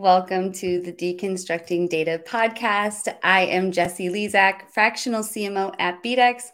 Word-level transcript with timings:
Welcome 0.00 0.52
to 0.52 0.80
the 0.80 0.94
Deconstructing 0.94 1.90
Data 1.90 2.22
podcast. 2.26 3.14
I 3.22 3.42
am 3.42 3.70
Jessie 3.70 4.08
Lezak, 4.08 4.70
fractional 4.70 5.22
CMO 5.22 5.74
at 5.78 6.02
BDEX, 6.02 6.44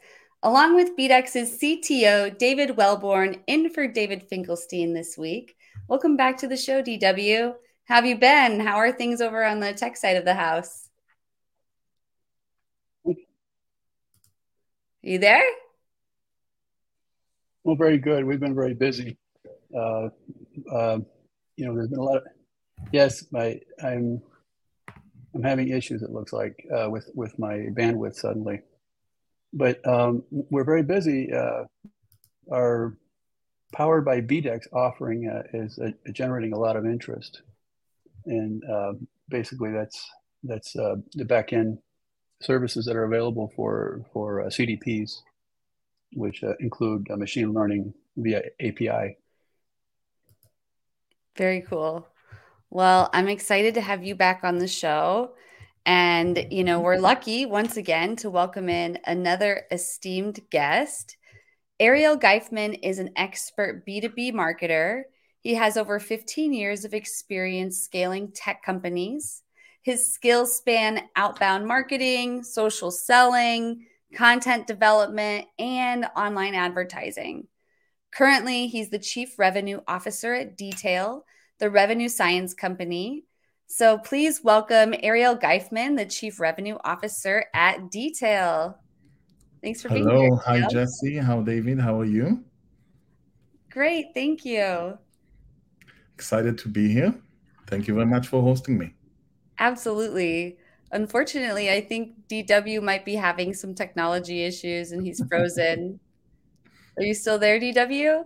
along 0.42 0.74
with 0.74 0.96
BDEX's 0.96 1.56
CTO, 1.56 2.36
David 2.38 2.76
Wellborn, 2.76 3.36
in 3.46 3.70
for 3.70 3.86
David 3.86 4.24
Finkelstein 4.28 4.94
this 4.94 5.16
week. 5.16 5.54
Welcome 5.86 6.16
back 6.16 6.38
to 6.38 6.48
the 6.48 6.56
show, 6.56 6.82
DW. 6.82 7.54
How 7.84 7.94
have 7.94 8.04
you 8.04 8.18
been? 8.18 8.58
How 8.58 8.78
are 8.78 8.90
things 8.90 9.20
over 9.20 9.44
on 9.44 9.60
the 9.60 9.72
tech 9.72 9.96
side 9.96 10.16
of 10.16 10.24
the 10.24 10.34
house? 10.34 10.88
You 15.02 15.20
there? 15.20 15.44
Well, 17.62 17.76
very 17.76 17.98
good. 17.98 18.24
We've 18.24 18.40
been 18.40 18.56
very 18.56 18.74
busy. 18.74 19.16
Uh, 19.72 20.08
uh, 20.72 20.98
you 21.54 21.64
know, 21.64 21.76
there's 21.76 21.90
been 21.90 22.00
a 22.00 22.02
lot 22.02 22.16
of 22.16 22.24
Yes, 22.92 23.26
my 23.30 23.60
I'm 23.82 24.22
I'm 25.34 25.42
having 25.42 25.68
issues. 25.68 26.02
It 26.02 26.10
looks 26.10 26.32
like 26.32 26.66
uh, 26.74 26.88
with 26.90 27.10
with 27.14 27.38
my 27.38 27.54
bandwidth 27.72 28.16
suddenly, 28.16 28.60
but 29.52 29.86
um, 29.86 30.22
we're 30.30 30.64
very 30.64 30.82
busy. 30.82 31.32
Uh, 31.32 31.64
our 32.50 32.96
powered 33.72 34.04
by 34.04 34.20
BDEX 34.20 34.72
offering 34.72 35.28
uh, 35.28 35.42
is 35.52 35.78
uh, 35.78 35.90
generating 36.12 36.52
a 36.52 36.58
lot 36.58 36.76
of 36.76 36.86
interest, 36.86 37.42
and 38.24 38.62
uh, 38.64 38.92
basically 39.28 39.72
that's 39.72 40.08
that's 40.42 40.76
uh, 40.76 40.96
the 41.14 41.24
back 41.24 41.52
end 41.52 41.78
services 42.40 42.86
that 42.86 42.96
are 42.96 43.04
available 43.04 43.52
for 43.56 44.06
for 44.12 44.42
CDPs, 44.44 45.22
which 46.14 46.42
include 46.60 47.08
machine 47.10 47.52
learning 47.52 47.92
via 48.16 48.42
API. 48.60 49.18
Very 51.36 51.60
cool. 51.60 52.06
Well, 52.70 53.10
I'm 53.12 53.28
excited 53.28 53.74
to 53.74 53.80
have 53.80 54.04
you 54.04 54.14
back 54.14 54.40
on 54.42 54.58
the 54.58 54.68
show. 54.68 55.34
And, 55.84 56.48
you 56.50 56.64
know, 56.64 56.80
we're 56.80 56.98
lucky 56.98 57.46
once 57.46 57.76
again 57.76 58.16
to 58.16 58.30
welcome 58.30 58.68
in 58.68 58.98
another 59.06 59.62
esteemed 59.70 60.40
guest. 60.50 61.16
Ariel 61.78 62.18
Geifman 62.18 62.78
is 62.82 62.98
an 62.98 63.10
expert 63.14 63.86
B2B 63.86 64.32
marketer. 64.32 65.02
He 65.40 65.54
has 65.54 65.76
over 65.76 66.00
15 66.00 66.52
years 66.52 66.84
of 66.84 66.92
experience 66.92 67.78
scaling 67.78 68.32
tech 68.32 68.64
companies. 68.64 69.42
His 69.82 70.12
skills 70.12 70.56
span 70.56 71.02
outbound 71.14 71.68
marketing, 71.68 72.42
social 72.42 72.90
selling, 72.90 73.86
content 74.12 74.66
development, 74.66 75.46
and 75.56 76.06
online 76.16 76.56
advertising. 76.56 77.46
Currently, 78.12 78.66
he's 78.66 78.90
the 78.90 78.98
chief 78.98 79.38
revenue 79.38 79.80
officer 79.86 80.34
at 80.34 80.58
Dealtale 80.58 81.22
the 81.58 81.70
Revenue 81.70 82.08
Science 82.08 82.54
Company. 82.54 83.24
So 83.66 83.98
please 83.98 84.44
welcome 84.44 84.94
Ariel 85.02 85.36
Geifman, 85.36 85.96
the 85.96 86.04
Chief 86.04 86.38
Revenue 86.38 86.76
Officer 86.84 87.46
at 87.54 87.90
Dealtale. 87.90 88.76
Thanks 89.62 89.82
for 89.82 89.88
Hello. 89.88 90.04
being 90.04 90.20
here. 90.20 90.40
Hello. 90.44 90.60
Hi, 90.62 90.68
Jesse. 90.68 91.16
How, 91.16 91.40
David? 91.40 91.80
How 91.80 91.98
are 91.98 92.04
you? 92.04 92.44
Great. 93.70 94.06
Thank 94.14 94.44
you. 94.44 94.98
Excited 96.14 96.58
to 96.58 96.68
be 96.68 96.92
here. 96.92 97.14
Thank 97.66 97.88
you 97.88 97.94
very 97.94 98.06
much 98.06 98.28
for 98.28 98.42
hosting 98.42 98.78
me. 98.78 98.94
Absolutely. 99.58 100.58
Unfortunately, 100.92 101.70
I 101.70 101.80
think 101.80 102.12
DW 102.28 102.82
might 102.82 103.04
be 103.04 103.16
having 103.16 103.52
some 103.52 103.74
technology 103.74 104.44
issues 104.44 104.92
and 104.92 105.04
he's 105.04 105.22
frozen. 105.28 105.98
are 106.96 107.02
you 107.02 107.14
still 107.14 107.38
there, 107.38 107.58
DW? 107.58 108.24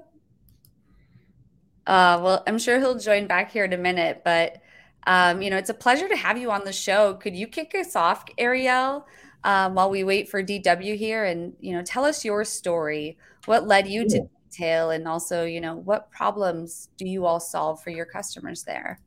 Uh, 1.86 2.20
well, 2.22 2.42
I'm 2.46 2.58
sure 2.58 2.78
he'll 2.78 2.98
join 2.98 3.26
back 3.26 3.50
here 3.50 3.64
in 3.64 3.72
a 3.72 3.78
minute, 3.78 4.22
but 4.24 4.60
um, 5.06 5.40
you 5.42 5.50
know, 5.50 5.56
it's 5.56 5.70
a 5.70 5.74
pleasure 5.74 6.08
to 6.08 6.16
have 6.16 6.36
you 6.36 6.50
on 6.50 6.64
the 6.64 6.72
show. 6.72 7.14
Could 7.14 7.34
you 7.34 7.46
kick 7.46 7.74
us 7.74 7.96
off, 7.96 8.24
Ariel, 8.38 9.06
um, 9.44 9.74
while 9.74 9.90
we 9.90 10.04
wait 10.04 10.28
for 10.28 10.42
DW 10.42 10.96
here, 10.96 11.24
and 11.24 11.54
you 11.60 11.74
know, 11.74 11.82
tell 11.82 12.04
us 12.04 12.24
your 12.24 12.44
story. 12.44 13.16
What 13.46 13.66
led 13.66 13.88
you 13.88 14.08
to 14.08 14.28
Dealtale, 14.52 14.90
and 14.90 15.08
also, 15.08 15.44
you 15.44 15.60
know, 15.60 15.76
what 15.76 16.10
problems 16.10 16.90
do 16.98 17.06
you 17.06 17.24
all 17.24 17.40
solve 17.40 17.82
for 17.82 17.90
your 17.90 18.04
customers 18.04 18.62
there? 18.62 19.00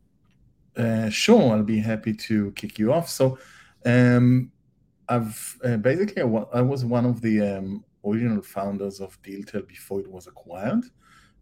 Uh, 0.76 1.10
sure, 1.10 1.54
I'll 1.54 1.64
be 1.64 1.80
happy 1.80 2.14
to 2.14 2.52
kick 2.54 2.80
you 2.80 2.92
off. 2.92 3.08
So, 3.08 3.38
um, 3.86 4.52
I've 5.08 5.60
uh, 5.64 5.78
basically 5.78 6.22
I 6.22 6.62
was 6.62 6.86
one 6.86 7.06
of 7.06 7.22
the 7.22 7.58
um, 7.58 7.84
original 8.04 8.42
founders 8.42 9.00
of 9.00 9.22
Dealtale 9.22 9.68
before 9.68 10.00
it 10.00 10.10
was 10.10 10.28
acquired. 10.28 10.86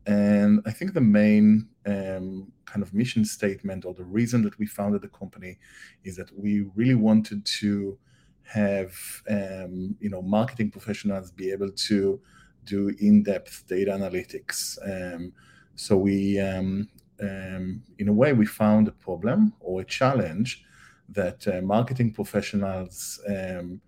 And 0.06 0.62
I 0.66 0.72
think 0.72 0.94
the 0.94 1.02
main 1.02 1.68
um, 1.86 2.52
kind 2.66 2.82
of 2.82 2.94
mission 2.94 3.24
statement 3.26 3.86
or 3.86 3.94
the 3.94 4.04
reason 4.04 4.42
that 4.44 4.58
we 4.58 4.66
founded 4.66 5.02
the 5.02 5.10
company 5.10 5.58
is 6.04 6.16
that 6.16 6.38
we 6.38 6.62
really 6.76 6.96
wanted 6.96 7.46
to 7.46 7.98
have 8.44 8.94
um, 9.30 9.96
you 10.00 10.10
know 10.10 10.22
marketing 10.22 10.72
professionals 10.72 11.32
be 11.32 11.52
able 11.52 11.72
to 11.72 12.20
do 12.66 12.90
in-depth 13.00 13.66
data 13.68 13.92
analytics. 13.92 14.78
Um, 14.84 15.34
so 15.76 15.98
we, 15.98 16.40
um, 16.40 16.90
um, 17.22 17.84
in 17.98 18.08
a 18.08 18.14
way, 18.14 18.34
we 18.34 18.46
found 18.46 18.88
a 18.88 18.92
problem 18.92 19.54
or 19.60 19.82
a 19.82 19.86
challenge 19.86 20.64
that 21.10 21.48
uh, 21.48 21.62
marketing 21.62 22.14
professionals 22.14 23.20
um, 23.28 23.82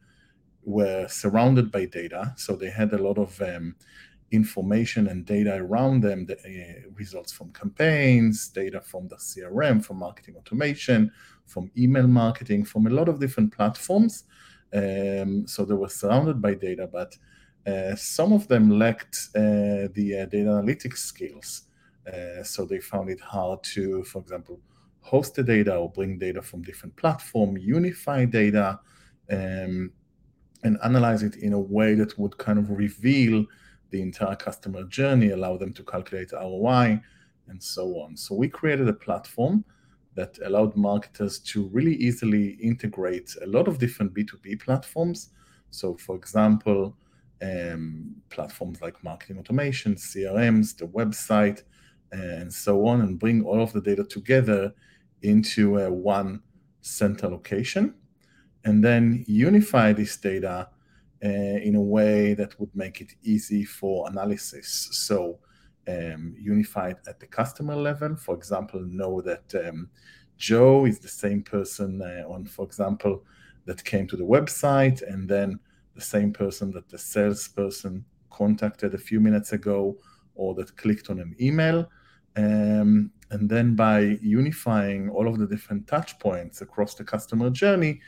were 0.64 1.08
surrounded 1.08 1.72
by 1.72 1.86
data. 1.86 2.34
So 2.38 2.56
they 2.56 2.70
had 2.70 2.94
a 2.94 2.98
lot 2.98 3.18
of 3.18 3.42
information 4.34 5.08
and 5.08 5.26
data 5.26 5.56
around 5.56 6.02
them, 6.02 6.26
the 6.26 6.36
uh, 6.36 6.90
results 6.96 7.32
from 7.32 7.54
campaigns, 7.54 8.50
data 8.50 8.82
from 8.82 9.08
the 9.08 9.16
CRM, 9.16 9.84
from 9.86 9.98
marketing 9.98 10.36
automation, 10.36 11.12
from 11.46 11.72
email 11.78 12.08
marketing, 12.08 12.66
from 12.66 12.88
a 12.88 12.90
lot 12.90 13.08
of 13.08 13.20
different 13.20 13.54
platforms. 13.54 14.24
Um, 14.74 15.46
so 15.48 15.64
they 15.64 15.76
were 15.76 15.90
surrounded 15.90 16.42
by 16.42 16.56
data, 16.56 16.90
but 16.92 17.16
uh, 17.66 17.96
some 17.96 18.34
of 18.34 18.48
them 18.48 18.72
lacked 18.72 19.30
uh, 19.36 19.88
the 19.94 20.22
uh, 20.22 20.26
data 20.26 20.50
analytics 20.50 20.98
skills. 20.98 21.64
Uh, 22.12 22.44
so 22.44 22.66
they 22.66 22.80
found 22.80 23.10
it 23.10 23.22
hard 23.22 23.64
to, 23.64 24.04
for 24.04 24.20
example, 24.20 24.60
host 25.02 25.36
the 25.36 25.44
data 25.44 25.76
or 25.76 25.90
bring 25.92 26.18
data 26.18 26.42
from 26.42 26.62
different 26.64 26.96
platforms, 26.96 27.62
unify 27.64 28.26
data, 28.26 28.80
um, 29.32 29.92
and 30.64 30.78
analyze 30.84 31.24
it 31.24 31.36
in 31.36 31.54
a 31.54 31.60
way 31.60 31.94
that 31.94 32.18
would 32.18 32.38
kind 32.38 32.58
of 32.58 32.70
reveal 32.70 33.46
the 33.94 34.02
entire 34.02 34.36
customer 34.36 34.84
journey, 34.84 35.30
allow 35.30 35.56
them 35.56 35.72
to 35.72 35.84
calculate 35.84 36.34
ROI, 36.34 37.00
and 37.48 37.62
so 37.62 37.84
on. 38.02 38.18
So 38.18 38.34
we 38.36 38.50
created 38.50 38.90
a 38.90 38.94
platform 38.94 39.64
that 40.16 40.38
allowed 40.44 40.76
marketers 40.76 41.40
to 41.40 41.68
really 41.68 41.96
easily 41.96 42.58
integrate 42.72 43.36
a 43.44 43.48
lot 43.48 43.68
of 43.68 43.78
different 43.78 44.14
B2B 44.14 44.60
platforms. 44.62 45.30
So, 45.70 45.96
for 45.96 46.16
example, 46.16 46.98
um, 47.42 48.16
platforms 48.30 48.82
like 48.82 49.04
marketing 49.04 49.38
automation, 49.38 49.96
CRMs, 49.96 50.76
the 50.76 50.88
website, 50.88 51.62
and 52.12 52.52
so 52.52 52.88
on, 52.88 53.02
and 53.02 53.20
bring 53.20 53.44
all 53.44 53.62
of 53.62 53.74
the 53.74 53.82
data 53.82 54.04
together 54.04 54.74
into 55.22 55.78
a 55.78 55.92
one 55.92 56.42
center 56.82 57.28
location, 57.28 57.94
and 58.66 58.84
then 58.84 59.24
unify 59.28 59.94
this 59.94 60.18
data 60.18 60.50
uh, 60.58 60.66
in 61.28 61.76
a 61.76 61.82
way 61.82 62.34
that 62.34 62.60
would 62.60 62.76
make 62.76 63.02
it 63.02 63.14
easy 63.24 63.64
for 63.64 64.10
analysis. 64.10 64.90
So 64.92 65.40
um, 65.88 66.36
unified 66.38 66.98
at 67.08 67.20
the 67.20 67.28
customer 67.28 67.76
level, 67.76 68.16
for 68.16 68.36
example, 68.36 68.82
know 68.82 69.22
that 69.22 69.54
um, 69.66 69.90
Joe 70.38 70.86
is 70.86 71.00
the 71.00 71.08
same 71.08 71.44
person 71.44 72.02
uh, 72.02 72.28
on, 72.28 72.46
for 72.46 72.66
example, 72.66 73.24
that 73.66 73.84
came 73.84 74.08
to 74.08 74.18
the 74.18 74.26
website, 74.26 75.02
and 75.02 75.30
then 75.30 75.60
the 75.96 76.02
same 76.02 76.34
person 76.34 76.72
that 76.72 76.90
the 76.90 76.98
salesperson 76.98 78.04
contacted 78.30 78.94
a 78.94 78.98
few 78.98 79.20
minutes 79.20 79.54
ago 79.54 79.98
or 80.36 80.54
that 80.56 80.76
clicked 80.76 81.10
on 81.10 81.20
an 81.20 81.36
email. 81.40 81.88
Um, 82.36 83.12
and 83.30 83.50
then 83.50 83.76
by 83.76 84.18
unifying 84.22 85.10
all 85.10 85.28
of 85.28 85.38
the 85.38 85.48
different 85.48 85.88
touch 85.88 86.18
points 86.20 86.62
across 86.62 86.96
the 86.96 87.04
customer 87.04 87.50
journey, 87.50 88.02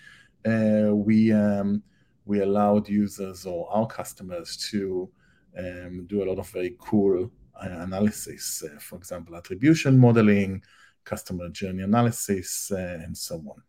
uh, 0.46 0.92
we 0.94 1.32
um, 1.32 1.84
we 2.26 2.42
allowed 2.42 2.90
users 2.90 3.46
or 3.46 3.72
our 3.72 3.88
customers 3.88 4.58
to 4.72 5.10
um, 5.58 6.06
do 6.08 6.24
a 6.24 6.26
lot 6.26 6.40
of 6.40 6.50
very 6.50 6.76
cool 6.80 7.32
uh, 7.62 7.70
analysis, 7.70 8.64
uh, 8.64 8.80
for 8.80 8.98
example, 8.98 9.36
attribution 9.36 9.98
modeling, 9.98 10.62
customer 11.04 11.50
journey 11.50 11.84
analysis, 11.84 12.72
uh, 12.72 13.00
and 13.04 13.16
so 13.16 13.36
on. 13.36 13.62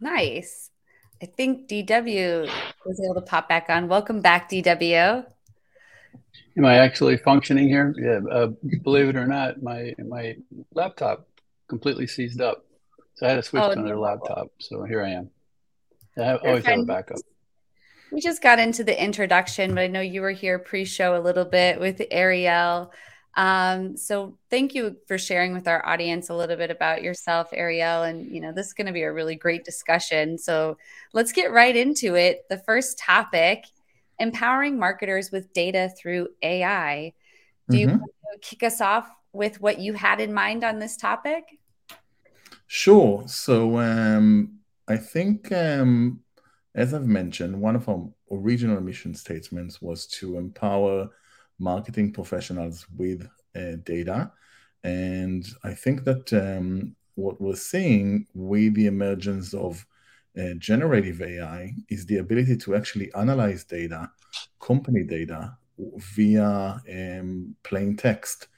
Nice. 0.00 0.70
I 1.22 1.26
think 1.26 1.68
DW 1.68 2.48
was 2.86 3.00
able 3.04 3.14
to 3.16 3.22
pop 3.22 3.48
back 3.48 3.66
on. 3.68 3.88
Welcome 3.88 4.20
back, 4.20 4.50
DW. 4.50 5.26
Am 6.56 6.64
I 6.64 6.78
actually 6.78 7.16
functioning 7.18 7.68
here? 7.68 7.94
Yeah. 7.98 8.20
Uh, 8.32 8.48
believe 8.82 9.08
it 9.08 9.16
or 9.16 9.26
not, 9.26 9.62
my 9.62 9.94
my 9.98 10.36
laptop 10.74 11.28
completely 11.68 12.06
seized 12.06 12.40
up, 12.40 12.64
so 13.14 13.26
I 13.26 13.30
had 13.30 13.36
to 13.36 13.42
switch 13.42 13.62
oh, 13.62 13.66
to 13.68 13.72
another 13.72 13.94
no. 13.94 14.00
laptop. 14.00 14.48
So 14.58 14.84
here 14.84 15.02
I 15.02 15.10
am. 15.10 15.30
I 16.18 16.36
always 16.36 16.64
have 16.64 16.80
a 16.80 16.84
backup. 16.84 17.18
We 18.10 18.20
just 18.20 18.42
got 18.42 18.58
into 18.58 18.84
the 18.84 19.02
introduction, 19.02 19.74
but 19.74 19.82
I 19.82 19.86
know 19.86 20.00
you 20.00 20.22
were 20.22 20.30
here 20.30 20.58
pre-show 20.58 21.16
a 21.16 21.20
little 21.20 21.44
bit 21.44 21.78
with 21.78 22.00
Ariel. 22.10 22.90
Um, 23.36 23.96
so 23.96 24.38
thank 24.50 24.74
you 24.74 24.96
for 25.06 25.18
sharing 25.18 25.52
with 25.52 25.68
our 25.68 25.86
audience 25.86 26.28
a 26.28 26.34
little 26.34 26.56
bit 26.56 26.70
about 26.70 27.02
yourself, 27.02 27.50
Ariel. 27.52 28.02
And 28.02 28.34
you 28.34 28.40
know, 28.40 28.52
this 28.52 28.68
is 28.68 28.72
going 28.72 28.86
to 28.86 28.92
be 28.92 29.02
a 29.02 29.12
really 29.12 29.36
great 29.36 29.64
discussion. 29.64 30.38
So 30.38 30.78
let's 31.12 31.32
get 31.32 31.52
right 31.52 31.76
into 31.76 32.16
it. 32.16 32.46
The 32.48 32.58
first 32.58 32.98
topic: 32.98 33.64
empowering 34.18 34.78
marketers 34.78 35.30
with 35.30 35.52
data 35.52 35.90
through 35.96 36.28
AI. 36.42 37.12
Do 37.68 37.76
mm-hmm. 37.76 37.96
you 37.96 38.38
kick 38.40 38.62
us 38.62 38.80
off 38.80 39.08
with 39.32 39.60
what 39.60 39.78
you 39.78 39.92
had 39.92 40.20
in 40.20 40.32
mind 40.32 40.64
on 40.64 40.78
this 40.78 40.96
topic? 40.96 41.44
Sure. 42.66 43.22
So 43.26 43.78
um, 43.78 44.57
I 44.88 44.96
think, 44.96 45.52
um, 45.52 46.20
as 46.74 46.94
I've 46.94 47.06
mentioned, 47.06 47.60
one 47.60 47.76
of 47.76 47.88
our 47.90 48.08
original 48.32 48.80
mission 48.80 49.14
statements 49.14 49.82
was 49.82 50.06
to 50.18 50.38
empower 50.38 51.10
marketing 51.58 52.12
professionals 52.12 52.86
with 52.96 53.28
uh, 53.54 53.76
data. 53.84 54.32
And 54.82 55.46
I 55.62 55.74
think 55.74 56.04
that 56.04 56.32
um, 56.32 56.96
what 57.16 57.38
we're 57.38 57.54
seeing 57.54 58.26
with 58.32 58.74
the 58.74 58.86
emergence 58.86 59.52
of 59.52 59.84
uh, 60.38 60.54
generative 60.56 61.20
AI 61.20 61.74
is 61.90 62.06
the 62.06 62.18
ability 62.18 62.56
to 62.56 62.74
actually 62.74 63.12
analyze 63.12 63.64
data, 63.64 64.10
company 64.58 65.02
data, 65.02 65.54
via 66.16 66.80
um, 66.90 67.54
plain 67.62 67.94
text. 67.94 68.48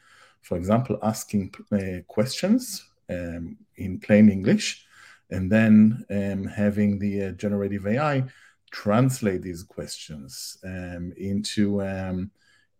For 0.43 0.57
example, 0.57 0.97
asking 1.03 1.55
uh, 1.73 2.03
questions 2.07 2.85
um, 3.09 3.57
in 3.77 3.99
plain 3.99 4.31
English 4.31 4.87
and 5.31 5.51
then 5.51 6.05
um, 6.11 6.45
having 6.45 6.99
the 6.99 7.25
uh, 7.25 7.31
generative 7.33 7.87
AI 7.87 8.25
translate 8.71 9.43
these 9.43 9.63
questions 9.63 10.59
um, 10.65 11.13
into 11.17 11.83
um, 11.83 12.31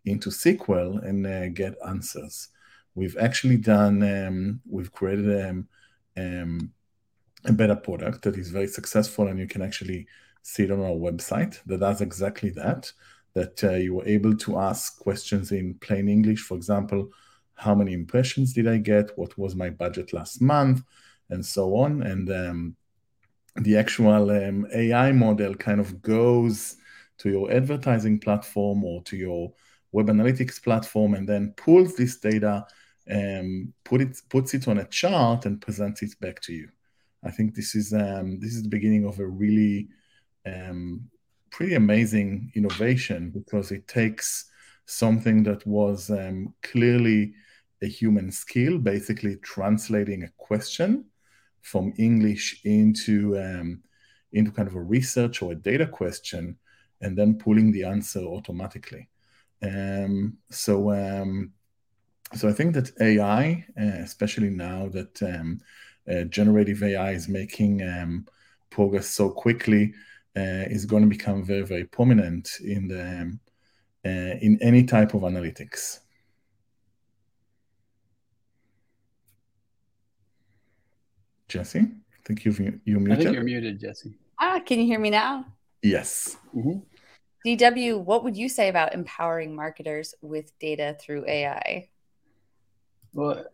into 0.05 0.31
SQL 0.31 1.05
and 1.07 1.27
uh, 1.27 1.49
get 1.49 1.75
answers. 1.87 2.49
We've 2.95 3.17
actually 3.19 3.57
done 3.57 4.03
um, 4.03 4.61
we've 4.69 4.93
created 4.93 5.47
um, 5.47 5.69
um, 6.17 6.73
a 7.45 7.53
better 7.53 7.77
product 7.77 8.23
that 8.23 8.37
is 8.37 8.51
very 8.51 8.67
successful, 8.67 9.29
and 9.29 9.39
you 9.39 9.47
can 9.47 9.63
actually 9.63 10.07
see 10.43 10.65
it 10.65 10.71
on 10.71 10.81
our 10.81 10.91
website 10.91 11.59
that 11.67 11.81
does 11.81 12.01
exactly 12.01 12.51
that. 12.51 12.93
That 13.35 13.63
uh, 13.63 13.75
you 13.75 13.95
were 13.95 14.09
able 14.09 14.37
to 14.39 14.59
ask 14.59 14.99
questions 14.99 15.53
in 15.53 15.75
plain 15.75 16.09
English, 16.09 16.41
for 16.41 16.57
example, 16.57 17.11
how 17.55 17.77
many 17.77 17.93
impressions 17.93 18.53
did 18.53 18.67
I 18.67 18.79
get? 18.79 19.17
What 19.17 19.39
was 19.39 19.55
my 19.55 19.71
budget 19.71 20.13
last 20.13 20.41
month? 20.41 20.83
And 21.31 21.45
so 21.45 21.77
on. 21.77 22.03
And 22.03 22.31
um, 22.31 22.77
the 23.57 23.77
actual 23.77 24.31
um, 24.31 24.67
AI 24.75 25.13
model 25.13 25.55
kind 25.55 25.81
of 25.81 26.03
goes 26.03 26.77
to 27.19 27.31
your 27.31 27.51
advertising 27.53 28.19
platform 28.19 28.85
or 28.85 29.03
to 29.05 29.17
your 29.17 29.53
web 29.93 30.07
analytics 30.07 30.63
platform 30.63 31.15
and 31.15 31.29
then 31.29 31.53
pulls 31.57 31.95
this 31.95 32.19
data 32.19 32.67
and 33.07 33.73
put 33.85 34.01
it 34.01 34.17
puts 34.29 34.55
it 34.55 34.69
on 34.69 34.79
a 34.79 34.87
chart 34.87 35.45
and 35.47 35.61
presents 35.61 36.03
it 36.03 36.19
back 36.21 36.41
to 36.41 36.53
you. 36.53 36.69
I 37.25 37.31
think 37.31 37.55
this 37.55 37.75
is 37.75 37.93
um, 37.93 38.39
this 38.41 38.55
is 38.55 38.63
the 38.63 38.69
beginning 38.69 39.05
of 39.07 39.19
a 39.19 39.27
really 39.27 39.89
um, 40.47 41.03
pretty 41.51 41.75
amazing 41.75 42.53
innovation 42.55 43.31
because 43.31 43.73
it 43.73 43.87
takes 43.89 44.47
something 44.87 45.43
that 45.43 45.67
was 45.67 46.11
um, 46.11 46.55
clearly 46.63 47.35
a 47.83 47.87
human 47.87 48.31
skill, 48.31 48.79
basically 48.79 49.37
translating 49.37 50.23
a 50.23 50.33
question 50.39 51.05
from 51.63 51.93
English 51.99 52.61
into 52.65 53.39
um, 53.39 53.83
into 54.33 54.51
kind 54.53 54.69
of 54.69 54.75
a 54.75 54.81
research 54.81 55.43
or 55.43 55.53
a 55.53 55.57
data 55.57 55.87
question, 55.87 56.57
and 57.01 57.17
then 57.17 57.39
pulling 57.39 57.73
the 57.73 57.85
answer 57.85 58.21
automatically. 58.21 59.09
Um, 59.63 60.39
so, 60.51 60.93
um, 60.93 61.53
so 62.35 62.49
I 62.49 62.53
think 62.53 62.75
that 62.75 62.93
AI, 63.01 63.65
uh, 63.79 64.03
especially 64.03 64.51
now 64.51 64.89
that 64.89 65.23
um, 65.23 65.61
uh, 66.11 66.25
generative 66.25 66.83
AI 66.83 67.13
is 67.13 67.29
making 67.29 67.83
um, 67.83 68.27
progress 68.71 69.09
so 69.09 69.31
quickly, 69.31 69.93
uh, 70.37 70.65
is 70.71 70.87
going 70.87 71.03
to 71.03 71.09
become 71.09 71.45
very, 71.45 71.63
very 71.63 71.85
prominent 71.85 72.51
in 72.65 72.89
the 72.89 73.03
um, 73.03 73.41
uh, 74.05 74.37
in 74.41 74.59
any 74.63 74.85
type 74.85 75.15
of 75.15 75.23
analytics. 75.23 76.01
Jesse, 81.51 81.81
I 81.81 82.19
think 82.25 82.45
you've 82.45 82.61
you 82.61 82.81
muted. 83.01 83.13
I 83.13 83.17
think 83.17 83.35
you're 83.35 83.45
muted, 83.45 83.81
Jesse. 83.81 84.15
Ah, 84.41 84.61
can 84.65 84.79
you 84.79 84.87
hear 84.87 85.01
me 85.01 85.11
now? 85.11 85.45
Yes. 85.83 86.37
Mm-hmm. 86.55 86.79
DW, 87.45 88.05
what 88.05 88.23
would 88.23 88.37
you 88.37 88.49
say 88.49 88.69
about 88.69 88.95
empowering 88.95 89.55
marketers 89.55 90.15
with 90.23 90.57
data 90.59 90.97
through 91.01 91.27
AI? 91.27 91.89
Well, 93.13 93.45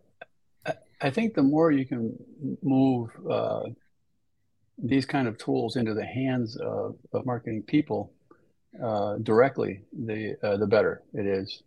I 1.00 1.10
think 1.10 1.34
the 1.34 1.42
more 1.42 1.70
you 1.70 1.86
can 1.86 2.16
move 2.62 3.10
uh, 3.30 3.62
these 4.78 5.06
kind 5.06 5.28
of 5.28 5.38
tools 5.38 5.76
into 5.76 5.94
the 5.94 6.04
hands 6.04 6.56
of, 6.56 6.96
of 7.12 7.24
marketing 7.24 7.62
people 7.62 8.12
uh, 8.82 9.16
directly, 9.22 9.82
the 10.04 10.36
uh, 10.42 10.56
the 10.58 10.66
better 10.66 11.02
it 11.14 11.26
is. 11.26 11.62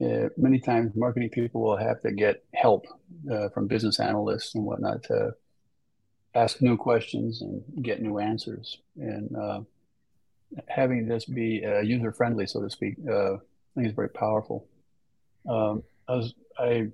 Uh, 0.00 0.28
many 0.36 0.60
times, 0.60 0.92
marketing 0.94 1.30
people 1.30 1.62
will 1.62 1.76
have 1.76 2.00
to 2.02 2.12
get 2.12 2.44
help 2.54 2.86
uh, 3.32 3.48
from 3.48 3.66
business 3.66 3.98
analysts 3.98 4.54
and 4.54 4.64
whatnot 4.64 5.02
to 5.02 5.32
ask 6.34 6.60
new 6.60 6.76
questions 6.76 7.42
and 7.42 7.62
get 7.82 8.02
new 8.02 8.18
answers. 8.18 8.78
And 8.96 9.34
uh, 9.36 9.60
having 10.66 11.06
this 11.06 11.24
be 11.24 11.64
uh, 11.64 11.80
user 11.80 12.12
friendly, 12.12 12.46
so 12.46 12.62
to 12.62 12.70
speak, 12.70 12.94
uh, 13.08 13.34
I 13.34 13.38
think 13.74 13.88
is 13.88 13.94
very 13.94 14.10
powerful. 14.10 14.66
Um, 15.48 15.82
I 16.08 16.14
was 16.14 16.34
I 16.58 16.88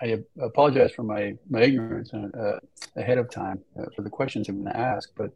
I 0.00 0.18
apologize 0.40 0.92
for 0.92 1.02
my 1.02 1.34
my 1.48 1.62
ignorance 1.62 2.12
uh, 2.14 2.58
ahead 2.96 3.18
of 3.18 3.30
time 3.30 3.60
uh, 3.78 3.86
for 3.94 4.02
the 4.02 4.10
questions 4.10 4.48
I'm 4.48 4.62
going 4.62 4.72
to 4.72 4.78
ask, 4.78 5.10
but 5.16 5.32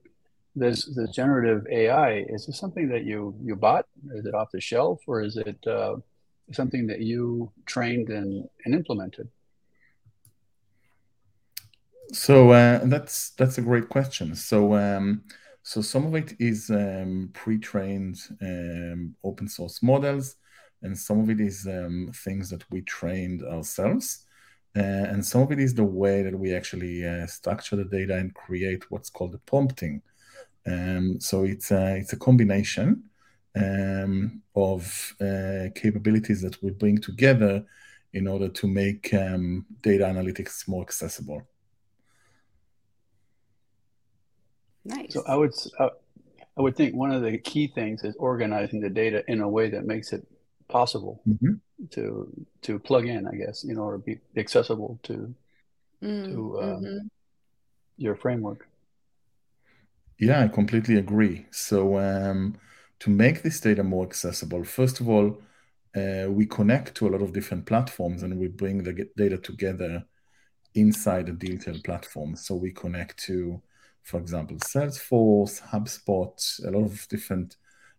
this 0.57 0.85
this 0.95 1.11
generative 1.11 1.67
AI 1.71 2.25
is 2.29 2.47
this 2.47 2.59
something 2.59 2.89
that 2.89 3.05
you 3.05 3.35
you 3.43 3.57
bought? 3.57 3.87
Is 4.13 4.27
it 4.27 4.35
off 4.35 4.51
the 4.53 4.61
shelf, 4.61 5.01
or 5.07 5.23
is 5.23 5.37
it 5.37 5.67
uh, 5.67 5.97
something 6.53 6.87
that 6.87 7.01
you 7.01 7.53
trained 7.67 8.09
and, 8.09 8.49
and 8.65 8.75
implemented? 8.75 9.29
So 12.15 12.51
uh, 12.51 12.81
that's 12.85 13.31
that's 13.31 13.59
a 13.59 13.63
great 13.63 13.89
question. 13.89 14.37
So 14.37 14.75
um, 14.75 15.25
so 15.63 15.81
some 15.83 16.07
of 16.07 16.15
it 16.15 16.35
is 16.39 16.71
um, 16.71 17.31
pre-trained 17.33 18.21
um, 18.41 19.17
open 19.25 19.49
source 19.49 19.83
models, 19.83 20.37
and 20.83 20.97
some 20.97 21.19
of 21.19 21.29
it 21.29 21.41
is 21.41 21.67
um, 21.67 22.13
things 22.25 22.51
that 22.51 22.65
we 22.71 22.83
trained 22.83 23.43
ourselves, 23.43 24.27
uh, 24.77 24.81
and 25.11 25.27
some 25.27 25.43
of 25.43 25.51
it 25.51 25.59
is 25.59 25.75
the 25.75 25.83
way 25.85 26.23
that 26.23 26.39
we 26.39 26.55
actually 26.55 27.05
uh, 27.05 27.27
structure 27.27 27.75
the 27.75 27.85
data 27.85 28.15
and 28.17 28.33
create 28.35 28.89
what's 28.93 29.11
called 29.11 29.33
the 29.33 29.39
prompting. 29.39 30.01
Um, 30.67 31.21
so 31.21 31.43
it's 31.43 31.73
a, 31.73 31.97
it's 31.97 32.13
a 32.13 32.19
combination 32.19 33.03
um, 33.57 34.41
of 34.55 35.15
uh, 35.21 35.67
capabilities 35.75 36.43
that 36.43 36.63
we 36.63 36.71
bring 36.71 36.99
together 36.99 37.65
in 38.13 38.29
order 38.29 38.49
to 38.49 38.69
make 38.69 39.11
data 39.11 40.05
analytics 40.05 40.69
more 40.69 40.83
accessible. 40.83 41.43
Nice. 44.85 45.15
So 45.15 45.23
I 45.27 45.37
would 45.37 45.55
uh, 45.79 45.91
I 46.57 46.63
would 46.63 46.77
think 46.77 46.95
one 46.95 47.11
of 47.11 47.23
the 47.23 47.39
key 47.39 47.69
things 47.69 48.05
is 48.05 48.15
organizing 48.19 48.81
the 48.81 48.91
data 48.91 49.25
in 49.29 49.41
a 49.41 49.49
way 49.49 49.71
that 49.71 49.87
makes 49.87 50.13
it 50.13 50.27
possible 50.69 51.23
mm-hmm. 51.27 51.55
to 51.91 52.47
to 52.63 52.79
plug 52.79 53.07
in, 53.07 53.27
I 53.27 53.35
guess, 53.35 53.65
you 53.65 53.75
know, 53.75 53.83
or 53.83 53.99
be 53.99 54.19
accessible 54.37 55.01
to 55.05 55.35
mm, 56.03 56.25
to 56.27 56.59
uh, 56.59 56.65
mm-hmm. 56.65 56.99
your 57.97 58.17
framework. 58.17 58.69
Yeah, 60.19 60.45
I 60.45 60.49
completely 60.49 60.97
agree. 60.97 61.47
So 61.51 61.99
um, 61.99 62.57
to 63.01 63.11
make 63.11 63.43
this 63.43 63.61
data 63.61 63.83
more 63.83 64.05
accessible, 64.05 64.65
first 64.65 65.01
of 65.01 65.09
all, 65.09 65.43
uh, 65.97 66.27
we 66.29 66.47
connect 66.47 66.95
to 66.97 67.09
a 67.09 67.11
lot 67.11 67.23
of 67.23 67.33
different 67.33 67.67
platforms 67.67 68.23
and 68.23 68.39
we 68.39 68.49
bring 68.49 68.83
the 68.83 69.09
data 69.17 69.39
together 69.39 70.05
inside 70.75 71.29
a 71.29 71.33
Dealtale 71.33 71.83
platform. 71.85 72.37
So 72.37 72.55
we 72.55 72.73
connect 72.73 73.19
to 73.25 73.61
for 74.05 74.21
example, 74.21 74.57
Salesforce, 74.59 75.63
HubSpot, 75.63 76.67
a 76.67 76.71
lot 76.71 76.85
of 76.85 77.09
different 77.09 77.57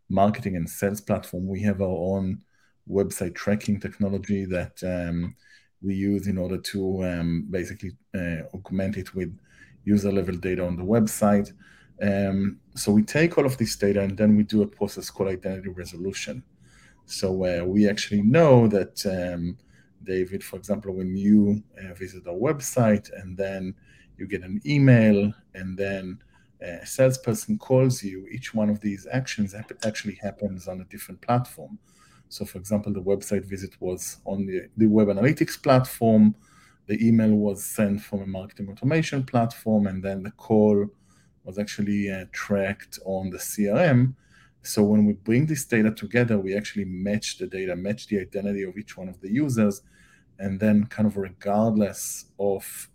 marketing 0.08 0.56
and 0.56 0.70
sales 0.70 1.02
platform. 1.02 1.48
We 1.48 1.62
have 1.64 1.82
our 1.82 1.88
own 1.88 2.44
website 2.90 3.34
tracking 3.34 3.80
technology 3.80 4.46
that 4.46 4.82
um, 4.84 5.36
we 5.82 5.96
use 5.96 6.28
in 6.28 6.38
order 6.38 6.60
to 6.60 7.04
um, 7.04 7.48
basically 7.50 7.98
uh, 8.14 8.44
augment 8.54 8.98
it 8.98 9.16
with 9.16 9.36
user 9.84 10.12
level 10.12 10.36
data 10.36 10.66
on 10.66 10.76
the 10.78 10.84
website. 10.84 11.52
Um, 12.02 12.60
so 12.76 12.92
we 12.92 13.02
take 13.02 13.38
all 13.38 13.46
of 13.46 13.58
this 13.58 13.76
data 13.76 14.02
and 14.02 14.16
then 14.16 14.38
we 14.38 14.44
do 14.44 14.62
a 14.62 14.68
process 14.68 15.10
called 15.10 15.30
identity 15.30 15.70
resolution. 15.70 16.44
So 17.08 17.46
uh, 17.46 17.66
we 17.66 17.90
actually 17.90 18.22
know 18.22 18.68
that 18.68 19.04
um, 19.08 19.58
David, 20.04 20.44
for 20.44 20.58
example, 20.58 20.94
when 20.94 21.16
you 21.16 21.64
uh, 21.80 21.96
visit 21.96 22.28
our 22.28 22.34
website 22.34 23.10
and 23.20 23.36
then 23.36 23.74
you 24.18 24.28
get 24.28 24.44
an 24.44 24.62
email, 24.66 25.34
and 25.54 25.78
then 25.78 26.20
a 26.62 26.86
salesperson 26.86 27.58
calls 27.58 28.04
you. 28.04 28.28
Each 28.32 28.54
one 28.54 28.70
of 28.70 28.80
these 28.80 29.08
actions 29.12 29.56
actually 29.84 30.16
happens 30.16 30.68
on 30.68 30.82
a 30.82 30.86
different 30.86 31.22
platform. 31.22 31.78
So, 32.30 32.46
for 32.46 32.58
example, 32.58 32.92
the 32.92 33.02
website 33.02 33.46
visit 33.46 33.76
was 33.80 34.18
on 34.26 34.46
the, 34.46 34.68
the 34.78 34.88
web 34.88 35.08
analytics 35.08 35.62
platform, 35.62 36.36
the 36.88 37.06
email 37.06 37.34
was 37.34 37.64
sent 37.64 38.02
from 38.02 38.22
a 38.22 38.28
marketing 38.28 38.70
automation 38.70 39.24
platform, 39.24 39.88
and 39.88 40.04
then 40.04 40.24
the 40.24 40.32
call 40.32 40.88
was 41.44 41.58
actually 41.58 42.12
uh, 42.12 42.26
tracked 42.32 43.00
on 43.06 43.30
the 43.30 43.38
CRM. 43.38 44.16
So 44.62 44.84
when 44.84 45.06
we 45.06 45.14
bring 45.14 45.46
this 45.46 45.66
data 45.66 45.92
together, 45.92 46.40
we 46.40 46.56
actually 46.56 46.86
match 46.86 47.38
the 47.38 47.48
data, 47.48 47.76
match 47.76 48.08
the 48.08 48.20
identity 48.20 48.64
of 48.64 48.78
each 48.78 48.98
one 48.98 49.08
of 49.08 49.22
the 49.22 49.32
users, 49.32 49.82
and 50.40 50.60
then 50.60 50.86
kind 50.86 51.08
of 51.08 51.18
regardless 51.18 52.26
of 52.40 52.90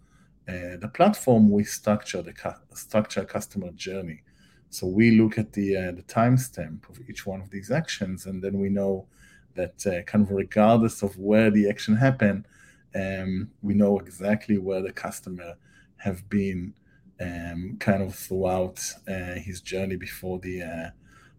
the 0.80 0.90
platform, 0.92 1.50
we 1.50 1.64
structure 1.64 2.22
the 2.22 2.32
cu- 2.32 2.62
structure 2.74 3.24
customer 3.24 3.70
journey. 3.72 4.22
So 4.70 4.86
we 4.86 5.10
look 5.20 5.38
at 5.38 5.52
the 5.52 5.76
uh, 5.76 5.92
the 5.92 6.02
timestamp 6.02 6.88
of 6.88 6.98
each 7.08 7.26
one 7.26 7.40
of 7.40 7.50
these 7.50 7.70
actions, 7.70 8.26
and 8.26 8.42
then 8.42 8.58
we 8.58 8.68
know 8.68 9.06
that 9.54 9.86
uh, 9.86 10.02
kind 10.02 10.24
of 10.24 10.30
regardless 10.30 11.02
of 11.02 11.16
where 11.18 11.50
the 11.50 11.68
action 11.68 11.96
happened, 11.96 12.46
um, 12.94 13.50
we 13.62 13.74
know 13.74 13.98
exactly 13.98 14.58
where 14.58 14.82
the 14.82 14.92
customer 14.92 15.54
have 15.96 16.28
been 16.28 16.72
um, 17.20 17.76
kind 17.80 18.02
of 18.02 18.14
throughout 18.14 18.80
uh, 19.08 19.34
his 19.34 19.60
journey 19.60 19.96
before 19.96 20.38
the 20.38 20.62
uh, 20.62 20.90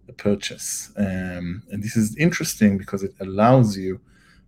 the 0.07 0.13
purchase. 0.13 0.91
Um, 0.97 1.63
and 1.71 1.81
this 1.81 1.95
is 1.95 2.15
interesting 2.17 2.77
because 2.77 3.03
it 3.03 3.15
allows 3.19 3.77
you 3.77 3.99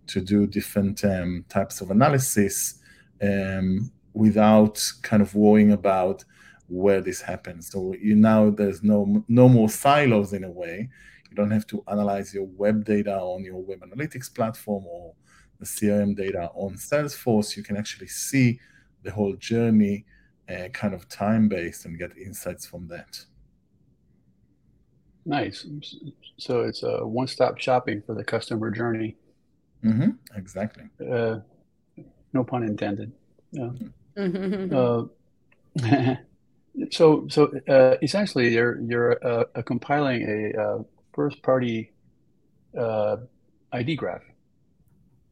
to 0.08 0.20
do 0.20 0.46
different 0.46 1.04
um, 1.04 1.44
types 1.48 1.80
of 1.80 1.90
analysis 1.90 2.80
um, 3.22 3.90
without 4.14 4.80
kind 5.02 5.20
of 5.20 5.34
worrying 5.34 5.72
about 5.72 6.24
where 6.68 7.00
this 7.00 7.20
happens. 7.20 7.70
So 7.70 7.94
you 8.00 8.14
now 8.14 8.50
there's 8.50 8.82
no 8.82 9.24
no 9.28 9.48
more 9.48 9.68
silos 9.68 10.32
in 10.32 10.44
a 10.44 10.50
way. 10.50 10.88
You 11.30 11.36
don't 11.36 11.50
have 11.50 11.66
to 11.68 11.84
analyze 11.88 12.32
your 12.32 12.46
web 12.46 12.84
data 12.84 13.14
on 13.18 13.44
your 13.44 13.60
web 13.60 13.80
analytics 13.80 14.32
platform 14.32 14.84
or 14.86 15.14
the 15.58 15.66
CRM 15.66 16.16
data 16.16 16.50
on 16.54 16.74
Salesforce. 16.74 17.56
You 17.56 17.62
can 17.62 17.76
actually 17.76 18.08
see 18.08 18.60
the 19.02 19.10
whole 19.10 19.34
journey, 19.34 20.06
uh, 20.48 20.68
kind 20.68 20.94
of 20.94 21.08
time 21.08 21.48
based, 21.48 21.84
and 21.84 21.98
get 21.98 22.16
insights 22.16 22.66
from 22.66 22.88
that. 22.88 23.24
Nice. 25.26 25.66
So 26.38 26.62
it's 26.62 26.82
a 26.82 27.06
one 27.06 27.26
stop 27.26 27.58
shopping 27.58 28.02
for 28.06 28.14
the 28.14 28.24
customer 28.24 28.70
journey. 28.70 29.16
Mm-hmm. 29.82 30.10
Exactly. 30.36 30.84
Uh, 31.00 31.40
no 32.32 32.44
pun 32.44 32.62
intended. 32.62 33.12
Yeah. 33.52 33.70
Uh, 34.16 35.04
so 36.90 37.26
so 37.28 37.52
uh, 37.68 37.96
essentially, 38.02 38.52
you're 38.52 38.80
you're 38.80 39.26
uh, 39.26 39.44
compiling 39.62 40.22
a 40.22 40.60
uh, 40.60 40.78
first 41.12 41.42
party 41.42 41.92
uh, 42.78 43.16
ID 43.72 43.96
graph 43.96 44.22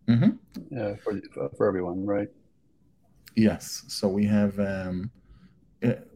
mm-hmm. 0.08 0.94
for 1.02 1.20
for 1.56 1.68
everyone, 1.68 2.04
right? 2.04 2.28
Yes. 3.36 3.84
So 3.88 4.08
we 4.08 4.26
have 4.26 4.58
um, 4.58 5.10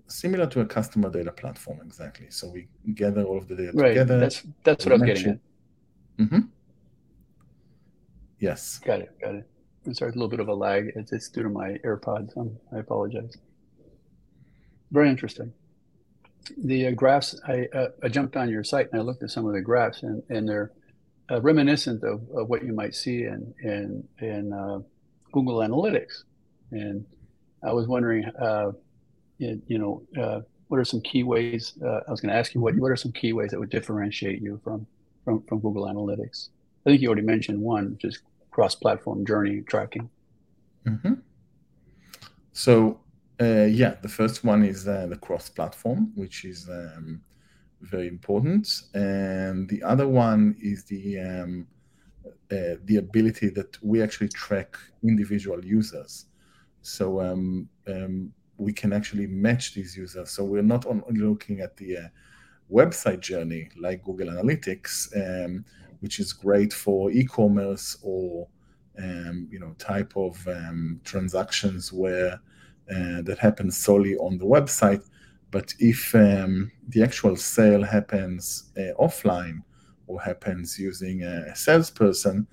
similar 0.06 0.46
to 0.46 0.60
a 0.60 0.66
customer 0.66 1.10
data 1.10 1.32
platform, 1.32 1.80
exactly. 1.84 2.26
So 2.30 2.48
we 2.48 2.68
gather 2.94 3.24
all 3.24 3.38
of 3.38 3.48
the 3.48 3.56
data 3.56 3.72
right. 3.74 3.88
together. 3.88 4.18
That's 4.20 4.42
that's 4.64 4.84
what 4.84 4.94
I'm 4.94 5.06
getting 5.06 5.28
at. 5.28 5.38
Mm-hmm. 6.18 6.40
Yes. 8.38 8.78
Got 8.78 9.00
it. 9.00 9.20
Got 9.20 9.34
it. 9.36 9.48
I'm 9.86 9.94
sorry, 9.94 10.10
a 10.10 10.14
little 10.14 10.28
bit 10.28 10.40
of 10.40 10.48
a 10.48 10.54
lag. 10.54 10.92
It's, 10.96 11.28
due 11.28 11.42
to 11.42 11.48
my 11.48 11.78
AirPods. 11.84 12.36
Um, 12.36 12.56
I 12.74 12.78
apologize. 12.78 13.36
Very 14.90 15.08
interesting. 15.08 15.52
The 16.58 16.88
uh, 16.88 16.90
graphs, 16.92 17.40
I, 17.46 17.66
uh, 17.74 17.88
I 18.02 18.08
jumped 18.08 18.36
on 18.36 18.48
your 18.48 18.64
site 18.64 18.88
and 18.92 19.00
I 19.00 19.04
looked 19.04 19.22
at 19.22 19.30
some 19.30 19.46
of 19.46 19.52
the 19.52 19.60
graphs, 19.60 20.02
and, 20.02 20.22
and 20.28 20.48
they're 20.48 20.72
uh, 21.30 21.40
reminiscent 21.40 22.04
of, 22.04 22.22
of 22.34 22.48
what 22.48 22.64
you 22.64 22.72
might 22.72 22.94
see 22.94 23.24
in 23.24 23.52
in 23.62 24.06
in 24.20 24.52
uh, 24.52 24.78
Google 25.32 25.56
Analytics. 25.56 26.22
And 26.70 27.04
I 27.64 27.72
was 27.72 27.88
wondering, 27.88 28.24
uh, 28.40 28.72
you, 29.38 29.60
you 29.66 29.78
know, 29.78 30.02
uh, 30.20 30.40
what 30.68 30.78
are 30.78 30.84
some 30.84 31.00
key 31.00 31.24
ways? 31.24 31.74
I 31.82 32.10
was 32.10 32.20
going 32.20 32.32
to 32.32 32.38
ask 32.38 32.54
you 32.54 32.60
what 32.60 32.76
what 32.76 32.92
are 32.92 32.96
some 32.96 33.12
key 33.12 33.32
ways 33.32 33.50
that 33.50 33.58
would 33.58 33.70
differentiate 33.70 34.40
you 34.40 34.60
from 34.62 34.86
from 35.24 35.42
from 35.42 35.58
Google 35.60 35.86
Analytics? 35.86 36.50
I 36.84 36.90
think 36.90 37.02
you 37.02 37.08
already 37.08 37.22
mentioned 37.22 37.60
one, 37.60 37.92
which 37.92 38.04
is 38.04 38.20
cross-platform 38.56 39.18
journey 39.26 39.56
tracking. 39.72 40.08
Mm-hmm. 40.86 41.14
So 42.52 43.00
uh, 43.38 43.68
yeah, 43.80 43.94
the 44.00 44.08
first 44.08 44.44
one 44.52 44.64
is 44.64 44.88
uh, 44.88 45.06
the 45.12 45.20
cross-platform, 45.26 46.12
which 46.14 46.36
is 46.52 46.68
um, 46.70 47.20
very 47.82 48.08
important, 48.08 48.66
and 48.94 49.68
the 49.68 49.82
other 49.92 50.08
one 50.08 50.56
is 50.72 50.78
the 50.84 51.04
um, 51.30 51.66
uh, 52.50 52.74
the 52.88 52.96
ability 52.96 53.48
that 53.58 53.72
we 53.82 53.96
actually 54.02 54.30
track 54.44 54.70
individual 55.02 55.60
users. 55.78 56.12
So 56.80 57.04
um, 57.28 57.68
um 57.92 58.32
we 58.66 58.72
can 58.80 58.90
actually 58.98 59.26
match 59.46 59.64
these 59.76 59.92
users. 60.04 60.28
So 60.34 60.40
we're 60.50 60.70
not 60.74 60.86
only 60.86 61.20
looking 61.30 61.60
at 61.66 61.76
the 61.76 61.90
uh, 62.04 62.08
website 62.80 63.20
journey 63.30 63.62
like 63.86 64.06
Google 64.06 64.28
Analytics 64.34 64.92
um, 65.22 65.52
which 66.00 66.20
is 66.20 66.32
great 66.32 66.72
for 66.72 67.10
e-commerce 67.10 67.96
or 68.02 68.48
um, 68.98 69.48
you 69.50 69.58
know 69.58 69.74
type 69.78 70.12
of 70.16 70.46
um, 70.48 71.00
transactions 71.04 71.92
where 71.92 72.40
uh, 72.90 73.22
that 73.22 73.38
happens 73.38 73.76
solely 73.76 74.16
on 74.16 74.38
the 74.38 74.44
website. 74.44 75.02
But 75.50 75.72
if 75.78 76.14
um, 76.14 76.70
the 76.88 77.02
actual 77.02 77.36
sale 77.36 77.82
happens 77.82 78.72
uh, 78.76 78.92
offline 79.00 79.62
or 80.06 80.20
happens 80.20 80.78
using 80.78 81.22
a 81.22 81.54
salesperson, 81.54 82.46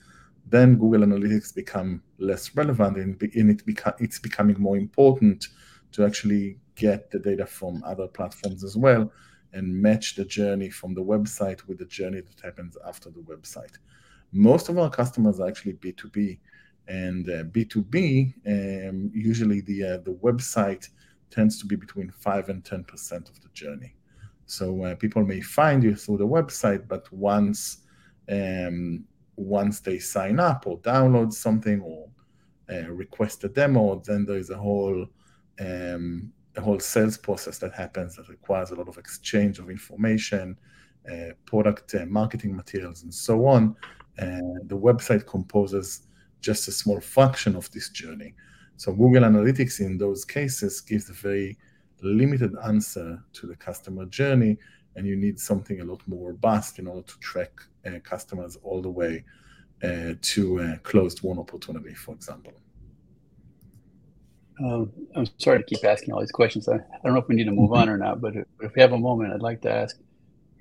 then 0.48 0.76
Google 0.76 1.02
Analytics 1.02 1.54
become 1.54 2.02
less 2.18 2.56
relevant, 2.56 2.98
and, 2.98 3.22
it 3.22 3.66
beca- 3.66 4.00
it's 4.00 4.20
becoming 4.20 4.60
more 4.60 4.78
important 4.78 5.48
to 5.92 6.06
actually 6.06 6.58
get 6.76 7.12
the 7.12 7.20
data 7.20 7.46
from 7.46 7.84
other 7.86 8.08
platforms 8.08 8.64
as 8.64 8.76
well 8.76 9.12
and 9.54 9.74
match 9.74 10.16
the 10.16 10.26
journey 10.26 10.70
from 10.70 10.94
the 10.94 11.04
website 11.04 11.66
with 11.68 11.78
the 11.78 11.86
journey 11.86 12.22
that 12.22 12.40
happens 12.44 12.78
after 12.86 13.10
the 13.10 13.22
website. 13.22 13.78
Most 14.32 14.70
of 14.70 14.78
our 14.78 14.90
customers 14.90 15.40
are 15.40 15.48
actually 15.48 15.74
B2B, 15.74 16.40
and 16.88 17.30
uh, 17.30 17.44
B2B, 17.44 18.90
um, 18.90 19.12
usually 19.14 19.62
the 19.62 19.84
uh, 19.84 19.98
the 19.98 20.18
website 20.22 20.90
tends 21.30 21.60
to 21.60 21.66
be 21.66 21.76
between 21.76 22.10
five 22.10 22.50
and 22.50 22.64
ten 22.66 22.84
percent 22.84 23.30
of 23.30 23.40
the 23.42 23.50
journey. 23.54 23.96
So 24.46 24.84
uh, 24.84 24.96
people 24.96 25.24
may 25.24 25.42
find 25.42 25.84
you 25.84 25.96
through 25.96 26.18
the 26.18 26.28
website, 26.28 26.88
but 26.88 27.12
once 27.14 27.78
um, 28.30 29.06
once 29.36 29.80
they 29.80 30.00
sign 30.00 30.40
up 30.40 30.68
or 30.68 30.80
download 30.80 31.34
something 31.34 31.82
or 31.82 32.10
uh, 32.72 32.90
request 32.92 33.44
a 33.44 33.50
demo, 33.50 34.02
then 34.06 34.26
there 34.26 34.38
is 34.38 34.50
a 34.50 34.58
whole 34.58 35.06
um, 35.60 36.32
a 36.56 36.62
whole 36.62 36.80
sales 36.80 37.18
process 37.18 37.58
that 37.60 37.74
happens 37.74 38.16
that 38.16 38.30
requires 38.30 38.72
a 38.72 38.76
lot 38.76 38.88
of 38.88 38.98
exchange 38.98 39.60
of 39.60 39.70
information, 39.70 40.58
uh, 41.12 41.34
product 41.46 41.96
uh, 41.96 42.06
marketing 42.06 42.56
materials, 42.56 43.04
and 43.04 43.14
so 43.14 43.46
on. 43.46 43.76
And 44.18 44.70
the 44.70 44.78
website 44.78 45.26
composes 45.26 46.02
just 46.42 46.68
a 46.68 46.72
small 46.72 47.00
fraction 47.00 47.56
of 47.56 47.72
this 47.72 47.90
journey. 47.90 48.36
So 48.78 48.92
Google 48.92 49.24
Analytics 49.24 49.80
in 49.80 49.98
those 49.98 50.26
cases 50.26 50.82
gives 50.82 51.10
a 51.10 51.14
very 51.14 51.58
limited 52.02 52.54
answer 52.66 53.24
to 53.34 53.48
the 53.48 53.56
customer 53.56 54.06
journey, 54.06 54.58
and 54.96 55.08
you 55.08 55.16
need 55.16 55.40
something 55.40 55.82
a 55.82 55.86
lot 55.86 56.02
more 56.08 56.30
robust 56.30 56.80
in 56.80 56.88
order 56.88 57.02
to 57.02 57.20
track 57.20 57.52
uh, 57.86 58.00
customers 58.04 58.58
all 58.64 58.82
the 58.82 58.90
way 58.90 59.24
uh, 59.84 60.14
to 60.22 60.60
a 60.60 60.78
closed 60.84 61.24
one 61.24 61.40
opportunity, 61.40 61.94
for 61.94 62.14
example. 62.14 62.54
Um, 64.60 64.92
I'm 65.16 65.28
sorry 65.38 65.60
to 65.60 65.64
keep 65.64 65.84
asking 65.84 66.14
all 66.14 66.20
these 66.20 66.32
questions. 66.32 66.68
I, 66.68 66.76
I 66.76 66.80
don't 67.04 67.14
know 67.14 67.20
if 67.20 67.28
we 67.28 67.36
need 67.36 67.46
to 67.46 67.52
move 67.52 67.74
on 67.74 67.90
or 67.90 67.98
not, 67.98 68.22
but 68.22 68.36
if, 68.36 68.46
if 68.62 68.76
we 68.76 68.82
have 68.82 68.92
a 68.92 68.98
moment, 68.98 69.34
I'd 69.34 69.42
like 69.42 69.62
to 69.62 69.72
ask. 69.72 69.98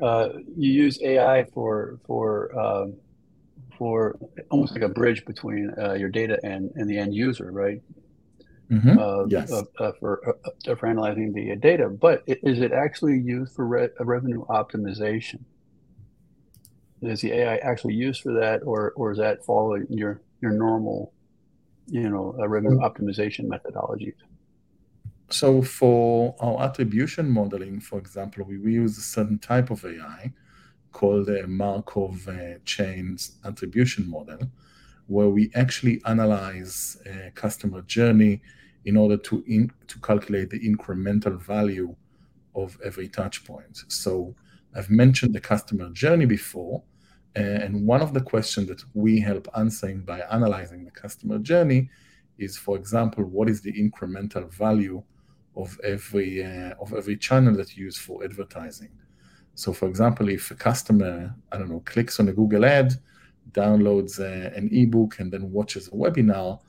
Uh, 0.01 0.31
you 0.57 0.73
use 0.73 1.01
AI 1.03 1.45
for 1.53 1.99
for 2.07 2.59
um, 2.59 2.95
for 3.79 4.17
almost 4.51 4.73
like 4.73 4.83
a 4.83 4.89
bridge 4.89 5.25
between 5.25 5.73
uh, 5.79 5.95
your 5.95 6.09
data 6.09 6.39
and, 6.43 6.71
and 6.75 6.89
the 6.89 6.99
end 6.99 7.15
user, 7.15 7.51
right? 7.51 7.81
Mm-hmm. 8.71 8.99
Uh, 8.99 9.25
yes. 9.27 9.53
Uh, 9.53 9.65
uh, 9.79 9.93
for 10.01 10.37
uh, 10.47 10.75
for 10.75 10.87
analyzing 10.87 11.33
the 11.33 11.55
data, 11.57 11.89
but 11.89 12.23
is 12.27 12.61
it 12.61 12.73
actually 12.73 13.19
used 13.19 13.55
for 13.55 13.67
re- 13.67 13.89
revenue 14.01 14.45
optimization? 14.47 15.41
Is 17.03 17.21
the 17.21 17.33
AI 17.33 17.57
actually 17.57 17.95
used 17.95 18.23
for 18.23 18.33
that, 18.35 18.63
or 18.65 18.93
or 18.97 19.13
is 19.13 19.19
that 19.19 19.45
following 19.45 19.87
your 19.91 20.23
your 20.41 20.53
normal 20.53 21.13
you 21.87 22.09
know, 22.09 22.35
a 22.41 22.49
revenue 22.49 22.79
optimization 22.79 23.47
methodologies. 23.47 24.15
So 25.31 25.63
for 25.63 26.35
our 26.41 26.63
attribution 26.63 27.31
modeling, 27.31 27.81
for 27.81 27.99
example, 27.99 28.45
we, 28.45 28.59
we 28.59 28.75
use 28.75 28.99
a 28.99 29.03
certain 29.03 29.39
type 29.39 29.71
of 29.71 29.85
AI 29.85 30.33
called 30.93 31.29
a 31.31 31.47
Markov 31.47 32.29
uh, 32.29 32.59
chains 32.65 33.39
attribution 33.45 34.09
model, 34.09 34.39
where 35.07 35.29
we 35.29 35.51
actually 35.55 36.03
analyze 36.05 36.99
a 37.07 37.31
customer 37.31 37.81
journey 37.83 38.43
in 38.85 38.97
order 38.97 39.17
to 39.17 39.43
in, 39.47 39.71
to 39.87 39.99
calculate 40.01 40.51
the 40.51 40.61
incremental 40.61 41.41
value 41.41 41.95
of 42.55 42.79
every 42.85 43.09
touch 43.09 43.45
point. 43.45 43.85
So 43.89 44.35
I've 44.75 44.91
mentioned 44.91 45.35
the 45.35 45.41
customer 45.41 45.91
journey 45.91 46.27
before, 46.27 46.83
And 47.35 47.87
one 47.87 48.03
of 48.03 48.13
the 48.13 48.21
questions 48.21 48.69
that 48.69 48.85
we 48.95 49.21
help 49.21 49.49
answering 49.57 50.03
by 50.03 50.21
analyzing 50.31 50.85
the 50.85 50.91
customer 50.91 51.39
journey 51.39 51.89
is, 52.39 52.57
for 52.57 52.77
example, 52.77 53.25
what 53.25 53.49
is 53.49 53.63
the 53.63 53.73
incremental 53.73 54.53
value 54.53 55.03
of 55.57 55.79
every 55.85 56.45
uh, 56.45 56.75
of 56.81 56.93
every 56.95 57.17
channel 57.17 57.55
that 57.57 57.77
you 57.77 57.85
use 57.85 57.99
for 57.99 58.25
advertising? 58.25 58.91
So, 59.55 59.73
for 59.73 59.87
example, 59.87 60.29
if 60.29 60.51
a 60.51 60.55
customer, 60.55 61.35
I 61.51 61.59
don't 61.59 61.71
know, 61.71 61.83
clicks 61.85 62.19
on 62.21 62.29
a 62.29 62.33
Google 62.33 62.65
ad, 62.65 62.95
downloads 63.53 64.19
uh, 64.19 64.55
an 64.57 64.69
ebook, 64.73 65.19
and 65.19 65.33
then 65.33 65.51
watches 65.51 65.89
a 65.89 65.93
webinar, 65.93 66.61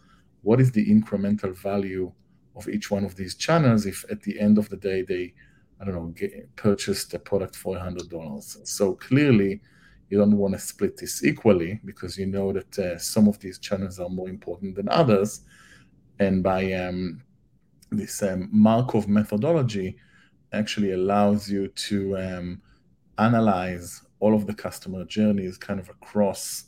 what 0.41 0.59
is 0.59 0.71
the 0.71 0.85
incremental 0.85 1.55
value 1.55 2.11
of 2.55 2.67
each 2.67 2.91
one 2.91 3.05
of 3.05 3.15
these 3.15 3.35
channels 3.35 3.85
if 3.85 4.05
at 4.11 4.21
the 4.21 4.39
end 4.39 4.57
of 4.57 4.69
the 4.69 4.77
day 4.77 5.01
they, 5.01 5.33
I 5.79 5.85
don't 5.85 5.95
know, 5.95 6.07
get, 6.07 6.53
purchased 6.55 7.13
a 7.13 7.19
product 7.19 7.55
for 7.55 7.75
$100? 7.77 8.67
So 8.67 8.95
clearly, 8.95 9.61
you 10.13 10.19
don't 10.19 10.37
want 10.37 10.53
to 10.53 10.59
split 10.59 10.95
this 10.95 11.23
equally 11.23 11.79
because 11.85 12.19
you 12.19 12.27
know 12.27 12.53
that 12.53 12.79
uh, 12.79 12.99
some 12.99 13.27
of 13.27 13.39
these 13.39 13.57
channels 13.57 13.99
are 13.99 14.09
more 14.09 14.29
important 14.29 14.75
than 14.75 14.87
others. 14.89 15.41
And 16.19 16.43
by 16.43 16.71
um, 16.73 17.23
this 17.89 18.21
um, 18.21 18.47
Markov 18.51 19.07
methodology, 19.07 19.97
actually 20.51 20.91
allows 20.91 21.49
you 21.49 21.67
to 21.69 22.15
um, 22.15 22.61
analyze 23.17 24.03
all 24.19 24.35
of 24.35 24.45
the 24.45 24.53
customer 24.53 25.03
journeys 25.03 25.57
kind 25.57 25.79
of 25.79 25.89
across 25.89 26.65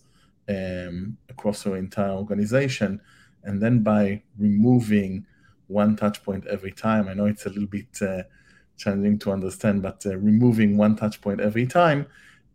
um, 0.49 1.17
across 1.29 1.65
your 1.65 1.77
entire 1.77 2.11
organization, 2.11 2.99
and 3.43 3.61
then 3.61 3.83
by 3.83 4.21
removing 4.39 5.23
one 5.67 5.95
touch 5.95 6.23
point 6.23 6.45
every 6.47 6.71
time. 6.71 7.07
I 7.07 7.13
know 7.13 7.25
it's 7.25 7.45
a 7.45 7.49
little 7.49 7.67
bit 7.67 8.01
uh, 8.01 8.23
challenging 8.77 9.19
to 9.19 9.31
understand, 9.31 9.83
but 9.83 10.03
uh, 10.05 10.17
removing 10.17 10.77
one 10.77 10.95
touch 10.95 11.21
point 11.21 11.39
every 11.41 11.67
time, 11.67 12.07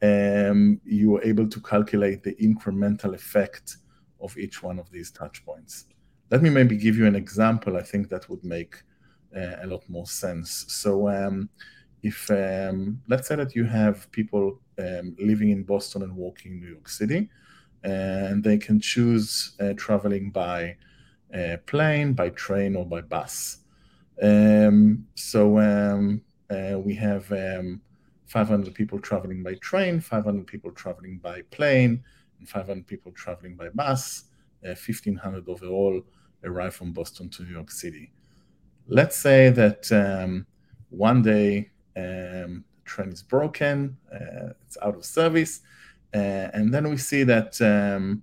um, 0.02 0.80
you 0.84 1.16
are 1.16 1.22
able 1.22 1.48
to 1.48 1.60
calculate 1.60 2.22
the 2.22 2.34
incremental 2.36 3.14
effect 3.14 3.76
of 4.20 4.36
each 4.36 4.62
one 4.62 4.78
of 4.78 4.90
these 4.90 5.10
touch 5.10 5.44
points. 5.44 5.86
Let 6.30 6.42
me 6.42 6.50
maybe 6.50 6.76
give 6.76 6.96
you 6.96 7.06
an 7.06 7.16
example. 7.16 7.76
I 7.76 7.82
think 7.82 8.08
that 8.08 8.28
would 8.28 8.44
make 8.44 8.76
uh, 9.36 9.56
a 9.62 9.66
lot 9.66 9.82
more 9.88 10.06
sense. 10.06 10.64
So, 10.68 11.08
um, 11.08 11.48
if 12.02 12.30
um, 12.30 13.02
let's 13.08 13.28
say 13.28 13.36
that 13.36 13.54
you 13.54 13.64
have 13.64 14.10
people 14.10 14.60
um, 14.78 15.14
living 15.18 15.50
in 15.50 15.64
Boston 15.64 16.02
and 16.02 16.16
walking 16.16 16.52
in 16.52 16.60
New 16.60 16.70
York 16.70 16.88
City, 16.88 17.28
and 17.82 18.42
they 18.42 18.58
can 18.58 18.80
choose 18.80 19.52
uh, 19.60 19.74
traveling 19.76 20.30
by 20.30 20.76
uh, 21.34 21.56
plane, 21.66 22.12
by 22.14 22.30
train, 22.30 22.76
or 22.76 22.86
by 22.86 23.00
bus. 23.00 23.58
Um, 24.22 25.06
so 25.14 25.58
um, 25.58 26.22
uh, 26.50 26.78
we 26.78 26.94
have 26.94 27.30
500 28.30 28.72
people 28.74 29.00
traveling 29.00 29.42
by 29.42 29.54
train, 29.54 30.00
500 30.00 30.46
people 30.46 30.70
traveling 30.70 31.18
by 31.18 31.42
plane, 31.50 32.00
and 32.38 32.48
500 32.48 32.86
people 32.86 33.10
traveling 33.10 33.56
by 33.56 33.68
bus. 33.70 34.24
1,500 34.60 35.48
uh, 35.48 35.50
overall 35.50 36.00
arrive 36.44 36.72
from 36.72 36.92
Boston 36.92 37.28
to 37.30 37.42
New 37.42 37.50
York 37.50 37.72
City. 37.72 38.12
Let's 38.86 39.16
say 39.16 39.50
that 39.50 39.90
um, 39.90 40.46
one 40.90 41.22
day 41.22 41.70
um, 41.96 42.64
train 42.84 43.08
is 43.08 43.24
broken, 43.24 43.96
uh, 44.12 44.52
it's 44.64 44.78
out 44.80 44.94
of 44.94 45.04
service, 45.04 45.62
uh, 46.14 46.50
and 46.54 46.72
then 46.72 46.88
we 46.88 46.98
see 46.98 47.24
that 47.24 47.60
um, 47.60 48.22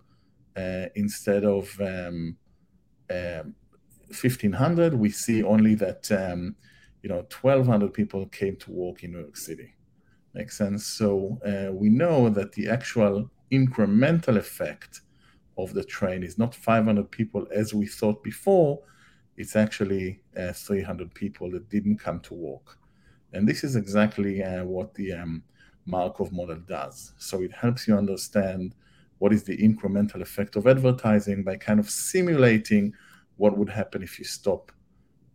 uh, 0.55 0.85
instead 0.95 1.43
of 1.43 1.69
um, 1.81 2.37
1500, 3.09 4.93
um, 4.93 4.99
we 4.99 5.09
see 5.09 5.43
only 5.43 5.75
that 5.75 6.09
um, 6.13 6.55
you 7.03 7.09
know 7.09 7.25
1200 7.41 7.93
people 7.93 8.25
came 8.27 8.55
to 8.55 8.71
work 8.71 9.03
in 9.03 9.11
New 9.11 9.19
York 9.19 9.35
City. 9.35 9.73
Makes 10.33 10.57
sense. 10.57 10.85
So 10.85 11.39
uh, 11.45 11.71
we 11.73 11.89
know 11.89 12.29
that 12.29 12.51
the 12.53 12.69
actual 12.69 13.29
incremental 13.51 14.37
effect 14.37 15.01
of 15.57 15.73
the 15.73 15.83
train 15.83 16.23
is 16.23 16.37
not 16.37 16.53
500 16.53 17.09
people 17.09 17.47
as 17.53 17.73
we 17.73 17.87
thought 17.87 18.23
before. 18.23 18.79
It's 19.37 19.55
actually 19.55 20.21
uh, 20.37 20.53
300 20.53 21.13
people 21.13 21.49
that 21.51 21.69
didn't 21.69 21.97
come 21.97 22.19
to 22.21 22.33
work. 22.33 22.77
And 23.33 23.47
this 23.47 23.63
is 23.63 23.75
exactly 23.75 24.43
uh, 24.43 24.63
what 24.63 24.93
the 24.93 25.13
um, 25.13 25.43
Markov 25.85 26.31
model 26.31 26.59
does. 26.67 27.13
So 27.17 27.41
it 27.41 27.53
helps 27.53 27.87
you 27.87 27.97
understand 27.97 28.75
what 29.19 29.33
is 29.33 29.43
the 29.43 29.57
incremental 29.57 30.21
effect 30.21 30.55
of 30.55 30.67
advertising 30.67 31.43
by 31.43 31.57
kind 31.57 31.79
of 31.79 31.89
simulating 31.89 32.93
what 33.37 33.57
would 33.57 33.69
happen 33.69 34.03
if 34.03 34.19
you 34.19 34.25
stop 34.25 34.71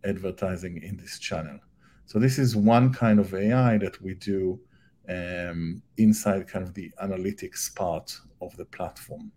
advertising 0.05 0.81
in 0.83 0.97
this 0.97 1.19
channel. 1.19 1.59
So 2.05 2.19
this 2.19 2.37
is 2.37 2.55
one 2.55 2.93
kind 2.93 3.19
of 3.19 3.33
AI 3.33 3.77
that 3.77 4.01
we 4.01 4.13
do 4.13 4.59
um, 5.09 5.81
inside 5.97 6.47
kind 6.47 6.63
of 6.63 6.73
the 6.73 6.91
analytics 7.01 7.73
part 7.75 8.17
of 8.41 8.55
the 8.57 8.65
platform. 8.65 9.31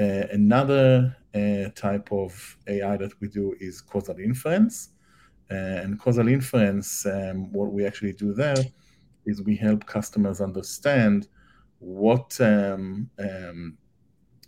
Uh, 0.00 0.26
another 0.32 1.16
uh, 1.34 1.68
type 1.74 2.08
of 2.12 2.56
AI 2.68 2.96
that 2.96 3.12
we 3.20 3.28
do 3.28 3.54
is 3.60 3.80
causal 3.80 4.18
inference. 4.18 4.90
Uh, 5.50 5.54
and 5.82 5.98
causal 5.98 6.28
inference, 6.28 7.06
um, 7.06 7.50
what 7.52 7.72
we 7.72 7.84
actually 7.84 8.12
do 8.12 8.32
there 8.34 8.62
is 9.26 9.42
we 9.42 9.56
help 9.56 9.86
customers 9.86 10.40
understand 10.40 11.28
what 11.78 12.38
um, 12.40 13.08
um, 13.18 13.76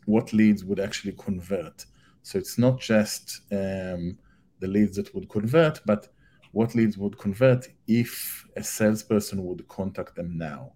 what 0.07 0.33
leads 0.33 0.65
would 0.65 0.81
actually 0.81 1.13
convert. 1.13 1.87
So 2.23 2.39
it's 2.39 2.59
not 2.59 2.81
just 2.81 3.41
um, 3.53 4.19
the 4.59 4.67
leads 4.67 4.97
that 4.97 5.15
would 5.15 5.29
convert, 5.29 5.81
but 5.87 6.09
what 6.53 6.75
leads 6.75 6.99
would 6.99 7.17
convert 7.19 7.69
if 7.87 8.47
a 8.57 8.63
salesperson 8.63 9.45
would 9.45 9.67
contact 9.69 10.17
them 10.17 10.37
now. 10.37 10.73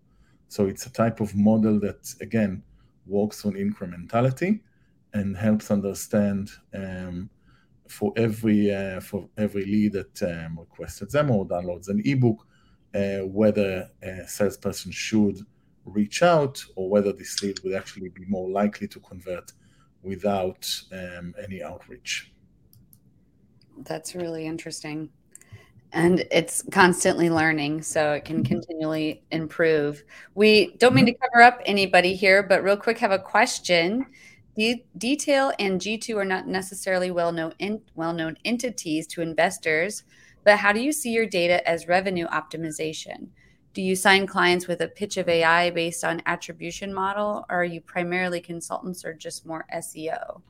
So 0.49 0.67
it's 0.67 0.87
a 0.87 0.93
type 0.93 1.21
of 1.21 1.35
model 1.35 1.81
that 1.81 2.15
again 2.21 2.63
works 3.07 3.45
on 3.45 3.55
incrementality 3.55 4.61
and 5.13 5.37
helps 5.37 5.71
understand 5.71 6.51
um, 6.75 7.31
for 7.89 8.13
every 8.17 8.73
uh, 8.73 9.01
for 9.01 9.29
every 9.37 9.65
lead 9.65 9.93
that 9.93 10.23
um, 10.23 10.59
requests 10.59 11.03
a 11.03 11.07
demo 11.07 11.35
or 11.35 11.47
downloads 11.47 11.89
an 11.89 12.03
ebook, 12.05 12.47
uh, 12.95 13.27
whether 13.27 13.91
a 14.03 14.27
salesperson 14.27 14.93
should 14.93 15.39
reach 15.85 16.23
out 16.23 16.65
or 16.77 16.89
whether 16.89 17.13
this 17.13 17.43
lead 17.43 17.59
would 17.63 17.75
actually 17.75 18.09
be 18.09 18.25
more 18.27 18.49
likely 18.51 18.89
to 18.89 19.01
convert 19.01 19.53
without 20.03 20.67
um, 20.93 21.35
any 21.43 21.63
outreach. 21.63 22.33
That's 23.79 24.15
really 24.15 24.47
interesting. 24.47 25.11
And 25.95 26.27
it's 26.33 26.65
constantly 26.73 27.31
learning, 27.31 27.83
so 27.83 28.15
it 28.15 28.25
can 28.25 28.39
mm-hmm. 28.39 28.47
continually 28.47 29.23
improve. 29.31 30.03
We 30.35 30.75
don't 30.79 30.93
mean 30.93 31.07
to 31.07 31.13
mm-hmm. 31.13 31.23
cover 31.23 31.43
up 31.43 31.61
anybody 31.65 32.17
here, 32.17 32.43
but 32.43 32.65
real 32.65 32.77
quick, 32.77 32.99
have 32.99 33.13
a 33.13 33.19
question. 33.19 34.05
De- 34.57 34.85
Dealtale 34.99 35.53
and 35.61 35.81
G2 35.81 36.17
are 36.17 36.25
not 36.25 36.49
necessarily 36.49 37.13
well-known 37.13 37.55
in- 37.61 37.81
well-known 37.95 38.37
entities 38.45 39.07
to 39.07 39.23
investors, 39.23 40.03
but 40.43 40.59
how 40.59 40.73
do 40.73 40.81
you 40.81 40.91
see 40.91 41.13
your 41.13 41.27
data 41.27 41.67
as 41.69 41.87
revenue 41.87 42.27
optimization? 42.27 43.29
Do 43.73 43.81
you 43.81 43.95
sign 43.95 44.27
clients 44.27 44.67
with 44.67 44.81
a 44.81 44.89
pitch 44.89 45.17
of 45.17 45.29
AI 45.29 45.71
based 45.71 46.05
on 46.05 46.23
attribution 46.27 46.93
model, 46.93 47.47
or 47.49 47.61
are 47.61 47.65
you 47.65 47.81
primarily 47.81 48.41
consultants 48.41 49.05
or 49.05 49.15
just 49.15 49.47
more 49.47 49.65
SEO? 49.73 50.43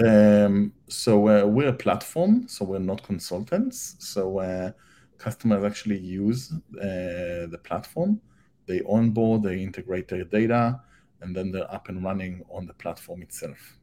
Um, 0.00 0.72
so 0.88 1.28
uh, 1.28 1.46
we're 1.46 1.68
a 1.68 1.72
platform, 1.72 2.48
so 2.48 2.64
we're 2.64 2.78
not 2.78 3.02
consultants. 3.02 3.96
So 3.98 4.38
uh, 4.38 4.72
customers 5.18 5.64
actually 5.64 5.98
use 5.98 6.52
uh, 6.52 7.46
the 7.50 7.60
platform. 7.62 8.20
They 8.66 8.80
onboard, 8.88 9.42
they 9.42 9.62
integrate 9.62 10.08
their 10.08 10.24
data, 10.24 10.80
and 11.20 11.34
then 11.34 11.50
they're 11.50 11.72
up 11.72 11.88
and 11.88 12.02
running 12.02 12.44
on 12.50 12.66
the 12.66 12.74
platform 12.74 13.22
itself. 13.22 13.78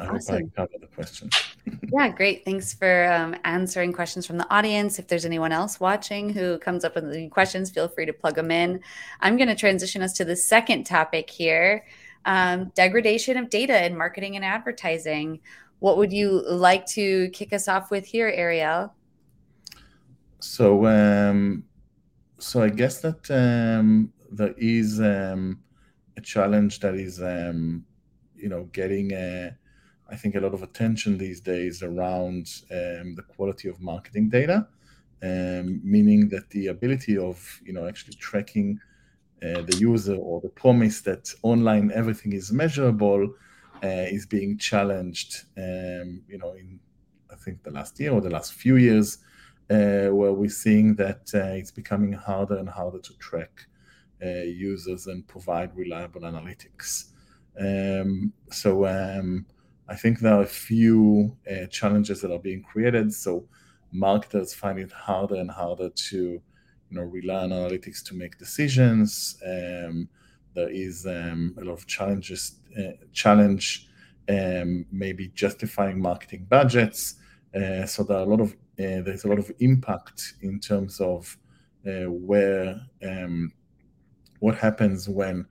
I 0.00 0.06
awesome. 0.06 0.34
hope 0.34 0.44
I 0.44 0.56
covered 0.56 0.80
the 0.80 0.86
question. 0.86 1.28
yeah, 1.92 2.08
great. 2.08 2.44
Thanks 2.46 2.72
for 2.72 3.12
um, 3.12 3.36
answering 3.44 3.92
questions 3.92 4.26
from 4.26 4.38
the 4.38 4.50
audience. 4.52 4.98
If 4.98 5.06
there's 5.06 5.26
anyone 5.26 5.52
else 5.52 5.78
watching 5.80 6.30
who 6.30 6.58
comes 6.58 6.84
up 6.84 6.94
with 6.94 7.12
any 7.12 7.28
questions, 7.28 7.70
feel 7.70 7.88
free 7.88 8.06
to 8.06 8.12
plug 8.12 8.36
them 8.36 8.50
in. 8.50 8.80
I'm 9.20 9.36
going 9.36 9.48
to 9.48 9.54
transition 9.54 10.00
us 10.00 10.14
to 10.14 10.24
the 10.24 10.36
second 10.36 10.84
topic 10.84 11.28
here 11.28 11.84
um, 12.24 12.70
degradation 12.74 13.36
of 13.36 13.50
data 13.50 13.84
in 13.84 13.96
marketing 13.96 14.36
and 14.36 14.44
advertising. 14.44 15.40
What 15.80 15.96
would 15.96 16.12
you 16.12 16.42
like 16.48 16.86
to 16.86 17.28
kick 17.30 17.52
us 17.52 17.68
off 17.68 17.90
with 17.90 18.06
here, 18.06 18.28
Ariel? 18.28 18.94
So, 20.40 20.86
um, 20.86 21.64
so 22.38 22.62
I 22.62 22.68
guess 22.68 23.00
that 23.00 23.30
um, 23.30 24.12
there 24.30 24.54
is 24.56 25.00
um, 25.00 25.60
a 26.16 26.20
challenge 26.20 26.80
that 26.80 26.94
is, 26.94 27.20
um, 27.20 27.84
you 28.36 28.48
know, 28.48 28.64
getting 28.72 29.12
a 29.12 29.56
I 30.12 30.16
think, 30.16 30.34
a 30.34 30.40
lot 30.40 30.52
of 30.52 30.62
attention 30.62 31.16
these 31.16 31.40
days 31.40 31.82
around 31.82 32.46
um, 32.70 33.14
the 33.14 33.24
quality 33.34 33.68
of 33.68 33.80
marketing 33.80 34.28
data, 34.28 34.68
um, 35.22 35.80
meaning 35.82 36.28
that 36.28 36.50
the 36.50 36.66
ability 36.66 37.16
of 37.16 37.60
you 37.64 37.72
know 37.72 37.88
actually 37.88 38.14
tracking 38.14 38.78
uh, 38.78 38.91
the 39.42 39.76
user 39.78 40.16
or 40.16 40.40
the 40.40 40.48
promise 40.48 41.00
that 41.02 41.28
online 41.42 41.90
everything 41.92 42.32
is 42.32 42.52
measurable 42.52 43.22
uh, 43.82 44.06
is 44.16 44.26
being 44.26 44.56
challenged. 44.58 45.44
Um, 45.56 46.22
you 46.28 46.38
know, 46.38 46.52
in 46.52 46.78
I 47.30 47.36
think 47.36 47.62
the 47.62 47.70
last 47.70 47.98
year 47.98 48.12
or 48.12 48.20
the 48.20 48.30
last 48.30 48.52
few 48.52 48.76
years, 48.76 49.18
uh, 49.70 50.08
where 50.08 50.32
we're 50.32 50.50
seeing 50.50 50.94
that 50.96 51.30
uh, 51.34 51.58
it's 51.60 51.70
becoming 51.70 52.12
harder 52.12 52.56
and 52.58 52.68
harder 52.68 53.00
to 53.00 53.18
track 53.18 53.66
users 54.22 55.08
and 55.08 55.26
provide 55.26 55.76
reliable 55.76 56.20
analytics. 56.20 57.10
Um, 57.58 58.32
so 58.50 58.86
um, 58.86 59.46
I 59.88 59.96
think 59.96 60.20
there 60.20 60.34
are 60.34 60.42
a 60.42 60.46
few 60.46 61.36
uh, 61.50 61.66
challenges 61.66 62.20
that 62.20 62.30
are 62.30 62.38
being 62.38 62.62
created. 62.62 63.12
So 63.12 63.48
marketers 63.90 64.54
find 64.54 64.78
it 64.78 64.92
harder 64.92 65.34
and 65.34 65.50
harder 65.50 65.90
to, 65.90 66.40
you 66.92 67.00
know, 67.00 67.06
rely 67.06 67.44
on 67.44 67.50
analytics 67.50 68.04
to 68.04 68.14
make 68.14 68.36
decisions. 68.38 69.38
Um, 69.46 70.08
there 70.54 70.68
is 70.68 71.06
um, 71.06 71.54
a 71.58 71.64
lot 71.64 71.72
of 71.72 71.86
challenges, 71.86 72.56
uh, 72.78 72.92
challenge 73.12 73.88
um, 74.28 74.84
maybe 74.92 75.28
justifying 75.28 76.00
marketing 76.00 76.46
budgets. 76.50 77.14
Uh, 77.54 77.86
so 77.86 78.02
there 78.02 78.18
are 78.18 78.24
a 78.24 78.26
lot 78.26 78.40
of 78.40 78.52
uh, 78.52 79.00
there's 79.02 79.24
a 79.24 79.28
lot 79.28 79.38
of 79.38 79.50
impact 79.60 80.34
in 80.42 80.60
terms 80.60 81.00
of 81.00 81.36
uh, 81.86 82.10
where 82.10 82.80
um, 83.02 83.52
what 84.40 84.56
happens 84.56 85.08
when 85.08 85.46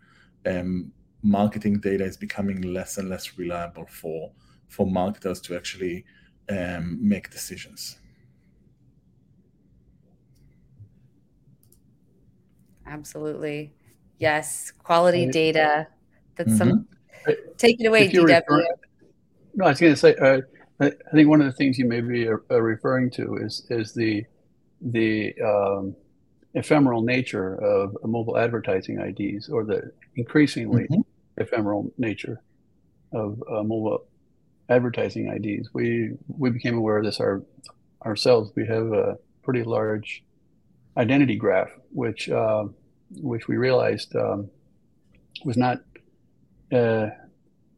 um, 0.46 0.92
marketing 1.24 1.80
data 1.80 2.04
is 2.04 2.18
becoming 2.18 2.62
less 2.62 2.98
and 2.98 3.10
less 3.10 3.38
reliable 3.38 3.88
for 3.88 4.32
for 4.68 4.86
marketers 4.86 5.42
to 5.42 5.56
actually 5.56 6.06
um, 6.50 6.98
make 7.02 7.32
decisions. 7.32 7.98
Absolutely. 12.86 13.74
Yes. 14.18 14.72
Quality 14.72 15.28
data. 15.28 15.88
That's 16.36 16.50
mm-hmm. 16.50 16.58
some. 16.58 16.88
Take 17.58 17.80
it 17.80 17.88
away, 17.88 18.10
DW. 18.10 18.28
Referring, 18.28 18.68
no, 19.56 19.66
I 19.66 19.70
was 19.70 19.80
going 19.80 19.94
to 19.94 19.98
say. 19.98 20.16
Uh, 20.16 20.42
I 20.80 20.92
think 21.14 21.30
one 21.30 21.42
of 21.42 21.46
the 21.46 21.52
things 21.54 21.78
you 21.78 21.86
may 21.86 22.02
be 22.02 22.28
uh, 22.28 22.62
referring 22.62 23.12
to 23.12 23.38
is 23.38 23.66
is 23.70 23.94
the 23.94 24.26
the 24.82 25.34
um, 25.44 25.96
ephemeral 26.56 27.04
nature 27.04 27.56
of 27.56 27.96
mobile 28.04 28.38
advertising 28.38 29.00
IDs, 29.00 29.50
or 29.50 29.64
the 29.64 29.92
increasingly 30.16 30.84
mm-hmm. 30.84 31.02
ephemeral 31.38 31.92
nature 31.98 32.42
of 33.14 33.42
uh, 33.52 33.62
mobile 33.62 34.06
advertising 34.70 35.28
IDs. 35.28 35.70
We 35.74 36.14
we 36.28 36.50
became 36.50 36.78
aware 36.78 36.98
of 36.98 37.06
this 37.06 37.20
our, 37.20 37.44
ourselves. 38.06 38.52
We 38.56 38.66
have 38.66 38.92
a 38.92 39.18
pretty 39.44 39.64
large 39.64 40.24
identity 40.98 41.36
graph, 41.36 41.72
which 41.92 42.30
uh, 42.30 42.66
which 43.12 43.48
we 43.48 43.58
realized 43.58 44.16
um, 44.16 44.50
was 45.46 45.58
not 45.58 45.80
uh, 46.72 47.08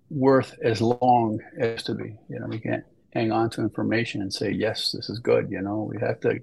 worth 0.10 0.58
as 0.64 0.82
long 0.82 1.40
as 1.60 1.84
to 1.84 1.96
be. 1.96 2.16
You 2.30 2.40
know, 2.40 2.48
we 2.48 2.60
can't 2.60 2.84
hang 3.14 3.32
on 3.32 3.50
to 3.52 3.62
information 3.62 4.22
and 4.22 4.34
say 4.34 4.52
yes, 4.52 4.92
this 4.92 5.10
is 5.10 5.20
good. 5.20 5.50
You 5.50 5.62
know, 5.62 5.90
we 5.92 6.00
have 6.00 6.20
to 6.22 6.40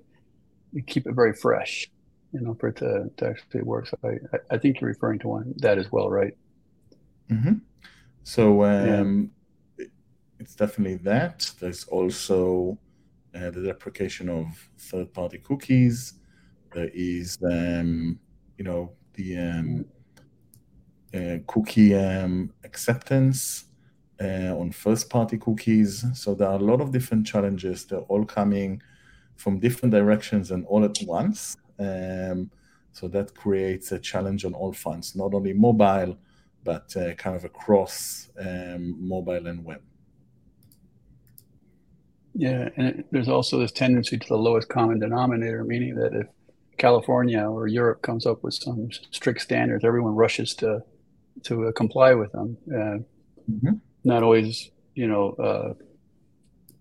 keep 0.87 1.07
it 1.07 1.15
very 1.15 1.35
fresh. 1.35 1.91
You 2.33 2.41
know, 2.43 2.55
for 2.55 2.69
it 2.69 2.77
to, 2.77 3.11
to 3.17 3.27
actually 3.27 3.63
work. 3.63 3.89
So 3.89 3.99
I, 4.05 4.39
I 4.55 4.59
think 4.59 4.81
you're 4.81 4.91
referring 4.91 5.19
to 5.21 5.29
one 5.29 5.53
that 5.57 5.79
as 5.79 5.91
well, 5.91 6.09
right? 6.09 6.33
Mm-hmm. 7.29 7.55
So 8.23 8.63
um, 8.63 9.33
yeah. 9.77 9.87
it's 10.39 10.55
definitely 10.55 10.99
that. 10.99 11.51
There's 11.59 11.83
also 11.87 12.79
uh, 13.35 13.51
the 13.51 13.65
deprecation 13.65 14.29
of 14.29 14.47
third-party 14.79 15.39
cookies. 15.39 16.20
There 16.73 16.91
is 16.95 17.39
um, 17.43 18.19
you 18.59 18.65
know 18.65 18.93
the 19.15 19.37
um, 19.37 19.85
uh, 21.15 21.39
cookie 21.47 21.95
um, 21.95 22.53
acceptance 22.65 23.65
uh, 24.21 24.55
on 24.57 24.71
first-party 24.71 25.39
cookies. 25.39 26.05
So 26.15 26.35
there 26.35 26.49
are 26.49 26.57
a 26.57 26.63
lot 26.63 26.81
of 26.81 26.93
different 26.93 27.27
challenges. 27.27 27.85
They're 27.85 27.99
all 28.01 28.25
coming 28.25 28.83
from 29.37 29.59
different 29.59 29.93
directions 29.93 30.51
and 30.51 30.65
all 30.67 30.85
at 30.85 30.99
once. 31.07 31.57
Um, 31.79 32.51
so 32.93 33.09
that 33.09 33.35
creates 33.35 33.93
a 33.93 33.99
challenge 33.99 34.45
on 34.45 34.55
all 34.55 34.73
fronts, 34.73 35.17
not 35.17 35.33
only 35.35 35.53
mobile, 35.53 36.19
but 36.63 36.95
uh, 36.97 37.15
kind 37.15 37.35
of 37.37 37.45
across 37.45 38.29
um, 38.39 38.97
mobile 38.99 39.47
and 39.47 39.65
web. 39.65 39.81
Yeah, 42.35 42.69
and 42.77 43.05
there's 43.11 43.29
also 43.29 43.59
this 43.59 43.73
tendency 43.73 44.19
to 44.19 44.29
the 44.29 44.37
lowest 44.37 44.69
common 44.69 45.01
denominator, 45.01 45.65
meaning 45.65 45.95
that 45.97 46.15
if 46.15 46.27
California 46.81 47.43
or 47.43 47.67
Europe 47.67 48.01
comes 48.01 48.25
up 48.25 48.43
with 48.43 48.55
some 48.55 48.89
strict 49.11 49.43
standards, 49.43 49.85
everyone 49.85 50.15
rushes 50.15 50.55
to 50.55 50.83
to 51.45 51.69
uh, 51.69 51.73
comply 51.73 52.15
with 52.15 52.33
them. 52.33 52.57
Uh, 52.69 52.99
mm-hmm. 53.51 53.75
Not 54.03 54.23
always, 54.23 54.71
you 54.95 55.07
know, 55.07 55.33
uh, 55.33 55.75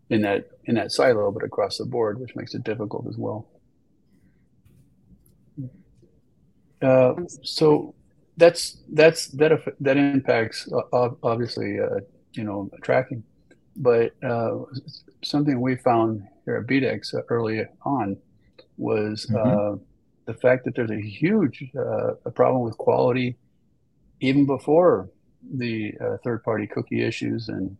in 0.09 0.21
that 0.21 0.51
in 0.63 0.75
that 0.75 0.93
silo, 0.93 1.31
but 1.31 1.43
across 1.43 1.77
the 1.77 1.85
board, 1.85 2.17
which 2.17 2.33
makes 2.33 2.55
it 2.55 2.63
difficult 2.63 3.07
as 3.09 3.17
well. 3.17 3.49
Uh, 6.81 7.13
so 7.43 7.93
that's 8.37 8.77
that's 8.93 9.27
that 9.39 9.51
that 9.81 9.97
impacts 9.97 10.71
uh, 10.71 11.09
obviously, 11.23 11.77
uh, 11.77 11.99
you 12.31 12.45
know, 12.45 12.69
tracking, 12.83 13.21
but 13.75 14.13
something 15.21 15.59
we 15.59 15.75
found 15.75 16.25
here 16.45 16.55
at 16.55 16.67
BDEX 16.67 17.13
early 17.27 17.65
on 17.83 18.15
was 18.77 19.27
mm-hmm 19.29 19.83
the 20.29 20.35
fact 20.35 20.63
that 20.63 20.75
there's 20.75 20.91
a 20.91 21.01
huge 21.01 21.71
uh, 21.75 22.13
a 22.23 22.29
problem 22.29 22.61
with 22.61 22.77
quality 22.77 23.35
even 24.19 24.45
before 24.45 25.09
the 25.55 25.91
uh, 25.99 26.17
third 26.23 26.43
party 26.43 26.67
cookie 26.67 27.03
issues 27.03 27.49
and 27.49 27.75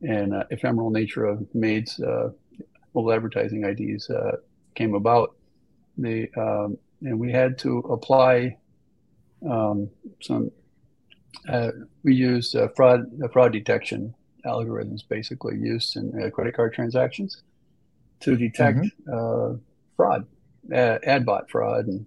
and 0.00 0.32
uh, 0.32 0.44
ephemeral 0.50 0.88
nature 0.88 1.26
of 1.26 1.46
MAID's 1.54 2.00
uh, 2.00 2.30
mobile 2.94 3.12
advertising 3.12 3.64
IDs 3.64 4.08
uh, 4.08 4.36
came 4.74 4.94
about. 4.94 5.36
The 5.98 6.30
um, 6.34 6.78
and 7.02 7.18
we 7.20 7.30
had 7.30 7.58
to 7.58 7.78
apply 7.96 8.56
um, 9.46 9.90
some. 10.22 10.50
Uh, 11.46 11.72
we 12.04 12.14
used 12.14 12.56
fraud 12.74 13.00
fraud 13.34 13.52
detection 13.52 14.14
algorithms, 14.46 15.02
basically 15.06 15.58
used 15.58 15.94
in 15.96 16.30
credit 16.30 16.54
card 16.54 16.72
transactions, 16.72 17.42
to 18.20 18.34
detect 18.34 18.78
mm-hmm. 18.78 19.56
fraud 19.98 20.26
ad 20.72 21.24
bot 21.24 21.50
fraud 21.50 21.86
and 21.86 22.06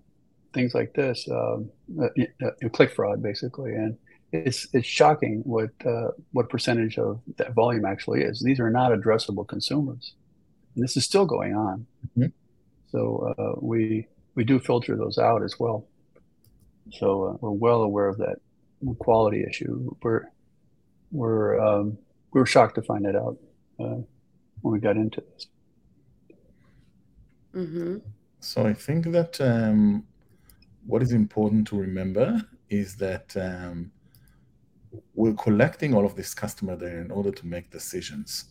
things 0.53 0.73
like 0.73 0.93
this, 0.93 1.27
um, 1.29 1.69
uh, 1.99 2.07
uh, 2.45 2.69
click 2.69 2.91
fraud 2.91 3.21
basically, 3.21 3.73
and 3.73 3.97
it's 4.31 4.67
it's 4.73 4.87
shocking 4.87 5.41
what 5.45 5.69
uh, 5.85 6.09
what 6.31 6.49
percentage 6.49 6.97
of 6.97 7.19
that 7.37 7.53
volume 7.53 7.85
actually 7.85 8.21
is. 8.21 8.41
These 8.41 8.59
are 8.59 8.69
not 8.69 8.91
addressable 8.91 9.47
consumers, 9.47 10.13
and 10.75 10.83
this 10.83 10.97
is 10.97 11.05
still 11.05 11.25
going 11.25 11.55
on. 11.55 11.85
Mm-hmm. 12.17 12.29
So 12.91 13.33
uh, 13.37 13.59
we 13.59 14.07
we 14.35 14.43
do 14.43 14.59
filter 14.59 14.95
those 14.95 15.17
out 15.17 15.43
as 15.43 15.59
well. 15.59 15.87
So 16.91 17.25
uh, 17.25 17.37
we're 17.41 17.51
well 17.51 17.81
aware 17.81 18.07
of 18.07 18.17
that 18.17 18.37
quality 18.99 19.43
issue. 19.47 19.95
We're 20.01 20.25
we're 21.11 21.59
um, 21.59 21.97
we 22.33 22.39
were 22.39 22.45
shocked 22.45 22.75
to 22.75 22.81
find 22.81 23.05
that 23.05 23.15
out 23.15 23.37
uh, 23.79 24.01
when 24.61 24.73
we 24.73 24.79
got 24.79 24.97
into 24.97 25.21
this. 25.21 25.47
Mm-hmm. 27.55 27.97
So 28.43 28.67
I 28.67 28.73
think 28.73 29.05
that 29.13 29.39
um, 29.39 30.03
what 30.85 31.01
is 31.01 31.13
important 31.13 31.65
to 31.67 31.77
remember 31.77 32.41
is 32.69 32.97
that 32.97 33.35
um, 33.37 33.89
we're 35.15 35.33
collecting 35.33 35.93
all 35.93 36.05
of 36.05 36.15
this 36.17 36.33
customer 36.33 36.75
data 36.75 36.97
in 36.97 37.09
order 37.09 37.31
to 37.31 37.47
make 37.47 37.71
decisions. 37.71 38.45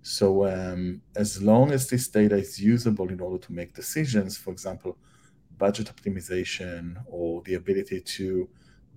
So 0.00 0.46
um, 0.46 1.02
as 1.14 1.42
long 1.42 1.72
as 1.72 1.88
this 1.88 2.08
data 2.08 2.36
is 2.36 2.58
usable 2.58 3.10
in 3.10 3.20
order 3.20 3.36
to 3.46 3.52
make 3.52 3.74
decisions, 3.74 4.38
for 4.38 4.50
example, 4.50 4.96
budget 5.58 5.92
optimization 5.94 6.96
or 7.06 7.42
the 7.42 7.54
ability 7.54 8.00
to 8.00 8.48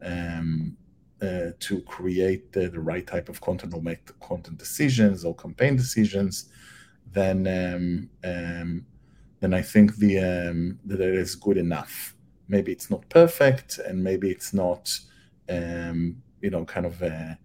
um, 0.02 0.78
uh, 1.22 1.52
to 1.60 1.82
create 1.82 2.54
the, 2.54 2.70
the, 2.70 2.80
right 2.80 3.08
type 3.08 3.28
of 3.28 3.42
content 3.42 3.74
or 3.74 3.82
make 3.82 4.18
content 4.20 4.60
decisions 4.60 5.26
or 5.26 5.36
campaign 5.36 5.76
decisions, 5.76 6.50
then 7.12 7.48
um, 7.48 8.10
um, 8.24 8.86
then 9.40 9.54
I 9.54 9.62
think 9.62 9.98
the 9.98 10.20
um, 10.20 10.80
the 10.86 10.98
data 10.98 11.20
is 11.20 11.36
good 11.36 11.58
enough. 11.58 12.16
Maybe 12.48 12.72
it's 12.72 12.90
not 12.90 13.08
perfect, 13.10 13.80
and 13.80 14.04
maybe 14.04 14.32
it's 14.32 14.54
not, 14.54 14.98
um, 15.50 16.22
you 16.42 16.50
know, 16.50 16.66
kind 16.66 16.86
of 16.86 17.02
uh, 17.04 17.36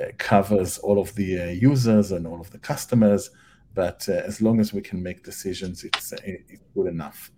uh, 0.00 0.12
covers 0.18 0.78
all 0.78 0.98
of 0.98 1.14
the 1.14 1.40
uh, 1.40 1.46
users 1.46 2.12
and 2.12 2.26
all 2.26 2.40
of 2.40 2.50
the 2.50 2.58
customers. 2.58 3.30
But 3.74 4.08
uh, 4.08 4.22
as 4.24 4.40
long 4.40 4.60
as 4.60 4.72
we 4.72 4.80
can 4.80 5.02
make 5.02 5.24
decisions, 5.24 5.82
it's 5.82 6.12
uh, 6.12 6.18
it's 6.24 6.62
good 6.74 6.86
enough. 6.86 7.32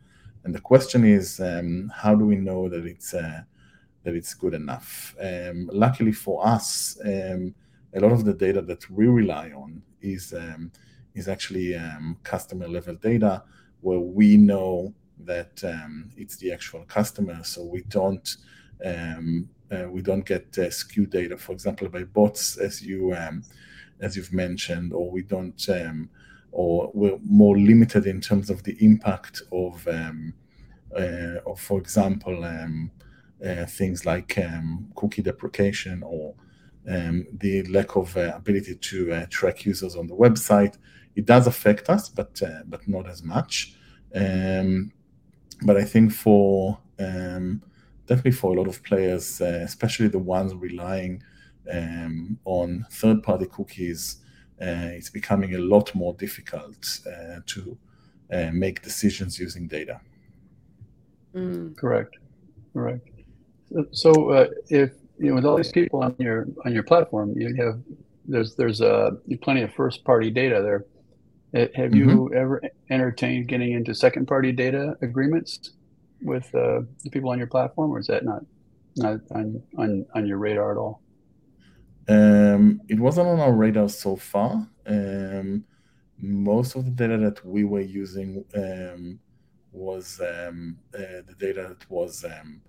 And 0.45 0.55
the 0.55 0.61
question 0.61 1.05
is, 1.05 1.41
um, 1.41 1.91
how 1.95 2.15
do 2.15 2.25
we 2.25 2.37
know 2.37 2.69
that 2.69 2.85
it's 2.85 3.15
uh, 3.15 3.43
that 4.03 4.15
it's 4.15 4.35
good 4.35 4.55
enough? 4.55 5.15
Um, 5.21 5.71
luckily 5.73 6.13
for 6.13 6.47
us, 6.47 6.99
um, 7.05 7.55
a 7.95 8.01
lot 8.01 8.13
of 8.13 8.25
the 8.25 8.35
data 8.35 8.61
that 8.63 8.91
we 8.91 9.07
rely 9.07 9.53
on 9.53 9.83
is 10.03 10.35
um, 10.35 10.71
is 11.15 11.29
actually 11.29 11.77
customer 12.23 12.69
level 12.69 12.95
data 12.95 13.43
where 13.81 14.01
we 14.01 14.37
know 14.37 14.93
that 15.25 15.63
um, 15.65 16.11
it's 16.17 16.37
the 16.37 16.53
actual 16.53 16.85
customer, 16.85 17.43
so 17.45 17.65
we 17.65 17.83
don't 17.83 18.37
um, 18.85 19.49
uh, 19.71 19.89
we 19.89 20.03
don't 20.03 20.27
get 20.27 20.59
uh, 20.59 20.71
data, 21.07 21.37
for 21.37 21.53
example, 21.53 21.89
by 21.89 22.03
bots, 22.03 22.57
as 22.57 22.83
you 22.83 23.15
um, 23.15 23.43
as 24.01 24.17
you've 24.17 24.33
mentioned, 24.33 24.93
or 24.93 25.11
we 25.11 25.23
don't, 25.23 25.69
um, 25.69 26.09
or 26.53 26.91
we're 26.95 27.19
more 27.23 27.57
limited 27.59 28.07
in 28.07 28.21
terms 28.21 28.51
of 28.51 28.63
the 28.65 28.77
impact 28.85 29.43
of, 29.53 29.87
um, 29.89 30.33
uh, 30.97 31.39
of 31.47 31.61
for 31.61 31.79
example, 31.79 32.45
um, 32.45 32.91
uh, 33.45 33.67
things 33.67 34.05
like 34.05 34.39
cookie 34.97 35.23
deprecation 35.23 36.03
or 36.03 36.35
the 36.85 37.63
lack 37.69 37.97
of 37.97 38.17
uh, 38.17 38.33
ability 38.35 38.75
to 38.75 39.13
uh, 39.13 39.27
track 39.31 39.65
users 39.65 39.97
on 39.97 40.07
the 40.07 40.15
website. 40.15 40.77
It 41.21 41.27
does 41.27 41.47
affect 41.47 41.91
us, 41.91 42.09
but 42.09 42.41
uh, 42.43 42.63
but 42.73 42.83
not 42.89 43.07
as 43.15 43.23
much. 43.23 43.75
Um, 44.23 44.91
but 45.69 45.77
I 45.77 45.85
think 45.93 46.13
for 46.13 46.79
um, 46.99 47.63
definitely 48.07 48.37
for 48.43 48.55
a 48.55 48.57
lot 48.61 48.69
of 48.69 48.83
players, 48.83 49.27
uh, 49.43 49.61
especially 49.71 50.09
the 50.09 50.25
ones 50.39 50.55
relying 50.55 51.23
um, 51.71 52.39
on 52.47 52.87
third-party 52.91 53.47
cookies, 53.57 54.03
uh, 54.63 54.97
it's 54.99 55.11
becoming 55.11 55.57
a 55.57 55.59
lot 55.75 55.95
more 55.95 56.15
difficult 56.15 57.01
uh, 57.07 57.41
to 57.53 57.77
make 58.53 58.81
decisions 58.81 59.39
using 59.39 59.69
data. 59.69 60.01
Mm. 61.35 61.77
Correct. 61.77 62.17
Correct. 62.73 63.07
So, 63.93 64.11
uh, 64.31 64.47
if 64.71 64.91
you 65.19 65.29
know, 65.29 65.35
with 65.35 65.45
all 65.45 65.59
these 65.59 65.73
people 65.73 66.03
on 66.03 66.15
your 66.19 66.47
on 66.65 66.73
your 66.73 66.87
platform, 66.93 67.29
you 67.37 67.55
have 67.63 67.77
there's 68.25 68.55
there's 68.55 68.81
uh, 68.81 69.11
plenty 69.43 69.63
of 69.63 69.71
first 69.75 70.03
party 70.05 70.31
data 70.31 70.63
there. 70.63 70.87
Have 71.53 71.95
you 71.95 72.07
mm-hmm. 72.07 72.37
ever 72.37 72.63
entertained 72.91 73.49
getting 73.49 73.73
into 73.73 73.93
second 73.95 74.27
party 74.27 74.53
data 74.53 74.97
agreements 75.03 75.73
with 76.23 76.47
uh, 76.55 76.83
the 77.03 77.11
people 77.11 77.31
on 77.31 77.39
your 77.39 77.49
platform, 77.49 77.91
or 77.91 77.99
is 77.99 78.07
that 78.07 78.25
not 78.25 78.45
not 78.97 79.21
on 79.33 79.63
on, 79.77 80.07
on 80.15 80.27
your 80.27 80.39
radar 80.39 80.73
at 80.73 80.79
all? 80.79 81.03
Um, 82.09 82.81
it 82.89 82.99
wasn't 82.99 83.29
on 83.29 83.41
our 83.41 83.53
radar 83.53 83.89
so 83.89 84.17
far. 84.17 84.67
Um, 84.87 85.65
most 86.19 86.77
of 86.77 86.85
the 86.85 86.91
data 86.91 87.17
that 87.19 87.45
we 87.45 87.65
were 87.65 87.81
using 87.81 88.45
um, 88.55 89.19
was 89.73 90.21
um, 90.21 90.77
uh, 90.95 91.23
the 91.27 91.35
data 91.39 91.67
that 91.69 91.91
was 91.91 92.25
um, 92.25 92.61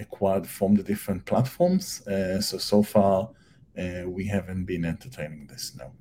acquired 0.00 0.46
from 0.46 0.74
the 0.74 0.82
different 0.82 1.24
platforms. 1.24 2.06
Uh, 2.06 2.40
so 2.40 2.58
so 2.58 2.82
far, 2.82 3.30
uh, 3.78 4.08
we 4.08 4.26
haven't 4.26 4.64
been 4.64 4.84
entertaining 4.84 5.46
this 5.46 5.76
now. 5.76 5.92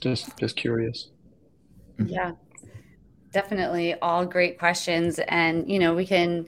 Just 0.00 0.36
just 0.38 0.56
curious. 0.56 1.08
Mm-hmm. 1.98 2.12
Yeah, 2.12 2.32
definitely 3.32 3.94
all 3.94 4.26
great 4.26 4.58
questions, 4.58 5.18
and 5.28 5.70
you 5.70 5.78
know 5.78 5.94
we 5.94 6.06
can 6.06 6.46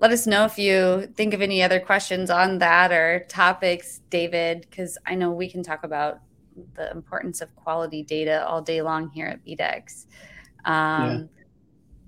let 0.00 0.10
us 0.10 0.26
know 0.26 0.44
if 0.44 0.58
you 0.58 1.10
think 1.16 1.34
of 1.34 1.40
any 1.40 1.62
other 1.62 1.80
questions 1.80 2.28
on 2.28 2.58
that 2.58 2.92
or 2.92 3.24
topics, 3.28 4.00
David, 4.10 4.66
because 4.68 4.98
I 5.06 5.14
know 5.14 5.30
we 5.30 5.48
can 5.48 5.62
talk 5.62 5.84
about 5.84 6.20
the 6.74 6.90
importance 6.90 7.40
of 7.40 7.54
quality 7.56 8.02
data 8.02 8.46
all 8.46 8.60
day 8.60 8.82
long 8.82 9.10
here 9.10 9.26
at 9.26 9.44
BDEX. 9.44 10.06
Um, 10.64 11.28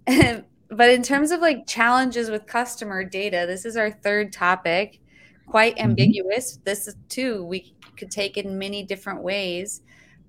yeah. 0.09 0.41
but 0.71 0.91
in 0.91 1.03
terms 1.03 1.31
of 1.31 1.41
like 1.41 1.67
challenges 1.67 2.31
with 2.31 2.47
customer 2.47 3.05
data, 3.05 3.45
this 3.47 3.65
is 3.65 3.77
our 3.77 3.91
third 3.91 4.33
topic, 4.33 5.01
quite 5.47 5.77
mm-hmm. 5.77 5.91
ambiguous. 5.91 6.55
Mm-hmm. 6.55 6.65
This 6.65 6.89
is 6.89 6.97
too, 7.09 7.45
we 7.45 7.75
could 7.97 8.11
take 8.11 8.37
in 8.37 8.59
many 8.59 8.83
different 8.83 9.23
ways. 9.23 9.83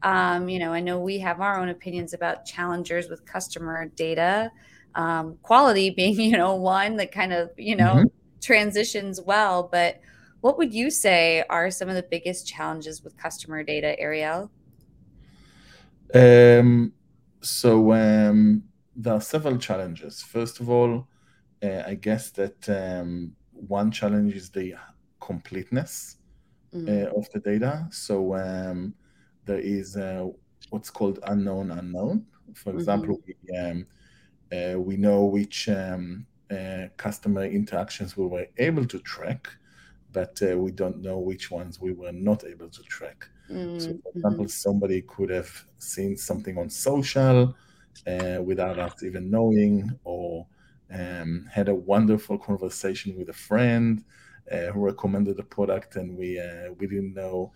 Um, 0.03 0.47
you 0.49 0.59
know, 0.59 0.73
I 0.73 0.79
know 0.79 0.99
we 0.99 1.19
have 1.19 1.41
our 1.41 1.59
own 1.59 1.69
opinions 1.69 2.13
about 2.13 2.45
challengers 2.45 3.09
with 3.09 3.25
customer 3.25 3.87
data, 3.95 4.51
um, 4.95 5.37
quality 5.41 5.89
being, 5.99 6.19
you 6.19 6.37
know, 6.37 6.55
one 6.55 6.97
that 6.97 7.11
kind 7.11 7.33
of, 7.33 7.51
you 7.57 7.75
know, 7.75 7.95
mm-hmm. 7.95 8.07
transitions 8.41 9.21
well. 9.21 9.69
But 9.71 9.99
what 10.41 10.57
would 10.57 10.73
you 10.73 10.89
say 10.91 11.43
are 11.49 11.71
some 11.71 11.89
of 11.89 11.95
the 11.95 12.03
biggest 12.03 12.47
challenges 12.47 13.03
with 13.03 13.17
customer 13.17 13.63
data, 13.63 13.99
Ariel? 13.99 14.51
Um, 16.13 16.93
so 17.41 17.91
um, 17.93 18.63
there 18.95 19.13
are 19.13 19.21
several 19.21 19.57
challenges. 19.57 20.21
First 20.21 20.59
of 20.59 20.69
all, 20.69 21.07
uh, 21.63 21.83
I 21.85 21.95
guess 21.95 22.29
that 22.31 22.69
um, 22.69 23.35
one 23.51 23.91
challenge 23.91 24.35
is 24.35 24.49
the 24.49 24.75
completeness 25.19 26.17
mm-hmm. 26.73 26.87
uh, 26.87 27.19
of 27.19 27.29
the 27.31 27.39
data. 27.39 27.87
So 27.91 28.35
um, 28.35 28.93
there 29.47 29.59
is 29.59 29.97
uh, 29.97 30.27
what's 30.69 30.89
called 30.89 31.19
unknown 31.23 31.71
unknown. 31.71 32.25
For 32.53 32.69
mm-hmm. 32.69 32.79
example, 32.79 33.17
mm-hmm. 33.17 33.53
we, 33.53 33.57
um, 33.57 33.87
uh, 34.75 34.79
we 34.79 34.97
know 34.97 35.25
which 35.25 35.69
um, 35.69 36.25
uh, 36.51 36.87
customer 36.97 37.45
interactions 37.45 38.15
we 38.15 38.25
were 38.25 38.47
able 38.57 38.85
to 38.85 38.99
track, 38.99 39.49
but 40.13 40.39
uh, 40.41 40.57
we 40.57 40.71
don't 40.71 41.01
know 41.01 41.17
which 41.17 41.51
ones 41.51 41.81
we 41.81 41.93
were 41.93 42.11
not 42.11 42.43
able 42.45 42.69
to 42.69 42.83
track. 42.83 43.27
Mm-hmm. 43.49 43.79
So, 43.79 43.97
for 44.03 44.11
example, 44.15 44.47
somebody 44.47 45.01
could 45.01 45.29
have 45.29 45.49
seen 45.77 46.17
something 46.17 46.57
on 46.57 46.69
social 46.69 47.55
uh, 48.05 48.41
without 48.43 48.79
us 48.79 49.03
even 49.03 49.31
knowing, 49.31 49.97
or 50.03 50.45
um, 50.91 51.47
had 51.51 51.69
a 51.69 51.75
wonderful 51.75 52.37
conversation 52.37 53.17
with 53.17 53.29
a 53.29 53.33
friend 53.33 54.03
uh, 54.51 54.67
who 54.67 54.85
recommended 54.85 55.39
a 55.39 55.43
product 55.43 55.95
and 55.97 56.17
we 56.17 56.39
uh, 56.39 56.71
we 56.79 56.87
didn't 56.87 57.13
know. 57.13 57.51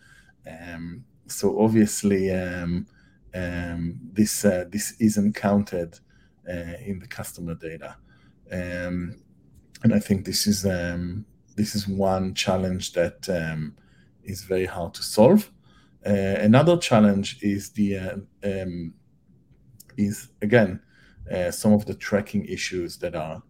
Um, 0.47 1.03
so 1.31 1.59
obviously, 1.59 2.31
um, 2.31 2.85
um 3.33 3.99
this 4.13 4.45
uh, 4.45 4.65
this 4.69 4.95
isn't 4.99 5.35
counted 5.35 5.99
uh, 6.47 6.77
in 6.85 6.99
the 6.99 7.07
customer 7.07 7.55
data, 7.55 7.95
um, 8.51 9.15
and 9.83 9.93
I 9.93 9.99
think 9.99 10.25
this 10.25 10.47
is 10.47 10.65
um, 10.65 11.25
this 11.55 11.75
is 11.75 11.87
one 11.87 12.33
challenge 12.33 12.93
that 12.93 13.29
is 14.23 14.43
very 14.43 14.65
hard 14.65 14.93
to 14.95 15.03
solve. 15.03 15.51
Uh, 16.05 16.37
another 16.39 16.77
challenge 16.77 17.37
is 17.41 17.69
the 17.71 17.97
uh, 17.97 18.17
um, 18.43 18.93
is 19.97 20.29
again 20.41 20.79
uh, 21.31 21.51
some 21.51 21.73
of 21.73 21.85
the 21.85 21.93
tracking 21.93 22.45
issues 22.45 22.97
that 22.97 23.15
are 23.15 23.41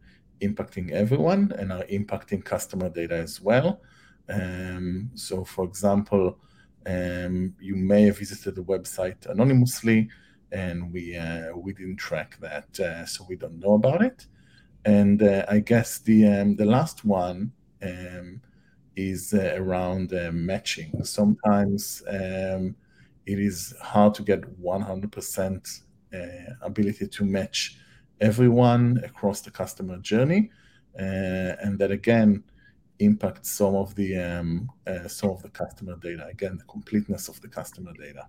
impacting 0.42 0.92
everyone 0.92 1.54
and 1.58 1.72
are 1.72 1.86
impacting 1.86 2.44
customer 2.44 2.90
data 2.90 3.16
as 3.16 3.40
well. 3.40 3.82
Um, 4.28 5.12
so, 5.14 5.44
for 5.44 5.66
example, 5.66 6.40
um, 6.86 7.56
you 7.60 7.76
may 7.76 8.04
have 8.04 8.18
visited 8.18 8.56
the 8.56 8.64
website 8.64 9.26
anonymously, 9.28 10.10
and 10.52 10.92
we 10.92 11.16
uh, 11.16 11.56
we 11.56 11.74
didn't 11.74 11.98
track 11.98 12.38
that, 12.42 12.80
uh, 12.80 13.06
so 13.06 13.26
we 13.30 13.36
don't 13.36 13.60
know 13.60 13.74
about 13.74 14.02
it. 14.02 14.26
And 14.86 15.22
uh, 15.22 15.46
I 15.48 15.60
guess 15.60 16.00
the 16.00 16.28
um, 16.28 16.56
the 16.56 16.66
last 16.66 17.06
one 17.06 17.52
um, 17.84 18.42
is 18.96 19.34
uh, 19.34 19.54
around 19.58 20.14
uh, 20.14 20.32
matching. 20.34 21.04
Sometimes 21.04 22.04
um, 22.08 22.76
it 23.26 23.40
is 23.40 23.74
hard 23.82 24.14
to 24.16 24.24
get 24.24 24.42
100% 24.62 25.82
uh, 26.14 26.18
ability 26.62 27.08
to 27.08 27.24
match 27.24 27.78
everyone 28.20 29.02
across 29.04 29.42
the 29.42 29.52
customer 29.52 29.98
journey, 29.98 30.52
and 30.96 31.80
that 31.80 31.92
again 31.92 32.44
impacts 33.02 33.50
some 33.50 33.76
of 33.76 33.94
the 33.96 34.18
um, 34.18 34.70
uh, 34.88 35.08
some 35.08 35.32
of 35.32 35.42
the 35.42 35.50
customer 35.50 35.96
data. 35.98 36.28
Again, 36.28 36.58
the 36.58 36.64
completeness 36.66 37.28
of 37.28 37.42
the 37.42 37.48
customer 37.48 37.94
data. 37.94 38.28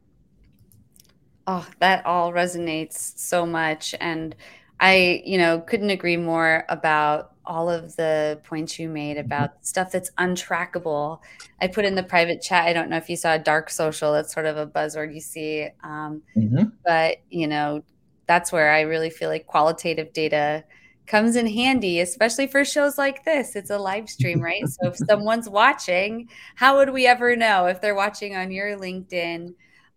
Oh, 1.47 1.67
that 1.81 2.07
all 2.07 2.33
resonates 2.33 3.19
so 3.19 3.45
much, 3.45 3.95
and 4.01 4.35
I, 4.81 5.23
you 5.25 5.39
know, 5.39 5.61
couldn't 5.61 5.91
agree 5.91 6.17
more 6.17 6.65
about 6.69 7.33
all 7.45 7.69
of 7.69 7.97
the 7.97 8.41
points 8.45 8.79
you 8.79 8.89
made 8.89 9.17
mm-hmm. 9.17 9.27
about 9.27 9.65
stuff 9.67 9.91
that's 9.91 10.11
untrackable. 10.13 11.21
I 11.61 11.67
put 11.67 11.85
in 11.85 11.95
the 11.95 12.03
private 12.03 12.41
chat. 12.41 12.67
I 12.67 12.73
don't 12.73 12.89
know 12.89 12.97
if 12.97 13.09
you 13.09 13.17
saw 13.17 13.37
dark 13.39 13.71
social. 13.71 14.13
That's 14.13 14.33
sort 14.33 14.47
of 14.47 14.57
a 14.57 14.67
buzzword 14.67 15.15
you 15.15 15.21
see, 15.21 15.69
um, 15.83 16.23
mm-hmm. 16.37 16.65
but 16.85 17.19
you 17.31 17.47
know, 17.49 17.83
that's 18.27 18.53
where 18.53 18.73
I 18.73 18.83
really 18.83 19.11
feel 19.11 19.29
like 19.29 19.47
qualitative 19.47 20.13
data 20.13 20.65
comes 21.07 21.37
in 21.37 21.47
handy, 21.47 22.01
especially 22.01 22.47
for 22.47 22.65
shows 22.65 22.99
like 22.99 23.25
this. 23.25 23.57
It's 23.57 23.71
a 23.71 23.79
live 23.79 24.09
stream, 24.09 24.41
right? 24.41 24.67
so 24.69 24.88
if 24.88 24.97
someone's 25.09 25.49
watching, 25.49 26.29
how 26.55 26.77
would 26.79 26.91
we 26.91 27.07
ever 27.07 27.37
know 27.37 27.67
if 27.67 27.81
they're 27.81 27.95
watching 27.95 28.37
on 28.37 28.51
your 28.51 28.77
LinkedIn? 28.77 29.55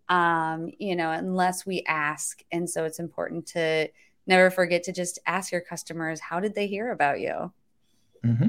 Um, 0.08 0.70
you 0.78 0.94
know, 0.94 1.10
unless 1.10 1.66
we 1.66 1.82
ask. 1.86 2.42
And 2.52 2.68
so 2.68 2.84
it's 2.84 3.00
important 3.00 3.46
to 3.48 3.88
never 4.26 4.50
forget 4.50 4.82
to 4.84 4.92
just 4.92 5.18
ask 5.26 5.52
your 5.52 5.60
customers 5.60 6.20
how 6.20 6.40
did 6.40 6.54
they 6.54 6.66
hear 6.66 6.90
about 6.90 7.20
you 7.20 7.52
mm-hmm. 8.24 8.48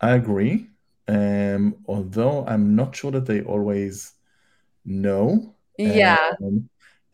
i 0.00 0.12
agree 0.12 0.68
um, 1.08 1.74
although 1.86 2.44
i'm 2.46 2.74
not 2.74 2.94
sure 2.94 3.10
that 3.10 3.26
they 3.26 3.42
always 3.42 4.14
know 4.84 5.54
yeah 5.76 6.32
um, 6.42 6.68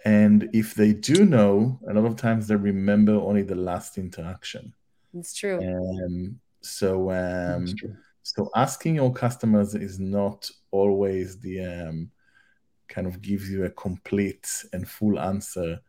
and 0.05 0.51
if 0.53 0.75
they 0.75 0.93
do 0.93 1.25
know 1.25 1.81
a 1.88 1.95
lot 1.95 2.05
of 2.05 2.17
times 2.17 2.47
they 2.47 2.57
remember 2.57 3.14
only 3.14 3.43
the 3.43 3.55
last 3.55 3.99
interaction. 3.99 4.73
It's 5.14 5.35
true. 5.35 5.59
Um, 5.59 6.40
so 6.61 7.11
um, 7.11 7.67
so 8.23 8.51
asking 8.55 8.97
your 8.97 9.12
customers 9.12 9.75
is 9.75 9.99
not 9.99 10.51
always 10.71 11.38
the 11.40 11.61
um, 11.64 12.11
kind 12.88 13.07
of 13.07 13.23
gives 13.23 13.51
you 13.51 13.64
a 13.64 13.71
complete 13.71 14.64
and 14.73 14.88
full 14.88 15.19
answer 15.19 15.81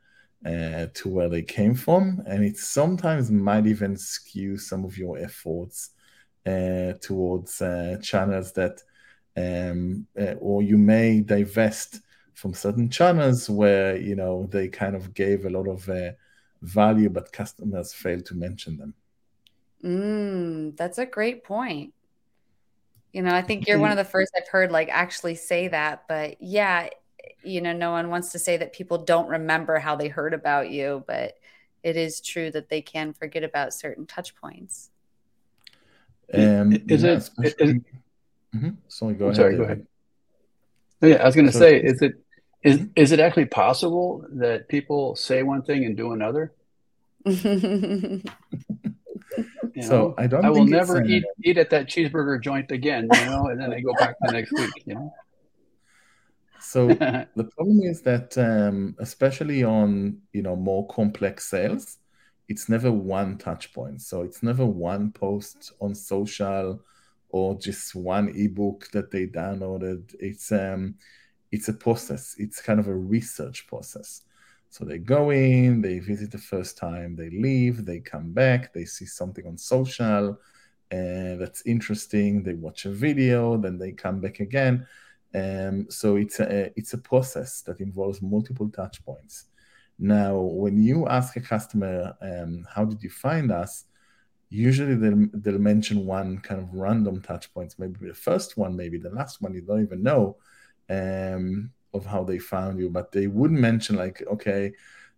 uh, 0.45 0.87
to 0.93 1.09
where 1.09 1.29
they 1.29 1.41
came 1.41 1.75
from, 1.75 2.23
and 2.27 2.43
it 2.43 2.57
sometimes 2.57 3.31
might 3.31 3.65
even 3.65 3.97
skew 3.97 4.57
some 4.57 4.85
of 4.85 4.97
your 4.97 5.17
efforts 5.17 5.91
uh, 6.45 6.93
towards 7.01 7.61
uh, 7.61 7.97
channels 8.01 8.53
that, 8.53 8.81
um, 9.35 10.05
uh, 10.19 10.35
or 10.39 10.61
you 10.61 10.77
may 10.77 11.21
divest 11.21 12.01
from 12.35 12.53
certain 12.53 12.89
channels 12.89 13.49
where 13.49 13.97
you 13.97 14.15
know 14.15 14.47
they 14.51 14.67
kind 14.67 14.95
of 14.95 15.13
gave 15.13 15.45
a 15.45 15.49
lot 15.49 15.67
of 15.67 15.89
uh, 15.89 16.11
value, 16.61 17.09
but 17.09 17.31
customers 17.31 17.93
failed 17.93 18.25
to 18.27 18.35
mention 18.35 18.77
them. 18.77 18.93
Mm, 19.83 20.77
that's 20.77 20.97
a 20.97 21.05
great 21.05 21.43
point. 21.43 21.93
You 23.13 23.21
know, 23.21 23.33
I 23.33 23.41
think 23.41 23.67
you're 23.67 23.79
one 23.79 23.91
of 23.91 23.97
the 23.97 24.03
first 24.03 24.33
I've 24.35 24.47
heard 24.49 24.71
like 24.71 24.89
actually 24.91 25.35
say 25.35 25.69
that. 25.69 26.03
But 26.07 26.41
yeah, 26.41 26.89
you 27.43 27.61
know, 27.61 27.71
no 27.71 27.91
one 27.91 28.09
wants 28.09 28.33
to 28.33 28.39
say 28.39 28.57
that 28.57 28.73
people 28.73 28.97
don't 28.97 29.29
remember 29.29 29.79
how 29.79 29.95
they 29.95 30.09
heard 30.09 30.33
about 30.33 30.69
you, 30.69 31.03
but 31.07 31.35
it 31.81 31.95
is 31.95 32.19
true 32.19 32.51
that 32.51 32.67
they 32.67 32.81
can 32.81 33.13
forget 33.13 33.43
about 33.43 33.73
certain 33.73 34.05
touch 34.05 34.35
points. 34.35 34.89
Um, 36.33 36.73
is 36.73 37.03
yeah, 37.03 37.11
it? 37.11 37.17
Is, 37.17 37.29
mm-hmm. 38.53 38.69
Sorry, 38.87 39.13
go 39.13 39.25
ahead. 39.25 39.35
Sorry, 39.37 39.55
go 39.55 39.63
ahead. 39.63 39.87
Yeah, 41.01 41.15
I 41.17 41.25
was 41.25 41.35
going 41.35 41.45
to 41.45 41.53
so, 41.53 41.59
say, 41.59 41.81
is 41.81 42.01
it 42.01 42.24
is 42.65 42.87
is 42.95 43.11
it 43.11 43.19
actually 43.19 43.45
possible 43.45 44.25
that 44.31 44.67
people 44.67 45.15
say 45.15 45.43
one 45.43 45.61
thing 45.61 45.85
and 45.85 45.95
do 45.95 46.11
another? 46.13 46.53
You 49.75 49.81
know, 49.81 49.87
so 49.87 50.15
I 50.17 50.27
don't. 50.27 50.45
I 50.45 50.49
will 50.49 50.65
never 50.65 51.03
eat 51.03 51.25
eat 51.43 51.57
at 51.57 51.69
that 51.71 51.87
cheeseburger 51.87 52.41
joint 52.41 52.71
again. 52.71 53.09
You 53.13 53.25
know, 53.25 53.47
and 53.47 53.59
then 53.59 53.73
I 53.73 53.81
go 53.81 53.93
back 53.93 54.15
the 54.21 54.31
next 54.31 54.53
week. 54.53 54.71
You 54.85 54.95
know. 54.95 55.13
So 56.61 56.87
the 57.35 57.49
problem 57.55 57.81
is 57.81 58.01
that, 58.03 58.37
um, 58.37 58.95
especially 58.99 59.63
on 59.65 60.21
you 60.31 60.43
know 60.43 60.55
more 60.55 60.87
complex 60.87 61.49
sales, 61.49 61.97
it's 62.47 62.69
never 62.69 62.91
one 62.91 63.37
touch 63.37 63.73
point. 63.73 64.01
So 64.01 64.21
it's 64.21 64.41
never 64.41 64.65
one 64.65 65.11
post 65.11 65.73
on 65.81 65.93
social 65.93 66.81
or 67.29 67.55
just 67.55 67.95
one 67.95 68.29
ebook 68.29 68.87
that 68.93 69.11
they 69.11 69.27
downloaded. 69.27 70.15
It's 70.19 70.53
um, 70.53 70.95
it's 71.55 71.69
a 71.69 71.73
process. 71.73 72.35
It's 72.37 72.61
kind 72.61 72.79
of 72.79 72.87
a 72.87 72.95
research 73.15 73.67
process. 73.67 74.21
So 74.69 74.83
they 74.83 74.97
go 74.97 75.31
in, 75.31 75.81
they 75.81 75.99
visit 75.99 76.31
the 76.31 76.37
first 76.53 76.77
time, 76.77 77.15
they 77.15 77.29
leave, 77.29 77.85
they 77.85 77.99
come 77.99 78.33
back, 78.33 78.73
they 78.73 78.85
see 78.85 79.05
something 79.05 79.45
on 79.47 79.57
social 79.57 80.37
and 80.91 81.41
that's 81.41 81.65
interesting. 81.65 82.43
They 82.43 82.53
watch 82.53 82.85
a 82.85 82.91
video, 82.91 83.57
then 83.57 83.77
they 83.77 83.91
come 83.91 84.19
back 84.19 84.39
again. 84.39 84.87
Um, 85.33 85.87
so 85.89 86.15
it's 86.15 86.39
a 86.39 86.71
it's 86.79 86.93
a 86.93 86.97
process 87.11 87.61
that 87.63 87.79
involves 87.79 88.21
multiple 88.21 88.69
touch 88.69 89.03
points. 89.05 89.45
Now, 89.97 90.37
when 90.37 90.77
you 90.77 91.07
ask 91.07 91.35
a 91.35 91.41
customer, 91.41 92.15
um, 92.21 92.65
"How 92.73 92.85
did 92.85 93.01
you 93.03 93.09
find 93.09 93.51
us?" 93.51 93.85
Usually 94.49 94.95
they'll, 94.95 95.27
they'll 95.33 95.59
mention 95.73 96.05
one 96.05 96.37
kind 96.39 96.61
of 96.61 96.73
random 96.73 97.21
touch 97.21 97.51
points, 97.53 97.79
maybe 97.79 98.07
the 98.07 98.13
first 98.13 98.57
one, 98.57 98.75
maybe 98.75 98.97
the 98.97 99.09
last 99.09 99.41
one. 99.41 99.53
You 99.53 99.61
don't 99.61 99.81
even 99.81 100.03
know. 100.03 100.37
Um, 100.89 101.71
of 101.95 102.05
how 102.05 102.23
they 102.23 102.37
found 102.37 102.77
you, 102.77 102.89
but 102.89 103.11
they 103.11 103.27
wouldn't 103.27 103.59
mention 103.59 103.95
like, 103.95 104.21
okay, 104.27 104.73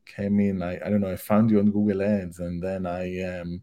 came 0.05 0.39
in, 0.39 0.61
I, 0.61 0.75
I 0.75 0.89
don't 0.89 1.01
know, 1.01 1.11
I 1.11 1.15
found 1.15 1.49
you 1.49 1.59
on 1.59 1.71
Google 1.71 2.01
Ads, 2.01 2.39
and 2.39 2.61
then 2.61 2.85
I 2.85 3.21
um, 3.23 3.61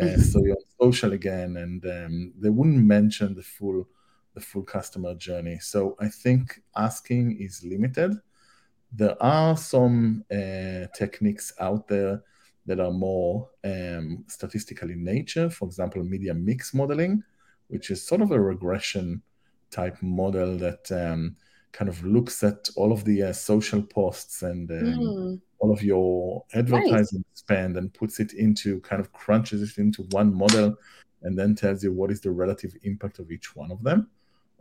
uh, 0.00 0.16
saw 0.16 0.42
you 0.42 0.52
on 0.52 0.64
social 0.80 1.12
again, 1.12 1.58
and 1.58 1.84
um, 1.84 2.32
they 2.38 2.48
wouldn't 2.48 2.84
mention 2.84 3.34
the 3.34 3.42
full 3.42 3.86
the 4.34 4.40
full 4.40 4.64
customer 4.64 5.14
journey. 5.14 5.58
So 5.60 5.96
I 6.00 6.08
think 6.08 6.60
asking 6.74 7.36
is 7.40 7.62
limited. 7.62 8.16
There 8.92 9.16
are 9.22 9.56
some 9.56 10.24
uh, 10.28 10.88
techniques 10.92 11.52
out 11.60 11.86
there 11.86 12.20
that 12.66 12.80
are 12.80 12.90
more 12.90 13.48
um, 13.62 14.24
statistical 14.26 14.90
in 14.90 15.04
nature. 15.04 15.50
For 15.50 15.66
example, 15.66 16.02
media 16.02 16.34
mix 16.34 16.74
modeling, 16.74 17.22
which 17.68 17.92
is 17.92 18.04
sort 18.04 18.22
of 18.22 18.32
a 18.32 18.40
regression 18.40 19.22
type 19.70 20.02
model 20.02 20.56
that 20.58 20.90
um, 20.90 21.36
kind 21.74 21.88
of 21.88 22.02
looks 22.04 22.44
at 22.44 22.68
all 22.76 22.92
of 22.92 23.04
the 23.04 23.24
uh, 23.24 23.32
social 23.32 23.82
posts 23.82 24.42
and 24.42 24.70
um, 24.70 24.76
mm. 24.78 25.40
all 25.58 25.72
of 25.72 25.82
your 25.82 26.44
advertising 26.54 27.24
nice. 27.28 27.40
spend 27.40 27.76
and 27.76 27.92
puts 27.92 28.20
it 28.20 28.32
into 28.32 28.80
kind 28.80 29.00
of 29.00 29.12
crunches 29.12 29.60
it 29.60 29.76
into 29.78 30.04
one 30.10 30.32
model 30.32 30.76
and 31.22 31.36
then 31.36 31.54
tells 31.56 31.82
you 31.82 31.92
what 31.92 32.12
is 32.12 32.20
the 32.20 32.30
relative 32.30 32.76
impact 32.84 33.18
of 33.18 33.32
each 33.32 33.56
one 33.56 33.72
of 33.72 33.82
them. 33.82 34.08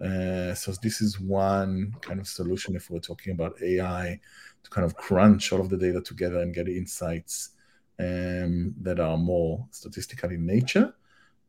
Uh, 0.03 0.55
so 0.55 0.73
this 0.81 1.01
is 1.01 1.19
one 1.19 1.95
kind 2.01 2.19
of 2.19 2.27
solution 2.27 2.75
if 2.75 2.89
we're 2.89 2.99
talking 2.99 3.31
about 3.31 3.61
AI 3.61 4.19
to 4.63 4.69
kind 4.71 4.83
of 4.83 4.95
crunch 4.95 5.53
all 5.53 5.61
of 5.61 5.69
the 5.69 5.77
data 5.77 6.01
together 6.01 6.39
and 6.39 6.55
get 6.55 6.67
insights 6.67 7.51
um, 7.99 8.73
that 8.81 8.99
are 8.99 9.17
more 9.17 9.63
statistical 9.69 10.31
in 10.31 10.47
nature. 10.47 10.95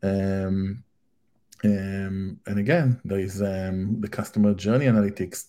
Um, 0.03 0.85
um, 1.64 2.40
and 2.46 2.59
again, 2.59 3.00
there 3.05 3.18
is 3.18 3.40
um, 3.40 4.00
the 4.00 4.09
customer 4.09 4.55
journey 4.55 4.87
analytics 4.87 5.46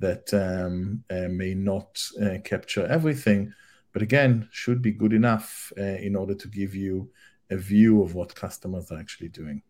that 0.00 0.32
um, 0.32 1.04
uh, 1.10 1.28
may 1.28 1.54
not 1.54 2.02
uh, 2.22 2.38
capture 2.44 2.86
everything, 2.86 3.52
but 3.92 4.02
again, 4.02 4.48
should 4.50 4.80
be 4.80 4.92
good 4.92 5.12
enough 5.12 5.72
uh, 5.78 5.82
in 5.82 6.16
order 6.16 6.34
to 6.34 6.48
give 6.48 6.74
you 6.74 7.10
a 7.50 7.56
view 7.56 8.02
of 8.02 8.14
what 8.14 8.34
customers 8.34 8.90
are 8.90 8.98
actually 8.98 9.28
doing. 9.28 9.62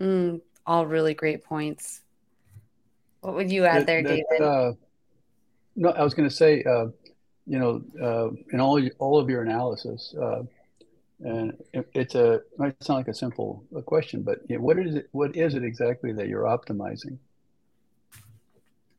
Mm, 0.00 0.40
all 0.66 0.86
really 0.86 1.14
great 1.14 1.44
points. 1.44 2.02
What 3.20 3.34
would 3.34 3.52
you 3.52 3.64
add 3.64 3.86
there, 3.86 4.02
that, 4.02 4.08
David? 4.08 4.42
Uh, 4.42 4.72
no, 5.76 5.90
I 5.90 6.02
was 6.02 6.14
going 6.14 6.28
to 6.28 6.34
say, 6.34 6.62
uh, 6.64 6.86
you 7.46 7.58
know, 7.58 7.82
uh, 8.00 8.30
in 8.52 8.60
all 8.60 8.80
all 8.98 9.18
of 9.18 9.28
your 9.28 9.42
analysis, 9.42 10.14
and 11.24 11.52
it, 11.72 11.88
it's 11.94 12.14
a 12.14 12.32
it 12.34 12.58
might 12.58 12.82
sound 12.82 12.98
like 12.98 13.08
a 13.08 13.14
simple 13.14 13.64
question, 13.86 14.22
but 14.22 14.38
you 14.48 14.56
know, 14.56 14.62
what 14.62 14.78
is 14.78 14.94
it? 14.96 15.08
What 15.12 15.36
is 15.36 15.54
it 15.54 15.64
exactly 15.64 16.12
that 16.12 16.28
you're 16.28 16.44
optimizing? 16.44 17.18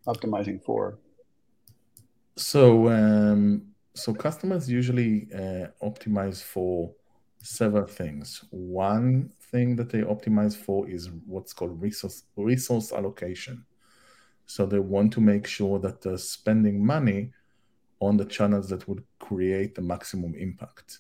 optimizing 0.08 0.64
for? 0.64 1.00
So, 2.36 2.90
um, 2.90 3.68
so 3.94 4.14
customers 4.14 4.70
usually 4.70 5.28
uh, 5.34 5.68
optimize 5.82 6.42
for 6.42 6.92
several 7.42 7.86
things. 7.86 8.44
One 8.50 9.32
thing 9.52 9.76
that 9.76 9.90
they 9.90 10.02
optimize 10.02 10.56
for 10.56 10.90
is 10.90 11.10
what's 11.28 11.54
called 11.54 11.82
resource 11.82 12.24
resource 12.36 12.92
allocation. 12.92 13.66
So 14.46 14.66
they 14.66 14.80
want 14.80 15.14
to 15.14 15.22
make 15.22 15.48
sure 15.48 15.80
that 15.80 16.02
they're 16.02 16.18
spending 16.18 16.86
money 16.86 17.32
on 18.00 18.18
the 18.18 18.26
channels 18.26 18.70
that 18.70 18.88
would 18.88 19.04
create 19.20 19.76
the 19.76 19.82
maximum 19.82 20.36
impact, 20.36 21.00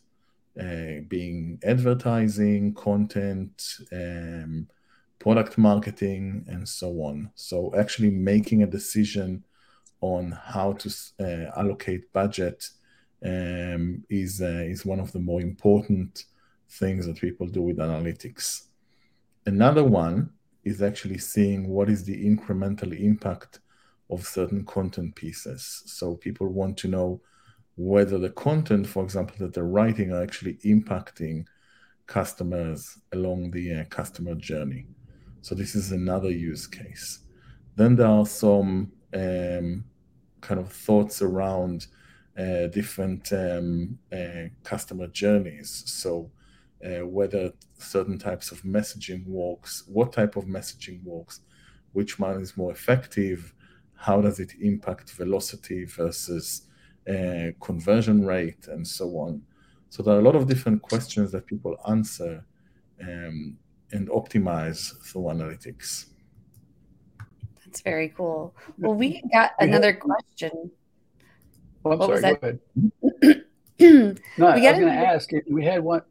uh, 0.60 1.02
being 1.08 1.60
advertising, 1.64 2.74
content, 2.74 3.78
um, 3.92 4.68
product 5.20 5.58
marketing, 5.58 6.46
and 6.48 6.68
so 6.68 6.90
on. 7.02 7.32
So 7.36 7.74
actually 7.76 8.12
making 8.12 8.64
a 8.64 8.68
decision 8.68 9.44
on 10.02 10.32
how 10.32 10.74
to 10.74 10.90
uh, 11.20 11.60
allocate 11.60 12.12
budget 12.12 12.70
um, 13.26 14.04
is 14.10 14.42
uh, 14.42 14.66
is 14.66 14.86
one 14.86 15.00
of 15.00 15.12
the 15.12 15.20
more 15.20 15.42
important 15.42 16.26
things 16.70 17.06
that 17.06 17.22
people 17.22 17.48
do 17.48 17.62
with 17.62 17.78
analytics. 17.78 18.64
Another 19.46 19.84
one 19.84 20.32
is 20.64 20.82
actually 20.82 21.18
seeing 21.18 21.68
what 21.68 21.90
is 21.90 22.04
the 22.04 22.26
incremental 22.26 22.98
impact 22.98 23.60
of 24.10 24.26
certain 24.26 24.66
content 24.66 25.16
pieces. 25.16 25.84
So 25.86 26.16
people 26.16 26.48
want 26.48 26.78
to 26.78 26.88
know 26.88 27.22
whether 27.76 28.18
the 28.18 28.30
content, 28.30 28.88
for 28.88 29.04
example, 29.04 29.36
that 29.40 29.54
they're 29.54 29.64
writing 29.64 30.12
are 30.12 30.22
actually 30.22 30.56
impacting 30.66 31.46
customers 32.06 33.00
along 33.14 33.52
the 33.52 33.74
uh, 33.74 33.84
customer 33.86 34.36
journey. 34.36 34.86
So 35.42 35.56
this 35.56 35.76
is 35.76 35.92
another 35.92 36.30
use 36.30 36.68
case. 36.68 37.20
Then 37.76 37.96
there 37.96 38.08
are 38.08 38.26
some 38.26 38.92
um, 39.14 39.84
kind 40.42 40.60
of 40.60 40.72
thoughts 40.72 41.22
around 41.22 41.88
uh, 42.38 42.68
different 42.68 43.32
um, 43.34 43.98
uh, 44.12 44.50
customer 44.64 45.08
journeys. 45.08 45.84
So 45.86 46.32
uh, 46.86 47.06
whether 47.06 47.52
certain 47.78 48.18
types 48.20 48.52
of 48.52 48.62
messaging 48.64 49.26
works, 49.26 49.84
what 49.88 50.14
type 50.14 50.36
of 50.36 50.46
messaging 50.46 51.04
works, 51.04 51.42
which 51.94 52.20
one 52.20 52.42
is 52.42 52.58
more 52.58 52.72
effective, 52.72 53.54
how 53.96 54.22
does 54.22 54.40
it 54.40 54.54
impact 54.62 55.12
velocity 55.12 55.86
versus 55.86 56.64
uh, 57.10 57.52
conversion 57.60 58.26
rate, 58.26 58.68
and 58.68 58.88
so 58.88 59.10
on. 59.18 59.42
So 59.90 60.02
there 60.04 60.16
are 60.16 60.20
a 60.20 60.24
lot 60.24 60.36
of 60.36 60.48
different 60.48 60.82
questions 60.82 61.32
that 61.34 61.46
people 61.46 61.78
answer 61.88 62.44
um, 63.02 63.58
and 63.92 64.10
optimize 64.10 64.98
through 65.06 65.24
analytics. 65.24 66.08
That's 67.64 67.82
very 67.82 68.10
cool. 68.10 68.56
Well, 68.78 68.96
we 68.96 69.22
got 69.32 69.52
another 69.60 69.94
question. 69.94 70.72
Well, 71.84 71.94
I'm 71.94 72.00
what 72.00 72.20
sorry. 72.20 72.36
Go 72.36 72.58
ahead. 73.22 73.44
no, 74.38 74.48
I 74.48 74.56
was 74.56 74.62
going 74.62 74.88
to 74.88 74.94
ask. 74.94 75.30
We 75.50 75.66
had 75.66 75.84
one. 75.84 76.02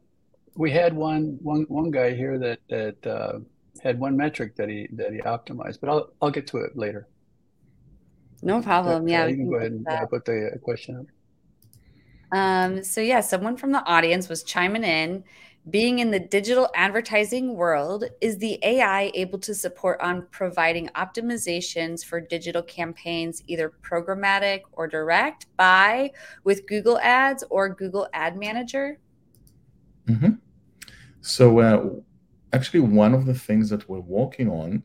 We 0.55 0.71
had 0.71 0.93
one 0.93 1.39
one 1.41 1.63
one 1.67 1.89
guy 1.89 2.13
here 2.13 2.37
that 2.37 2.59
that 2.69 3.07
uh, 3.07 3.39
had 3.81 3.99
one 3.99 4.15
metric 4.15 4.55
that 4.55 4.69
he 4.69 4.87
that 4.93 5.11
he 5.13 5.19
optimized, 5.19 5.79
but 5.81 5.89
I'll 5.89 6.09
I'll 6.21 6.31
get 6.31 6.47
to 6.47 6.57
it 6.57 6.77
later. 6.77 7.07
No 8.43 8.61
problem. 8.61 9.07
yeah, 9.07 9.25
you 9.27 9.35
can 9.35 9.49
go 9.49 9.55
ahead 9.57 9.71
and 9.71 9.87
uh, 9.87 10.05
put 10.05 10.25
the 10.25 10.59
question 10.61 10.97
up. 10.97 12.37
Um, 12.37 12.83
so 12.83 12.99
yeah, 13.01 13.21
someone 13.21 13.57
from 13.57 13.71
the 13.71 13.83
audience 13.85 14.27
was 14.27 14.43
chiming 14.43 14.83
in 14.83 15.23
being 15.69 15.99
in 15.99 16.11
the 16.11 16.19
digital 16.19 16.69
advertising 16.75 17.55
world, 17.55 18.03
is 18.19 18.37
the 18.37 18.59
AI 18.63 19.11
able 19.13 19.39
to 19.39 19.55
support 19.55 19.99
on 20.01 20.27
providing 20.31 20.89
optimizations 20.89 22.03
for 22.03 22.19
digital 22.19 22.61
campaigns, 22.61 23.41
either 23.47 23.71
programmatic 23.81 24.61
or 24.73 24.87
direct, 24.87 25.45
by 25.55 26.11
with 26.43 26.67
Google 26.67 26.99
Ads 26.99 27.45
or 27.49 27.69
Google 27.69 28.07
Ad 28.13 28.37
Manager? 28.37 28.99
Mm-hmm. 30.07 30.31
So 31.21 31.59
uh, 31.59 31.89
actually, 32.51 32.81
one 32.81 33.13
of 33.13 33.25
the 33.25 33.33
things 33.33 33.69
that 33.69 33.87
we're 33.87 34.01
working 34.01 34.49
on 34.49 34.83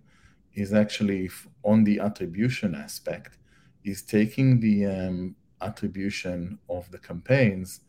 is 0.55 0.73
actually 0.73 1.29
on 1.65 1.83
the 1.83 1.99
attribution 1.99 2.77
aspect, 2.77 3.38
is 3.89 4.03
taking 4.03 4.61
the 4.61 4.87
um, 4.87 5.35
attribution 5.61 6.59
of 6.69 6.91
the 6.91 6.99
campaigns 6.99 7.81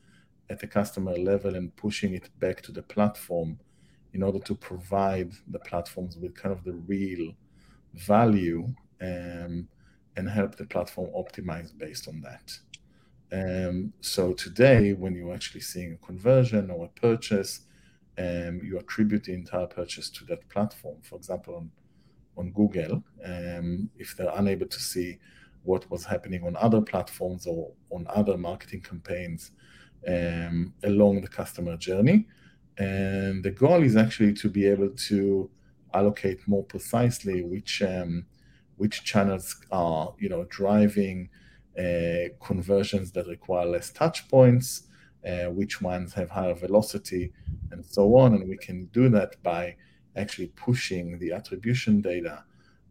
at 0.49 0.59
the 0.59 0.67
customer 0.67 1.15
level 1.15 1.55
and 1.55 1.75
pushing 1.75 2.13
it 2.13 2.29
back 2.39 2.61
to 2.61 2.71
the 2.71 2.81
platform 2.81 3.59
in 4.13 4.23
order 4.23 4.39
to 4.39 4.55
provide 4.55 5.31
the 5.49 5.59
platforms 5.59 6.17
with 6.17 6.33
kind 6.35 6.51
of 6.51 6.63
the 6.63 6.73
real 6.73 7.33
value 7.93 8.67
um, 9.01 9.67
and 10.15 10.29
help 10.29 10.55
the 10.55 10.65
platform 10.65 11.09
optimize 11.15 11.77
based 11.77 12.07
on 12.07 12.21
that. 12.21 12.57
Um, 13.31 13.93
so 14.01 14.33
today, 14.33 14.93
when 14.93 15.13
you're 15.13 15.33
actually 15.33 15.61
seeing 15.61 15.93
a 15.93 16.05
conversion 16.05 16.71
or 16.71 16.85
a 16.85 16.99
purchase, 16.99 17.61
um, 18.17 18.59
you 18.63 18.79
attribute 18.79 19.25
the 19.25 19.33
entire 19.33 19.67
purchase 19.67 20.09
to 20.09 20.25
that 20.25 20.49
platform. 20.49 20.97
For 21.03 21.15
example, 21.15 21.55
on, 21.55 21.71
on 22.35 22.51
Google, 22.51 23.03
um, 23.23 23.89
if 23.97 24.17
they're 24.17 24.33
unable 24.35 24.67
to 24.67 24.79
see 24.79 25.19
what 25.63 25.89
was 25.91 26.05
happening 26.05 26.43
on 26.45 26.55
other 26.57 26.81
platforms 26.81 27.45
or 27.45 27.71
on 27.91 28.05
other 28.09 28.37
marketing 28.37 28.81
campaigns 28.81 29.51
um, 30.07 30.73
along 30.83 31.21
the 31.21 31.27
customer 31.27 31.77
journey. 31.77 32.27
And 32.77 33.43
the 33.43 33.51
goal 33.51 33.83
is 33.83 33.95
actually 33.97 34.33
to 34.35 34.49
be 34.49 34.65
able 34.65 34.89
to 34.89 35.49
allocate 35.93 36.47
more 36.47 36.63
precisely 36.63 37.43
which 37.43 37.81
um, 37.81 38.25
which 38.77 39.03
channels 39.03 39.57
are 39.71 40.13
you 40.17 40.29
know 40.29 40.45
driving 40.45 41.29
uh, 41.77 42.29
conversions 42.41 43.11
that 43.11 43.27
require 43.27 43.65
less 43.65 43.91
touch 43.91 44.27
points, 44.29 44.83
uh, 45.27 45.45
which 45.45 45.81
ones 45.81 46.13
have 46.13 46.29
higher 46.29 46.53
velocity, 46.53 47.33
and 47.71 47.85
so 47.85 48.15
on. 48.17 48.33
And 48.33 48.47
we 48.47 48.57
can 48.57 48.85
do 48.87 49.09
that 49.09 49.41
by 49.43 49.75
actually 50.15 50.47
pushing 50.55 51.19
the 51.19 51.31
attribution 51.33 52.01
data 52.01 52.43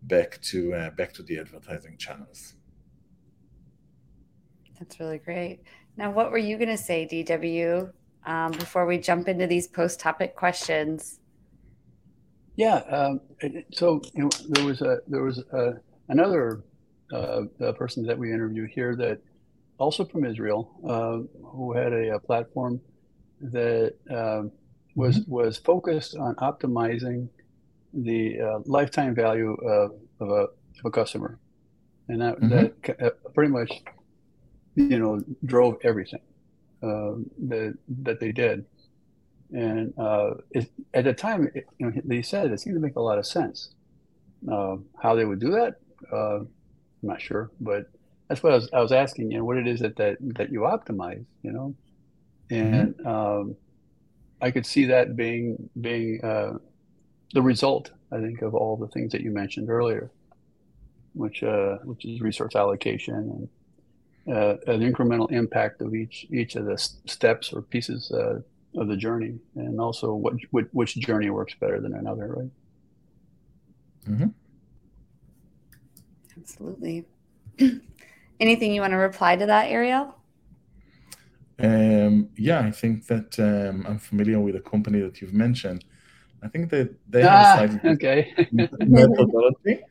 back 0.03 0.41
to 0.43 0.75
uh, 0.75 0.91
back 0.91 1.13
to 1.15 1.23
the 1.23 1.39
advertising 1.39 1.97
channels. 1.97 2.55
That's 4.79 5.01
really 5.01 5.19
great. 5.19 5.61
Now, 5.97 6.11
what 6.11 6.31
were 6.31 6.39
you 6.39 6.57
going 6.57 6.69
to 6.69 6.77
say, 6.77 7.09
DW, 7.11 7.91
um, 8.27 8.53
before 8.53 8.87
we 8.87 8.99
jump 8.99 9.29
into 9.29 9.47
these 9.47 9.67
post-topic 9.67 10.37
questions? 10.37 11.19
Yeah. 12.57 12.83
Um, 12.91 13.21
so 13.73 14.03
you 14.15 14.25
know, 14.25 14.31
there 14.49 14.65
was 14.65 14.83
a 14.83 14.99
there 15.07 15.23
was 15.23 15.39
a, 15.53 15.75
another 16.09 16.65
uh, 17.15 17.43
person 17.77 18.05
that 18.07 18.19
we 18.19 18.33
interviewed 18.33 18.71
here 18.71 18.97
that 18.97 19.21
also 19.79 20.05
from 20.05 20.25
Israel 20.25 20.71
uh, 20.85 21.47
who 21.47 21.73
had 21.73 21.93
a, 21.93 22.17
a, 22.17 22.19
platform 22.19 22.81
that 23.41 23.95
uh, 24.11 24.43
was 24.97 25.21
mm-hmm. 25.21 25.31
was 25.31 25.57
focused 25.57 26.17
on 26.17 26.35
optimizing 26.37 27.29
the 27.95 28.41
uh, 28.41 28.59
lifetime 28.67 29.15
value 29.15 29.55
of, 29.55 29.93
of, 30.21 30.29
a, 30.29 30.33
of 30.33 30.85
a 30.85 30.91
customer, 30.91 31.39
and 32.09 32.21
that 32.21 32.41
mm-hmm. 32.41 32.49
that 32.49 33.01
uh, 33.01 33.11
pretty 33.35 33.53
much 33.53 33.71
you 34.79 34.99
know, 34.99 35.21
drove 35.45 35.77
everything 35.83 36.21
uh, 36.83 37.15
that 37.49 37.77
that 38.03 38.21
they 38.21 38.33
did. 38.33 38.65
And 39.53 39.99
uh, 39.99 40.35
it, 40.51 40.71
at 40.93 41.05
the 41.05 41.15
time, 41.15 41.51
it, 41.55 41.67
you 41.79 41.87
know, 41.87 41.93
they 42.05 42.23
said 42.23 42.51
it 42.51 42.61
seemed 42.61 42.77
to 42.77 42.81
make 42.81 42.97
a 42.97 43.01
lot 43.01 43.19
of 43.19 43.27
sense. 43.27 43.71
Uh, 44.51 44.77
how 45.03 45.15
they 45.15 45.25
would 45.25 45.41
do 45.41 45.51
that, 45.53 45.77
uh, 46.13 46.41
I'm 46.41 46.49
not 47.03 47.21
sure, 47.21 47.51
but 47.61 47.91
that's 48.29 48.43
what 48.43 48.53
I 48.53 48.57
was, 48.57 48.71
I 48.73 48.81
was 48.81 48.93
asking. 48.93 49.33
You 49.33 49.39
know, 49.39 49.45
what 49.45 49.57
it 49.57 49.67
is 49.67 49.81
that 49.81 49.97
that, 49.97 50.19
that 50.21 50.53
you 50.53 50.61
optimize. 50.61 51.25
You 51.43 51.53
know, 51.53 51.75
and 52.51 52.95
mm-hmm. 52.95 53.07
um, 53.07 53.57
I 54.41 54.51
could 54.51 54.67
see 54.67 54.85
that 54.87 55.17
being 55.17 55.71
being 55.81 56.23
uh, 56.23 56.59
the 57.33 57.43
result. 57.43 57.91
I 58.13 58.21
think 58.21 58.43
of 58.43 58.55
all 58.55 58.77
the 58.77 58.89
things 58.89 59.13
that 59.13 59.23
you 59.23 59.31
mentioned 59.31 59.71
earlier, 59.71 60.11
which 61.15 61.43
uh, 61.43 61.79
which 61.85 62.05
is 62.05 62.21
resource 62.21 62.55
allocation 62.55 63.15
and 63.15 63.49
uh, 64.27 64.57
an 64.67 64.81
incremental 64.81 65.31
impact 65.31 65.81
of 65.81 65.95
each 65.95 66.27
each 66.31 66.57
of 66.57 66.67
the 66.67 66.77
steps 66.77 67.53
or 67.53 67.63
pieces 67.63 68.11
uh, 68.13 68.41
of 68.77 68.89
the 68.89 68.97
journey, 68.97 69.39
and 69.55 69.81
also 69.81 70.15
what, 70.15 70.35
what, 70.51 70.67
which 70.73 70.95
journey 70.97 71.31
works 71.31 71.55
better 71.61 71.81
than 71.81 71.95
another, 71.95 72.35
right? 72.37 72.51
Mm-hmm. 74.09 74.29
Absolutely. 76.37 77.07
Anything 78.41 78.73
you 78.73 78.81
want 78.81 78.93
to 78.93 78.97
reply 78.97 79.37
to 79.37 79.47
that, 79.47 79.71
Ariel? 79.71 80.15
Um, 81.59 82.29
yeah, 82.37 82.61
I 82.61 82.71
think 82.71 83.07
that 83.09 83.39
um, 83.41 83.85
I'm 83.89 83.99
familiar 83.99 84.39
with 84.39 84.55
the 84.55 84.61
company 84.61 85.01
that 85.01 85.21
you've 85.21 85.35
mentioned. 85.35 85.85
I 86.43 86.49
think 86.49 86.71
that 86.71 86.95
they 87.09 87.23
have 87.23 87.33
ah, 87.33 87.65
a 87.65 87.69
slightly 87.69 87.91
okay. 87.91 88.49
methodology. 88.53 89.83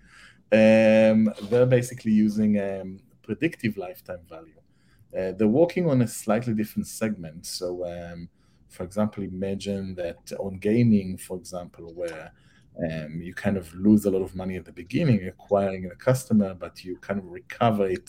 Um, 0.49 1.34
they're 1.49 1.65
basically 1.65 2.13
using 2.13 2.57
um, 2.59 2.99
predictive 3.28 3.78
lifetime 3.78 4.23
value. 4.28 4.61
Uh, 5.17 5.32
they're 5.38 5.47
working 5.63 5.89
on 5.89 6.01
a 6.01 6.07
slightly 6.07 6.53
different 6.53 6.88
segment. 6.88 7.45
So, 7.45 7.67
um, 7.86 8.30
for 8.69 8.84
example, 8.84 9.23
imagine 9.23 9.95
that 9.95 10.32
on 10.39 10.57
gaming, 10.57 11.17
for 11.17 11.38
example, 11.38 11.93
where 11.93 12.32
um, 12.89 13.21
you 13.21 13.34
kind 13.34 13.57
of 13.57 13.73
lose 13.73 14.05
a 14.05 14.11
lot 14.11 14.21
of 14.21 14.36
money 14.36 14.55
at 14.55 14.65
the 14.65 14.71
beginning 14.71 15.28
acquiring 15.28 15.86
a 15.86 15.95
customer, 15.95 16.53
but 16.53 16.84
you 16.84 16.97
kind 16.97 17.19
of 17.19 17.25
recover 17.25 17.88
it 17.88 18.07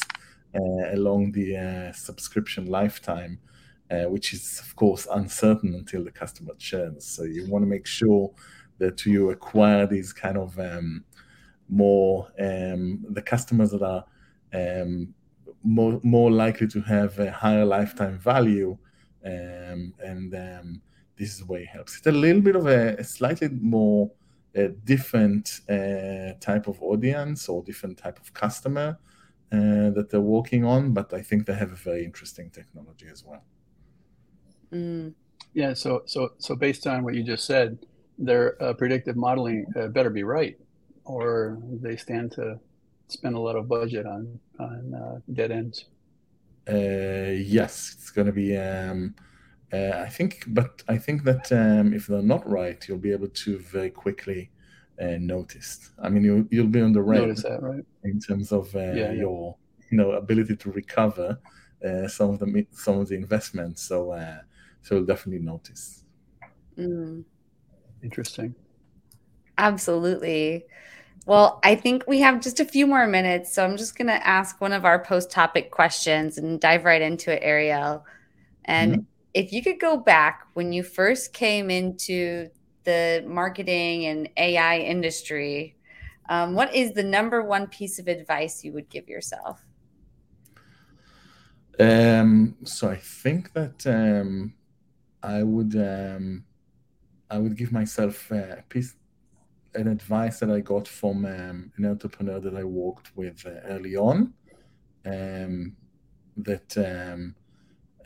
uh, 0.55 0.95
along 0.95 1.33
the 1.33 1.57
uh, 1.57 1.93
subscription 1.93 2.66
lifetime, 2.66 3.39
uh, 3.91 4.05
which 4.14 4.33
is, 4.33 4.61
of 4.64 4.75
course, 4.77 5.07
uncertain 5.12 5.75
until 5.75 6.05
the 6.05 6.11
customer 6.23 6.55
churns. 6.59 7.05
So, 7.07 7.25
you 7.25 7.47
want 7.51 7.62
to 7.62 7.69
make 7.69 7.87
sure 7.87 8.33
that 8.79 9.05
you 9.05 9.31
acquire 9.31 9.87
these 9.87 10.12
kind 10.12 10.39
of 10.39 10.59
um, 10.59 11.05
more 11.69 12.29
um, 12.39 13.05
the 13.11 13.23
customers 13.23 13.71
that 13.73 13.83
are 13.83 14.05
um, 14.53 15.14
more 15.62 16.01
more 16.03 16.30
likely 16.30 16.68
to 16.68 16.80
have 16.82 17.18
a 17.18 17.30
higher 17.30 17.64
lifetime 17.64 18.18
value, 18.18 18.76
um, 19.24 19.92
and 19.99 20.34
um, 20.34 20.82
this 21.16 21.34
is 21.34 21.44
where 21.44 21.61
it 21.61 21.68
helps. 21.68 21.96
It's 21.99 22.07
a 22.07 22.12
little 22.12 22.42
bit 22.42 22.57
of 22.57 22.66
a, 22.66 22.96
a 22.96 23.05
slightly 23.05 23.49
more 23.49 24.11
a 24.55 24.68
different 24.68 25.61
uh, 25.68 26.32
type 26.40 26.68
of 26.68 26.82
audience 26.82 27.49
or 27.49 27.62
different 27.62 27.99
type 27.99 28.18
of 28.18 28.32
customer 28.32 28.99
uh, 29.53 29.90
that 29.90 30.09
they're 30.11 30.20
working 30.20 30.64
on, 30.64 30.92
but 30.92 31.12
I 31.12 31.22
think 31.22 31.46
they 31.46 31.55
have 31.55 31.72
a 31.72 31.76
very 31.76 32.05
interesting 32.05 32.51
technology 32.51 33.07
as 33.11 33.24
well. 33.24 33.44
Mm. 34.72 35.14
Yeah. 35.55 35.74
So 35.74 36.03
so 36.07 36.30
so 36.38 36.55
based 36.55 36.86
on 36.86 37.05
what 37.05 37.14
you 37.14 37.22
just 37.22 37.44
said, 37.46 37.78
their 38.18 38.61
uh, 38.62 38.74
predictive 38.74 39.16
modeling 39.16 39.66
uh, 39.78 39.88
better 39.88 40.11
be 40.11 40.22
right, 40.22 40.57
or 41.05 41.59
they 41.80 41.96
stand 41.96 42.32
to 42.32 42.59
spend 43.09 43.35
a 43.35 43.39
lot 43.39 43.57
of 43.57 43.69
budget 43.69 44.07
on 44.07 44.39
on 44.59 44.95
uh, 44.95 45.21
dead 45.33 45.51
ends. 45.51 45.87
Uh, 46.69 47.33
yes, 47.35 47.95
it's 47.97 48.11
going 48.11 48.27
to 48.27 48.33
be. 48.33 48.57
Um, 48.57 49.15
uh, 49.73 50.03
I 50.07 50.09
think, 50.09 50.45
but 50.49 50.83
I 50.89 50.97
think 50.97 51.25
that 51.25 51.53
um, 51.53 51.93
if 51.93 52.07
they're 52.07 52.23
not 52.23 52.49
right, 52.49 52.83
you'll 52.89 52.99
be 52.99 53.13
able 53.13 53.29
to 53.29 53.59
very 53.59 53.91
quickly 53.91 54.51
uh, 55.01 55.17
notice. 55.19 55.91
I 56.03 56.09
mean, 56.09 56.25
you 56.25 56.49
you'll 56.51 56.67
be 56.67 56.81
on 56.81 56.93
the 56.93 57.03
red 57.03 57.37
that, 57.37 57.63
right? 57.63 57.85
in 58.05 58.19
terms 58.21 58.53
of 58.53 58.75
uh, 58.75 58.93
yeah, 58.93 59.13
your 59.13 59.57
you 59.91 59.99
know 59.99 60.13
ability 60.13 60.57
to 60.57 60.71
recover 60.71 61.39
uh, 61.87 62.09
some 62.09 62.31
of 62.31 62.39
the 62.39 62.67
some 62.71 63.01
of 63.01 63.09
the 63.09 63.15
investments. 63.15 63.83
So 63.83 64.13
uh, 64.13 64.39
so 64.83 64.97
you'll 64.97 65.07
definitely 65.07 65.45
notice. 65.45 66.05
Mm. 66.79 67.25
Interesting. 68.03 68.55
Absolutely. 69.59 70.65
Well, 71.29 71.61
I 71.62 71.74
think 71.74 72.05
we 72.09 72.20
have 72.20 72.41
just 72.41 72.59
a 72.59 72.64
few 72.64 72.87
more 72.87 73.07
minutes, 73.07 73.53
so 73.53 73.62
I'm 73.62 73.76
just 73.76 73.99
going 73.99 74.07
to 74.07 74.26
ask 74.26 74.62
one 74.62 74.72
of 74.72 74.87
our 74.87 75.05
post 75.05 75.31
topic 75.31 75.70
questions 75.70 76.39
and 76.39 76.59
dive 76.59 76.87
right 76.87 77.03
into 77.03 77.31
it, 77.31 77.41
Ariel. 77.43 78.03
And 78.64 78.93
mm-hmm. 78.93 79.03
if 79.35 79.53
you 79.53 79.62
could 79.62 79.79
go 79.79 79.99
back 79.99 80.47
when 80.55 80.72
you 80.72 80.83
first 80.83 81.35
came 81.35 81.70
into 81.70 82.49
the 82.85 83.22
marketing 83.26 84.07
and 84.07 84.31
AI 84.39 84.79
industry, 84.79 85.76
um, 86.31 86.55
what 86.55 86.74
is 86.74 86.93
the 86.93 87.03
number 87.03 87.43
one 87.43 87.66
piece 87.66 87.99
of 87.99 88.09
advice 88.09 88.64
you 88.64 88.72
would 88.72 88.89
give 88.89 89.07
yourself? 89.07 89.62
Um, 91.79 92.57
so 92.64 92.89
I 92.89 92.97
think 92.97 93.53
that 93.53 93.87
um, 93.87 94.55
I 95.22 95.43
would 95.43 95.76
um, 95.76 96.47
I 97.29 97.37
would 97.37 97.55
give 97.55 97.70
myself 97.70 98.31
a 98.31 98.64
piece 98.70 98.95
an 99.75 99.89
advice 99.89 100.41
that 100.41 100.51
I 100.51 100.61
got 100.61 100.89
from 100.89 101.25
um, 101.25 101.73
an 101.77 101.87
entrepreneur 101.87 102.41
that 102.41 102.55
I 102.55 102.64
worked 102.64 103.16
with 103.16 103.45
uh, 103.47 103.61
early 103.66 103.97
on. 103.97 104.33
Um, 105.05 105.77
that 106.37 106.77
um, 106.79 107.35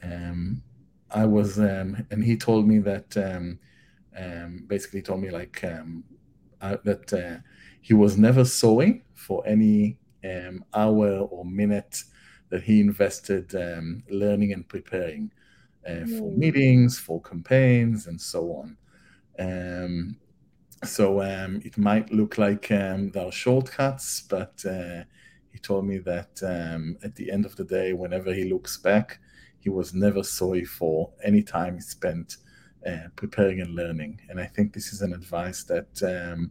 um 0.03 0.63
I 1.11 1.27
was, 1.27 1.59
um, 1.59 2.07
and 2.11 2.25
he 2.25 2.37
told 2.37 2.67
me 2.67 2.79
that 2.79 3.17
um, 3.17 4.65
basically 4.67 5.03
told 5.03 5.21
me 5.21 5.31
like 5.31 5.63
uh, 5.63 6.77
that 6.85 7.13
uh, 7.13 7.43
he 7.83 7.93
was 7.93 8.17
never 8.17 8.45
sorry 8.47 9.03
for 9.15 9.47
any 9.47 9.99
hour 10.73 11.19
or 11.19 11.45
minute 11.45 12.03
that 12.49 12.63
he 12.63 12.81
invested 12.81 13.53
learning 14.09 14.53
and 14.53 14.67
preparing 14.69 15.31
uh, 15.87 16.07
for 16.07 16.31
mm. 16.31 16.37
meetings, 16.37 16.99
for 16.99 17.21
campaigns, 17.21 18.07
and 18.07 18.21
so 18.21 18.53
on. 18.53 18.77
Um, 19.39 20.17
so 20.85 21.23
um, 21.23 21.61
it 21.65 21.79
might 21.79 22.13
look 22.13 22.39
like 22.39 22.71
um, 22.71 23.11
there 23.11 23.27
are 23.27 23.33
shortcuts, 23.33 24.23
but 24.23 24.65
uh, 24.65 25.05
he 25.53 25.59
told 25.59 25.87
me 25.87 25.99
that 25.99 26.41
um, 26.43 26.97
at 27.05 27.15
the 27.15 27.31
end 27.31 27.45
of 27.47 27.57
the 27.57 27.65
day, 27.65 27.93
whenever 27.93 28.33
he 28.33 28.45
looks 28.45 28.77
back, 28.79 29.21
he 29.61 29.71
was 29.71 29.95
never 29.95 30.23
sorry 30.23 30.65
for 30.65 31.11
any 31.23 31.43
time 31.43 31.75
he 31.77 31.81
spent 31.81 32.39
uh, 32.87 33.09
preparing 33.17 33.61
and 33.61 33.75
learning. 33.75 34.21
And 34.29 34.41
I 34.41 34.47
think 34.47 34.73
this 34.73 34.93
is 34.93 35.03
an 35.03 35.13
advice 35.13 35.63
that 35.65 36.03
um, 36.03 36.51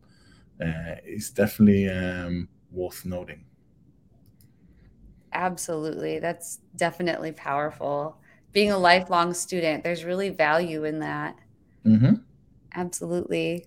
uh, 0.61 0.95
is 1.05 1.31
definitely 1.31 1.89
um, 1.89 2.47
worth 2.71 3.05
noting. 3.05 3.45
Absolutely. 5.33 6.19
That's 6.19 6.59
definitely 6.75 7.31
powerful. 7.31 8.17
Being 8.53 8.71
a 8.71 8.77
lifelong 8.77 9.33
student, 9.33 9.83
there's 9.83 10.03
really 10.03 10.29
value 10.29 10.83
in 10.83 10.99
that. 10.99 11.37
Mm-hmm. 11.85 12.15
Absolutely. 12.73 13.65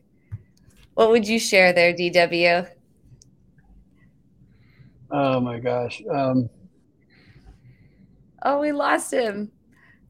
What 0.95 1.11
would 1.11 1.27
you 1.27 1.39
share 1.39 1.73
there, 1.73 1.93
DW? 1.93 2.69
Oh 5.11 5.41
my 5.41 5.59
gosh. 5.59 6.03
Um, 6.11 6.49
oh, 8.43 8.61
we 8.61 8.73
lost 8.73 9.13
him. 9.13 9.51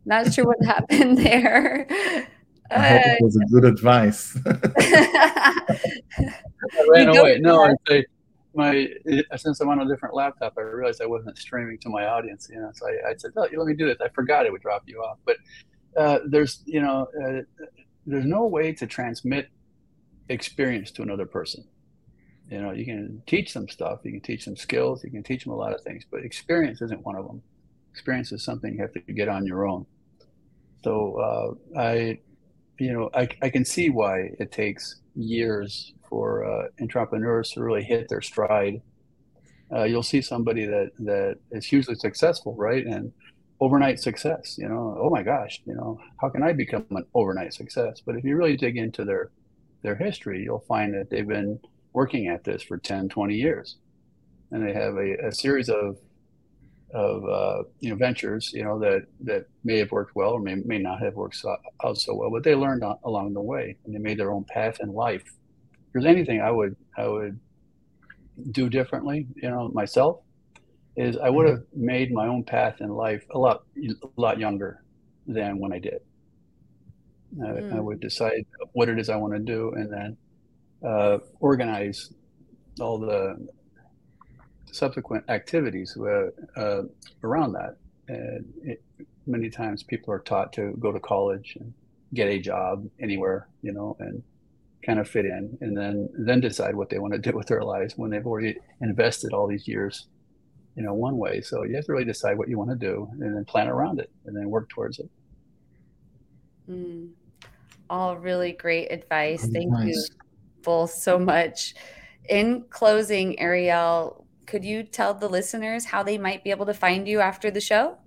Not 0.04 0.32
sure 0.32 0.46
what 0.46 0.62
happened 0.64 1.18
there. 1.18 1.86
I 2.70 2.88
hope 2.88 3.02
it 3.04 3.22
was 3.22 3.36
a 3.36 3.44
good 3.52 3.64
advice. 3.64 4.38
I 4.46 5.78
ran 6.88 7.08
away. 7.08 7.38
No, 7.38 7.64
I 7.64 7.74
say 7.88 8.04
my 8.54 8.88
since 9.36 9.60
I'm 9.60 9.68
on 9.68 9.80
a 9.80 9.88
different 9.88 10.14
laptop, 10.14 10.54
I 10.56 10.62
realized 10.62 11.02
I 11.02 11.06
wasn't 11.06 11.36
streaming 11.38 11.78
to 11.78 11.88
my 11.88 12.06
audience. 12.06 12.48
You 12.50 12.60
know, 12.60 12.70
so 12.74 12.86
I, 12.86 13.10
I 13.10 13.14
said, 13.16 13.32
"Oh, 13.36 13.48
let 13.54 13.66
me 13.66 13.74
do 13.74 13.86
this." 13.86 13.98
I 14.02 14.08
forgot 14.08 14.46
it 14.46 14.52
would 14.52 14.62
drop 14.62 14.82
you 14.86 15.02
off, 15.02 15.18
but 15.24 15.36
uh, 15.96 16.20
there's 16.26 16.62
you 16.64 16.80
know, 16.80 17.06
uh, 17.22 17.40
there's 18.06 18.24
no 18.24 18.46
way 18.46 18.72
to 18.72 18.86
transmit 18.86 19.48
experience 20.28 20.90
to 20.92 21.02
another 21.02 21.26
person. 21.26 21.64
You 22.50 22.60
know, 22.60 22.72
you 22.72 22.84
can 22.84 23.22
teach 23.26 23.54
them 23.54 23.68
stuff, 23.68 24.00
you 24.04 24.12
can 24.12 24.20
teach 24.20 24.44
them 24.44 24.56
skills, 24.56 25.02
you 25.02 25.10
can 25.10 25.22
teach 25.22 25.44
them 25.44 25.52
a 25.52 25.56
lot 25.56 25.72
of 25.72 25.80
things, 25.80 26.04
but 26.10 26.24
experience 26.24 26.82
isn't 26.82 27.04
one 27.04 27.16
of 27.16 27.26
them. 27.26 27.42
Experience 27.92 28.32
is 28.32 28.44
something 28.44 28.74
you 28.74 28.80
have 28.80 28.92
to 28.92 29.00
get 29.00 29.28
on 29.28 29.46
your 29.46 29.66
own. 29.66 29.86
So 30.82 31.56
uh, 31.74 31.78
I, 31.80 32.18
you 32.78 32.92
know, 32.92 33.08
I, 33.14 33.28
I 33.40 33.48
can 33.48 33.64
see 33.64 33.88
why 33.88 34.30
it 34.38 34.52
takes 34.52 34.96
years 35.14 35.94
for 36.08 36.44
uh, 36.44 36.68
entrepreneurs 36.80 37.50
to 37.52 37.62
really 37.62 37.82
hit 37.82 38.08
their 38.08 38.20
stride. 38.20 38.82
Uh, 39.72 39.84
you'll 39.84 40.02
see 40.02 40.20
somebody 40.20 40.66
that 40.66 40.90
that 40.98 41.38
is 41.50 41.64
hugely 41.64 41.94
successful, 41.94 42.54
right? 42.56 42.84
And 42.84 43.12
overnight 43.60 43.98
success, 44.00 44.56
you 44.58 44.68
know, 44.68 44.98
oh 45.00 45.08
my 45.08 45.22
gosh, 45.22 45.62
you 45.64 45.74
know, 45.74 45.98
how 46.20 46.28
can 46.28 46.42
I 46.42 46.52
become 46.52 46.84
an 46.90 47.06
overnight 47.14 47.54
success? 47.54 48.02
But 48.04 48.16
if 48.16 48.24
you 48.24 48.36
really 48.36 48.56
dig 48.56 48.76
into 48.76 49.04
their 49.04 49.30
their 49.84 49.94
history, 49.94 50.42
you'll 50.42 50.64
find 50.66 50.92
that 50.94 51.10
they've 51.10 51.28
been 51.28 51.60
working 51.92 52.26
at 52.26 52.42
this 52.42 52.62
for 52.62 52.78
10, 52.78 53.08
20 53.08 53.34
years. 53.34 53.76
And 54.50 54.66
they 54.66 54.72
have 54.72 54.96
a, 54.96 55.28
a 55.28 55.32
series 55.32 55.68
of 55.68 55.98
of 56.92 57.24
uh, 57.28 57.64
you 57.80 57.90
know 57.90 57.96
ventures 57.96 58.52
you 58.52 58.62
know 58.62 58.78
that 58.78 59.02
that 59.20 59.46
may 59.64 59.78
have 59.78 59.90
worked 59.90 60.14
well 60.14 60.30
or 60.30 60.40
may, 60.40 60.54
may 60.54 60.78
not 60.78 61.00
have 61.00 61.14
worked 61.14 61.34
so, 61.34 61.56
out 61.84 61.98
so 61.98 62.14
well 62.14 62.30
but 62.30 62.44
they 62.44 62.54
learned 62.54 62.84
on, 62.84 62.96
along 63.02 63.34
the 63.34 63.40
way 63.40 63.76
and 63.84 63.92
they 63.92 63.98
made 63.98 64.16
their 64.16 64.30
own 64.30 64.44
path 64.44 64.78
in 64.80 64.92
life 64.92 65.24
if 65.24 65.92
there's 65.92 66.06
anything 66.06 66.40
i 66.40 66.48
would 66.48 66.76
i 66.96 67.04
would 67.04 67.36
do 68.52 68.68
differently 68.68 69.26
you 69.34 69.50
know 69.50 69.68
myself 69.74 70.20
is 70.96 71.16
i 71.16 71.28
would 71.28 71.48
have 71.48 71.58
mm-hmm. 71.58 71.86
made 71.86 72.12
my 72.12 72.28
own 72.28 72.44
path 72.44 72.80
in 72.80 72.90
life 72.90 73.24
a 73.34 73.38
lot 73.38 73.64
a 73.76 74.20
lot 74.20 74.38
younger 74.38 74.84
than 75.26 75.58
when 75.58 75.72
i 75.72 75.80
did 75.80 76.00
I, 77.42 77.46
mm. 77.46 77.76
I 77.76 77.80
would 77.80 78.00
decide 78.00 78.44
what 78.72 78.88
it 78.88 78.98
is 78.98 79.08
i 79.08 79.16
want 79.16 79.32
to 79.34 79.40
do 79.40 79.72
and 79.76 79.92
then 79.92 80.16
uh, 80.84 81.18
organize 81.40 82.12
all 82.80 82.98
the 82.98 83.36
subsequent 84.72 85.24
activities 85.28 85.96
uh, 85.96 86.28
uh, 86.56 86.82
around 87.22 87.52
that. 87.52 87.76
And 88.08 88.52
it, 88.62 88.82
many 89.26 89.48
times 89.48 89.82
people 89.82 90.12
are 90.12 90.18
taught 90.18 90.52
to 90.54 90.74
go 90.78 90.92
to 90.92 91.00
college 91.00 91.56
and 91.58 91.72
get 92.12 92.28
a 92.28 92.38
job 92.38 92.86
anywhere, 93.00 93.48
you 93.62 93.72
know, 93.72 93.96
and 94.00 94.22
kind 94.84 94.98
of 94.98 95.08
fit 95.08 95.24
in, 95.24 95.56
and 95.62 95.76
then 95.76 96.10
then 96.12 96.40
decide 96.40 96.76
what 96.76 96.90
they 96.90 96.98
want 96.98 97.14
to 97.14 97.18
do 97.18 97.34
with 97.34 97.46
their 97.46 97.62
lives 97.62 97.94
when 97.96 98.10
they've 98.10 98.26
already 98.26 98.56
invested 98.82 99.32
all 99.32 99.46
these 99.46 99.66
years, 99.66 100.06
you 100.76 100.82
know, 100.82 100.92
one 100.92 101.16
way. 101.16 101.40
So 101.40 101.64
you 101.64 101.74
have 101.76 101.86
to 101.86 101.92
really 101.92 102.04
decide 102.04 102.36
what 102.36 102.48
you 102.48 102.58
want 102.58 102.70
to 102.70 102.76
do, 102.76 103.08
and 103.12 103.34
then 103.34 103.44
plan 103.46 103.68
around 103.68 103.98
it, 104.00 104.10
and 104.26 104.36
then 104.36 104.50
work 104.50 104.68
towards 104.68 104.98
it. 104.98 105.08
Mm. 106.68 107.12
All 107.90 108.16
really 108.16 108.52
great 108.52 108.88
advice. 108.90 109.46
Thank 109.52 109.70
nice. 109.70 109.86
you 109.86 110.04
both 110.62 110.90
so 110.90 111.18
much. 111.18 111.74
In 112.28 112.64
closing, 112.70 113.38
Ariel, 113.38 114.26
could 114.46 114.64
you 114.64 114.82
tell 114.82 115.14
the 115.14 115.28
listeners 115.28 115.84
how 115.84 116.02
they 116.02 116.18
might 116.18 116.42
be 116.44 116.50
able 116.50 116.66
to 116.66 116.74
find 116.74 117.06
you 117.06 117.20
after 117.20 117.50
the 117.50 117.60
show? 117.60 117.98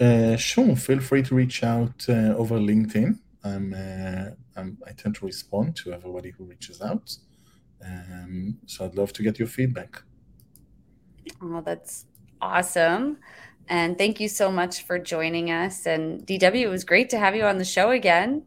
Uh, 0.00 0.36
sure. 0.36 0.76
Feel 0.76 1.00
free 1.00 1.22
to 1.22 1.34
reach 1.34 1.62
out 1.62 2.06
uh, 2.08 2.34
over 2.36 2.58
LinkedIn. 2.58 3.18
I'm, 3.44 3.74
uh, 3.74 4.30
I'm, 4.56 4.78
i 4.86 4.92
tend 4.92 5.16
to 5.16 5.26
respond 5.26 5.76
to 5.76 5.92
everybody 5.92 6.30
who 6.30 6.44
reaches 6.44 6.80
out. 6.80 7.16
Um, 7.84 8.58
so 8.66 8.84
I'd 8.84 8.94
love 8.94 9.12
to 9.14 9.22
get 9.22 9.38
your 9.38 9.48
feedback. 9.48 10.02
Oh, 11.42 11.60
that's 11.60 12.06
awesome. 12.40 13.18
And 13.68 13.96
thank 13.96 14.20
you 14.20 14.28
so 14.28 14.50
much 14.50 14.82
for 14.82 14.98
joining 14.98 15.50
us. 15.50 15.86
And 15.86 16.26
DW, 16.26 16.62
it 16.62 16.68
was 16.68 16.84
great 16.84 17.10
to 17.10 17.18
have 17.18 17.34
you 17.34 17.44
on 17.44 17.58
the 17.58 17.64
show 17.64 17.90
again. 17.90 18.42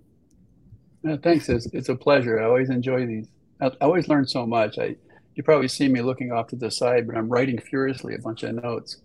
Thanks. 1.03 1.49
It's, 1.49 1.67
it's 1.67 1.89
a 1.89 1.95
pleasure. 1.95 2.39
I 2.39 2.45
always 2.45 2.69
enjoy 2.69 3.05
these. 3.05 3.27
I, 3.61 3.67
I 3.67 3.71
always 3.81 4.07
learn 4.07 4.27
so 4.27 4.45
much. 4.45 4.77
I, 4.77 4.95
you 5.35 5.43
probably 5.43 5.67
see 5.67 5.87
me 5.87 6.01
looking 6.01 6.31
off 6.31 6.47
to 6.47 6.55
the 6.55 6.71
side, 6.71 7.07
but 7.07 7.15
I'm 7.15 7.29
writing 7.29 7.59
furiously 7.59 8.15
a 8.15 8.19
bunch 8.19 8.43
of 8.43 8.55
notes 8.55 8.97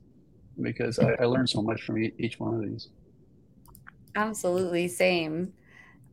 because 0.61 0.99
I, 0.99 1.13
I 1.21 1.25
learned 1.25 1.51
so 1.51 1.63
much 1.63 1.83
from 1.83 1.99
each 1.99 2.39
one 2.41 2.55
of 2.55 2.63
these. 2.63 2.89
Absolutely, 4.15 4.89
same. 4.89 5.53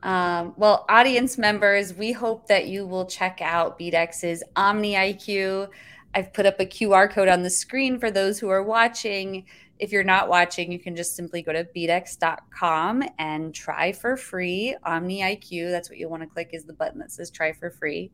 Um, 0.04 0.54
well, 0.56 0.86
audience 0.88 1.38
members, 1.38 1.94
we 1.94 2.12
hope 2.14 2.48
that 2.48 2.68
you 2.68 2.86
will 2.86 3.06
check 3.06 3.40
out 3.42 3.78
BDEX's 3.78 4.44
Omni 4.56 4.94
IQ. 4.94 5.70
I've 6.16 6.34
put 6.34 6.46
up 6.46 6.60
a 6.60 6.66
QR 6.66 7.12
code 7.12 7.28
on 7.28 7.44
the 7.44 7.50
screen 7.50 8.00
for 8.00 8.10
those 8.10 8.40
who 8.40 8.50
are 8.50 8.64
watching. 8.64 9.46
If 9.80 9.94
you're 9.94 10.04
not 10.04 10.28
watching, 10.28 10.72
you 10.72 10.80
can 10.80 10.96
just 10.96 11.16
simply 11.16 11.42
go 11.42 11.54
to 11.54 11.64
bdex.com 11.64 13.04
and 13.18 13.56
try 13.56 13.94
for 13.94 14.18
free 14.18 14.76
Omni 14.84 15.22
IQ. 15.22 15.72
That's 15.72 15.90
what 15.90 15.98
you'll 15.98 16.12
want 16.12 16.24
to 16.24 16.28
click 16.28 16.50
is 16.52 16.66
the 16.66 16.74
button 16.74 17.00
that 17.00 17.12
says 17.12 17.32
try 17.32 17.54
for 17.54 17.72
free. 17.72 18.12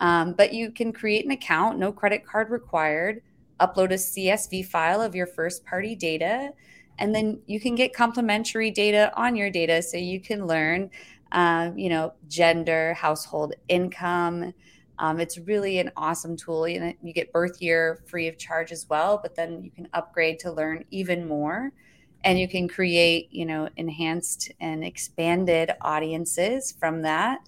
Um, 0.00 0.34
but 0.34 0.52
you 0.52 0.70
can 0.70 0.92
create 0.92 1.24
an 1.24 1.32
account, 1.32 1.78
no 1.78 1.92
credit 1.92 2.24
card 2.24 2.50
required, 2.50 3.22
upload 3.60 3.90
a 3.90 3.94
CSV 3.94 4.66
file 4.66 5.00
of 5.00 5.14
your 5.14 5.26
first 5.26 5.64
party 5.64 5.94
data, 5.94 6.50
and 6.98 7.14
then 7.14 7.40
you 7.46 7.60
can 7.60 7.74
get 7.74 7.92
complimentary 7.92 8.70
data 8.70 9.12
on 9.16 9.34
your 9.34 9.50
data 9.50 9.82
so 9.82 9.96
you 9.96 10.20
can 10.20 10.46
learn, 10.46 10.90
uh, 11.32 11.70
you 11.74 11.88
know, 11.88 12.12
gender, 12.28 12.94
household 12.94 13.54
income. 13.68 14.52
Um, 14.98 15.20
it's 15.20 15.38
really 15.38 15.78
an 15.78 15.90
awesome 15.96 16.36
tool. 16.36 16.68
You, 16.68 16.80
know, 16.80 16.92
you 17.02 17.12
get 17.12 17.32
birth 17.32 17.60
year 17.60 18.02
free 18.06 18.28
of 18.28 18.38
charge 18.38 18.72
as 18.72 18.88
well, 18.88 19.18
but 19.20 19.34
then 19.34 19.62
you 19.62 19.70
can 19.70 19.88
upgrade 19.92 20.38
to 20.40 20.52
learn 20.52 20.84
even 20.90 21.26
more 21.26 21.72
and 22.24 22.38
you 22.38 22.46
can 22.46 22.68
create 22.68 23.26
you 23.32 23.44
know 23.44 23.68
enhanced 23.76 24.52
and 24.60 24.84
expanded 24.84 25.72
audiences 25.80 26.70
from 26.78 27.02
that 27.02 27.40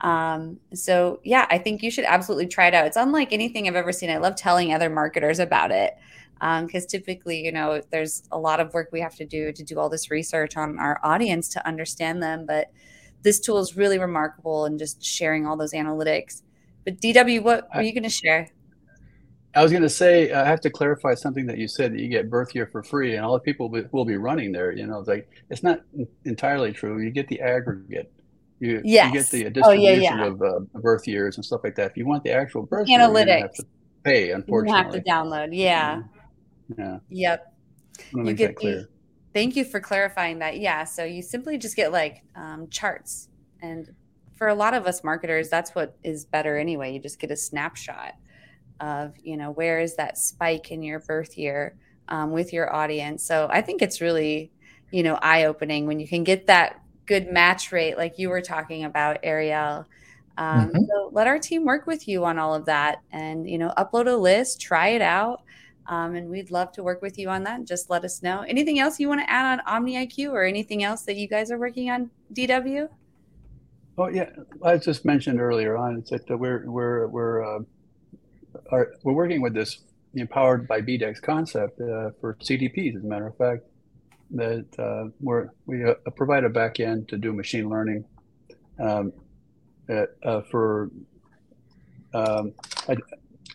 um, 0.00 0.60
so 0.74 1.20
yeah, 1.24 1.46
I 1.50 1.58
think 1.58 1.82
you 1.82 1.90
should 1.90 2.04
absolutely 2.04 2.46
try 2.46 2.68
it 2.68 2.74
out. 2.74 2.86
It's 2.86 2.96
unlike 2.96 3.32
anything 3.32 3.66
I've 3.66 3.76
ever 3.76 3.92
seen. 3.92 4.10
I 4.10 4.18
love 4.18 4.36
telling 4.36 4.72
other 4.72 4.90
marketers 4.90 5.38
about 5.38 5.70
it 5.70 5.96
because 6.34 6.82
um, 6.82 6.88
typically, 6.88 7.42
you 7.42 7.50
know, 7.50 7.80
there's 7.90 8.24
a 8.30 8.38
lot 8.38 8.60
of 8.60 8.74
work 8.74 8.90
we 8.92 9.00
have 9.00 9.16
to 9.16 9.24
do 9.24 9.52
to 9.52 9.64
do 9.64 9.78
all 9.78 9.88
this 9.88 10.10
research 10.10 10.56
on 10.56 10.78
our 10.78 11.00
audience 11.02 11.48
to 11.50 11.66
understand 11.66 12.22
them. 12.22 12.44
But 12.44 12.70
this 13.22 13.40
tool 13.40 13.58
is 13.58 13.76
really 13.76 13.98
remarkable 13.98 14.66
and 14.66 14.78
just 14.78 15.02
sharing 15.02 15.46
all 15.46 15.56
those 15.56 15.72
analytics. 15.72 16.42
But 16.86 17.00
DW, 17.02 17.42
what 17.42 17.68
were 17.74 17.82
you 17.82 17.92
going 17.92 18.04
to 18.04 18.08
share? 18.08 18.48
I 19.54 19.62
was 19.62 19.72
going 19.72 19.82
to 19.82 19.90
say 19.90 20.32
I 20.32 20.46
have 20.46 20.60
to 20.62 20.70
clarify 20.70 21.14
something 21.14 21.46
that 21.46 21.58
you 21.58 21.68
said 21.68 21.92
that 21.92 22.00
you 22.00 22.08
get 22.08 22.30
birth 22.30 22.54
year 22.54 22.66
for 22.66 22.82
free, 22.82 23.16
and 23.16 23.24
all 23.24 23.34
the 23.34 23.40
people 23.40 23.68
will 23.92 24.04
be 24.06 24.16
running 24.16 24.52
there. 24.52 24.72
You 24.72 24.86
know, 24.86 25.00
it's 25.00 25.08
like 25.08 25.28
it's 25.50 25.62
not 25.62 25.80
entirely 26.24 26.72
true. 26.72 27.02
You 27.02 27.10
get 27.10 27.28
the 27.28 27.40
aggregate 27.40 28.10
you, 28.58 28.80
yes. 28.84 29.12
you 29.12 29.20
get 29.20 29.30
the 29.30 29.50
distribution 29.50 29.64
oh, 29.64 30.02
yeah, 30.02 30.16
yeah. 30.16 30.26
of 30.26 30.42
uh, 30.42 30.60
birth 30.74 31.06
years 31.06 31.36
and 31.36 31.44
stuff 31.44 31.60
like 31.62 31.74
that. 31.76 31.90
If 31.90 31.96
you 31.96 32.06
want 32.06 32.24
the 32.24 32.32
actual 32.32 32.62
birth 32.62 32.88
analytics, 32.88 33.26
year, 33.26 33.36
you 33.36 33.42
have 33.42 33.54
to 33.54 33.66
pay. 34.02 34.30
Unfortunately, 34.30 34.78
you 34.78 34.84
have 34.84 35.04
to 35.04 35.10
download. 35.10 35.48
Yeah. 35.52 36.02
Yeah. 36.78 36.98
Yep. 37.10 37.54
You 38.14 38.32
get 38.34 38.56
the, 38.56 38.88
thank 39.34 39.56
you 39.56 39.64
for 39.64 39.78
clarifying 39.78 40.38
that. 40.38 40.58
Yeah. 40.58 40.84
So 40.84 41.04
you 41.04 41.22
simply 41.22 41.58
just 41.58 41.76
get 41.76 41.92
like 41.92 42.22
um, 42.34 42.68
charts, 42.70 43.28
and 43.60 43.90
for 44.36 44.48
a 44.48 44.54
lot 44.54 44.74
of 44.74 44.86
us 44.86 45.02
marketers, 45.02 45.48
that's 45.48 45.74
what 45.74 45.96
is 46.04 46.24
better 46.24 46.58
anyway. 46.58 46.92
You 46.92 47.00
just 47.00 47.18
get 47.18 47.30
a 47.30 47.36
snapshot 47.36 48.14
of 48.80 49.14
you 49.22 49.36
know 49.36 49.50
where 49.52 49.80
is 49.80 49.96
that 49.96 50.18
spike 50.18 50.70
in 50.70 50.82
your 50.82 51.00
birth 51.00 51.38
year 51.38 51.76
um, 52.08 52.30
with 52.30 52.52
your 52.52 52.74
audience. 52.74 53.24
So 53.24 53.48
I 53.50 53.62
think 53.62 53.82
it's 53.82 54.00
really 54.00 54.52
you 54.92 55.02
know 55.02 55.18
eye 55.22 55.44
opening 55.44 55.86
when 55.86 55.98
you 55.98 56.06
can 56.06 56.24
get 56.24 56.46
that 56.46 56.80
good 57.06 57.30
match 57.32 57.72
rate, 57.72 57.96
like 57.96 58.18
you 58.18 58.28
were 58.28 58.42
talking 58.42 58.84
about, 58.84 59.18
Ariel. 59.22 59.86
Um, 60.38 60.68
mm-hmm. 60.68 60.84
So 60.84 61.10
let 61.12 61.26
our 61.26 61.38
team 61.38 61.64
work 61.64 61.86
with 61.86 62.06
you 62.06 62.24
on 62.24 62.38
all 62.38 62.54
of 62.54 62.66
that, 62.66 63.00
and 63.12 63.48
you 63.48 63.58
know, 63.58 63.72
upload 63.78 64.06
a 64.06 64.16
list, 64.16 64.60
try 64.60 64.88
it 64.88 65.02
out, 65.02 65.42
um, 65.86 66.14
and 66.14 66.28
we'd 66.28 66.50
love 66.50 66.72
to 66.72 66.82
work 66.82 67.00
with 67.00 67.18
you 67.18 67.30
on 67.30 67.44
that. 67.44 67.64
Just 67.64 67.88
let 67.88 68.04
us 68.04 68.22
know. 68.22 68.42
Anything 68.42 68.78
else 68.78 69.00
you 69.00 69.08
want 69.08 69.20
to 69.20 69.30
add 69.30 69.60
on 69.66 69.82
OmniIQ, 69.82 70.30
or 70.30 70.44
anything 70.44 70.82
else 70.82 71.02
that 71.02 71.16
you 71.16 71.28
guys 71.28 71.50
are 71.50 71.58
working 71.58 71.90
on, 71.90 72.10
DW? 72.34 72.88
Oh 73.98 74.08
yeah, 74.08 74.28
I 74.62 74.76
just 74.76 75.04
mentioned 75.06 75.40
earlier 75.40 75.76
on. 75.76 75.96
It's 75.96 76.10
that 76.10 76.36
we're 76.36 76.70
we're 76.70 77.06
we're 77.06 77.42
uh, 77.42 77.60
are, 78.70 78.92
we're 79.02 79.14
working 79.14 79.40
with 79.40 79.54
this 79.54 79.84
empowered 80.14 80.68
by 80.68 80.82
BDEX 80.82 81.22
concept 81.22 81.80
uh, 81.80 82.10
for 82.20 82.36
CDPs. 82.42 82.96
As 82.96 83.04
a 83.04 83.06
matter 83.06 83.26
of 83.26 83.36
fact, 83.36 83.62
that 84.32 84.66
uh, 84.78 85.10
we're, 85.20 85.48
we 85.66 85.84
uh, 85.84 85.94
provide 86.14 86.44
a 86.44 86.50
backend 86.50 87.08
to 87.08 87.16
do 87.16 87.32
machine 87.32 87.68
learning 87.70 88.04
um, 88.78 89.12
uh, 89.88 90.42
for 90.50 90.90
um, 92.12 92.52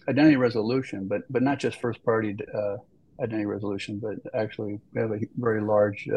identity 0.07 0.37
resolution, 0.37 1.07
but 1.07 1.21
but 1.31 1.43
not 1.43 1.59
just 1.59 1.79
first 1.79 2.03
party 2.03 2.35
uh, 2.55 2.77
identity 3.21 3.45
resolution, 3.45 3.99
but 3.99 4.15
actually 4.33 4.79
we 4.93 5.01
have 5.01 5.11
a 5.11 5.19
very 5.37 5.61
large 5.61 6.07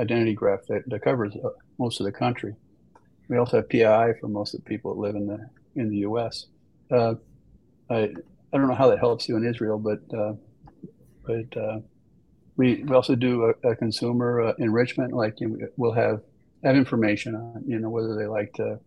identity 0.00 0.34
graph 0.34 0.66
that, 0.68 0.82
that 0.88 1.02
covers 1.02 1.32
most 1.78 2.00
of 2.00 2.06
the 2.06 2.12
country. 2.12 2.56
We 3.28 3.38
also 3.38 3.58
have 3.58 3.68
PII 3.68 4.18
for 4.20 4.28
most 4.28 4.54
of 4.54 4.62
the 4.62 4.68
people 4.68 4.94
that 4.94 5.00
live 5.00 5.16
in 5.16 5.26
the 5.26 5.48
in 5.74 5.90
the 5.90 5.98
U.S. 5.98 6.46
Uh, 6.90 7.14
I 7.90 8.14
I 8.52 8.56
don't 8.56 8.68
know 8.68 8.74
how 8.74 8.88
that 8.88 8.98
helps 8.98 9.28
you 9.28 9.36
in 9.36 9.46
Israel, 9.46 9.78
but 9.78 10.00
uh, 10.16 10.34
but 11.24 11.56
uh, 11.56 11.80
we 12.56 12.82
we 12.84 12.94
also 12.94 13.14
do 13.14 13.52
a, 13.64 13.70
a 13.70 13.76
consumer 13.76 14.40
uh, 14.40 14.52
enrichment. 14.58 15.12
Like 15.12 15.40
you 15.40 15.48
know, 15.48 15.66
we'll 15.76 15.92
have 15.92 16.22
have 16.62 16.76
information 16.76 17.34
on 17.34 17.62
you 17.66 17.78
know 17.78 17.90
whether 17.90 18.14
they 18.14 18.26
like 18.26 18.52
to 18.54 18.78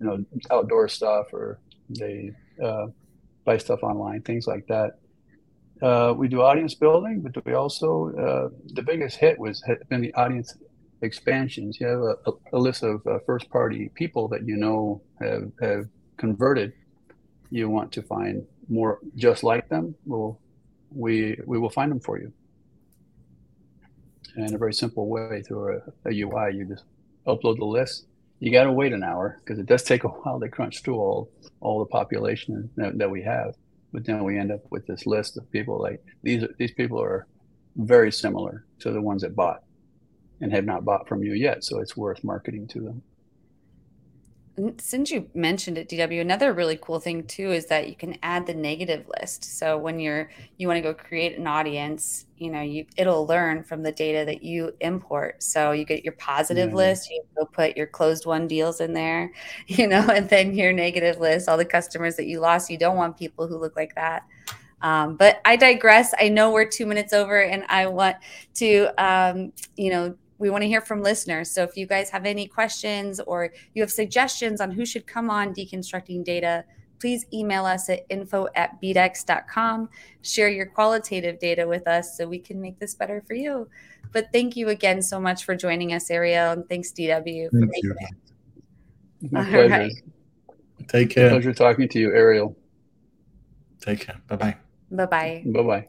you 0.00 0.06
know 0.06 0.24
outdoor 0.50 0.88
stuff 0.88 1.32
or 1.32 1.58
they 1.90 2.32
uh, 2.62 2.86
buy 3.44 3.58
stuff 3.58 3.82
online, 3.82 4.22
things 4.22 4.46
like 4.46 4.66
that. 4.68 4.98
Uh, 5.82 6.14
we 6.16 6.28
do 6.28 6.40
audience 6.40 6.74
building, 6.74 7.20
but 7.20 7.44
we 7.44 7.52
also 7.54 8.50
the 8.72 8.82
biggest 8.82 9.16
hit 9.16 9.38
was 9.38 9.62
been 9.88 10.00
the 10.00 10.14
audience 10.14 10.56
expansions. 11.02 11.78
You 11.80 11.86
have 11.86 12.00
a, 12.00 12.16
a 12.52 12.58
list 12.58 12.82
of 12.82 13.06
uh, 13.06 13.18
first 13.26 13.50
party 13.50 13.90
people 13.94 14.28
that 14.28 14.46
you 14.46 14.56
know 14.56 15.02
have 15.20 15.50
have 15.60 15.86
converted 16.16 16.72
you 17.50 17.68
want 17.68 17.92
to 17.92 18.02
find 18.02 18.44
more 18.68 18.98
just 19.14 19.44
like 19.44 19.68
them, 19.68 19.94
we'll, 20.06 20.40
we, 20.90 21.38
we 21.46 21.58
will 21.58 21.70
find 21.70 21.90
them 21.90 22.00
for 22.00 22.18
you. 22.18 22.32
In 24.36 24.54
a 24.54 24.58
very 24.58 24.74
simple 24.74 25.08
way 25.08 25.42
through 25.46 25.80
a, 26.04 26.10
a 26.10 26.20
UI, 26.22 26.56
you 26.56 26.66
just 26.66 26.84
upload 27.26 27.58
the 27.58 27.64
list. 27.64 28.06
You 28.40 28.50
got 28.50 28.64
to 28.64 28.72
wait 28.72 28.92
an 28.92 29.04
hour 29.04 29.40
because 29.40 29.60
it 29.60 29.66
does 29.66 29.84
take 29.84 30.04
a 30.04 30.08
while 30.22 30.40
to 30.40 30.48
crunch 30.48 30.82
through 30.82 30.96
all, 30.96 31.30
all 31.60 31.78
the 31.78 31.86
population 31.86 32.68
that, 32.76 32.98
that 32.98 33.10
we 33.10 33.22
have. 33.22 33.54
But 33.92 34.04
then 34.04 34.24
we 34.24 34.36
end 34.36 34.50
up 34.50 34.62
with 34.70 34.86
this 34.88 35.06
list 35.06 35.36
of 35.36 35.48
people 35.52 35.80
like 35.80 36.02
these. 36.24 36.44
These 36.58 36.72
people 36.72 37.00
are 37.00 37.28
very 37.76 38.10
similar 38.10 38.64
to 38.80 38.90
the 38.90 39.00
ones 39.00 39.22
that 39.22 39.36
bought 39.36 39.62
and 40.44 40.52
have 40.52 40.66
not 40.66 40.84
bought 40.84 41.08
from 41.08 41.24
you 41.24 41.32
yet. 41.32 41.64
So 41.64 41.80
it's 41.80 41.96
worth 41.96 42.22
marketing 42.22 42.68
to 42.68 42.80
them 42.80 43.02
since 44.78 45.10
you 45.10 45.28
mentioned 45.34 45.76
it 45.76 45.88
dw 45.88 46.20
another 46.20 46.52
really 46.52 46.78
cool 46.80 47.00
thing 47.00 47.24
too 47.24 47.50
is 47.50 47.66
that 47.66 47.88
you 47.88 47.96
can 47.96 48.16
add 48.22 48.46
the 48.46 48.54
negative 48.54 49.04
list 49.18 49.58
so 49.58 49.76
when 49.76 49.98
you're 49.98 50.30
you 50.58 50.68
want 50.68 50.76
to 50.76 50.80
go 50.80 50.94
create 50.94 51.36
an 51.36 51.46
audience 51.46 52.26
you 52.36 52.50
know 52.50 52.60
you 52.60 52.86
it'll 52.96 53.26
learn 53.26 53.64
from 53.64 53.82
the 53.82 53.90
data 53.90 54.24
that 54.24 54.44
you 54.44 54.72
import 54.80 55.42
so 55.42 55.72
you 55.72 55.84
get 55.84 56.04
your 56.04 56.12
positive 56.12 56.68
mm-hmm. 56.68 56.76
list 56.76 57.10
you 57.10 57.20
go 57.36 57.44
put 57.44 57.76
your 57.76 57.88
closed 57.88 58.26
won 58.26 58.46
deals 58.46 58.80
in 58.80 58.92
there 58.92 59.32
you 59.66 59.88
know 59.88 60.06
and 60.08 60.28
then 60.28 60.54
your 60.54 60.72
negative 60.72 61.18
list 61.18 61.48
all 61.48 61.56
the 61.56 61.64
customers 61.64 62.14
that 62.14 62.26
you 62.26 62.38
lost 62.38 62.70
you 62.70 62.78
don't 62.78 62.96
want 62.96 63.18
people 63.18 63.48
who 63.48 63.58
look 63.58 63.74
like 63.74 63.94
that 63.96 64.22
um, 64.82 65.16
but 65.16 65.40
I 65.46 65.56
digress. 65.56 66.12
I 66.20 66.28
know 66.28 66.52
we're 66.52 66.68
two 66.68 66.84
minutes 66.84 67.14
over, 67.14 67.40
and 67.40 67.64
I 67.70 67.86
want 67.86 68.18
to, 68.56 68.88
um, 69.02 69.50
you 69.76 69.90
know, 69.90 70.14
we 70.38 70.50
want 70.50 70.62
to 70.62 70.68
hear 70.68 70.80
from 70.80 71.02
listeners. 71.02 71.50
So 71.50 71.62
if 71.62 71.76
you 71.76 71.86
guys 71.86 72.10
have 72.10 72.26
any 72.26 72.46
questions 72.46 73.20
or 73.20 73.52
you 73.74 73.82
have 73.82 73.90
suggestions 73.90 74.60
on 74.60 74.70
who 74.70 74.84
should 74.84 75.06
come 75.06 75.30
on 75.30 75.54
deconstructing 75.54 76.24
data, 76.24 76.64
please 77.00 77.26
email 77.32 77.66
us 77.66 77.88
at 77.88 78.00
info 78.08 78.48
at 78.54 78.80
bdex.com. 78.80 79.88
Share 80.22 80.48
your 80.48 80.66
qualitative 80.66 81.38
data 81.38 81.66
with 81.66 81.86
us 81.86 82.16
so 82.16 82.26
we 82.26 82.38
can 82.38 82.60
make 82.60 82.78
this 82.78 82.94
better 82.94 83.22
for 83.26 83.34
you. 83.34 83.68
But 84.12 84.32
thank 84.32 84.56
you 84.56 84.68
again 84.68 85.02
so 85.02 85.20
much 85.20 85.44
for 85.44 85.56
joining 85.56 85.92
us, 85.92 86.10
Ariel, 86.10 86.52
and 86.52 86.68
thanks, 86.68 86.92
DW. 86.92 87.50
Thank 87.50 87.72
you. 87.82 87.94
My 89.30 89.44
pleasure. 89.44 89.68
Right. 89.68 89.92
Take 90.88 91.10
care. 91.10 91.30
Pleasure 91.30 91.54
talking 91.54 91.88
to 91.88 91.98
you, 91.98 92.12
Ariel. 92.12 92.56
Take 93.80 94.00
care. 94.00 94.20
Bye 94.28 94.36
bye. 94.36 94.56
Bye 94.90 95.06
bye. 95.06 95.42
Bye 95.46 95.62
bye. 95.62 95.88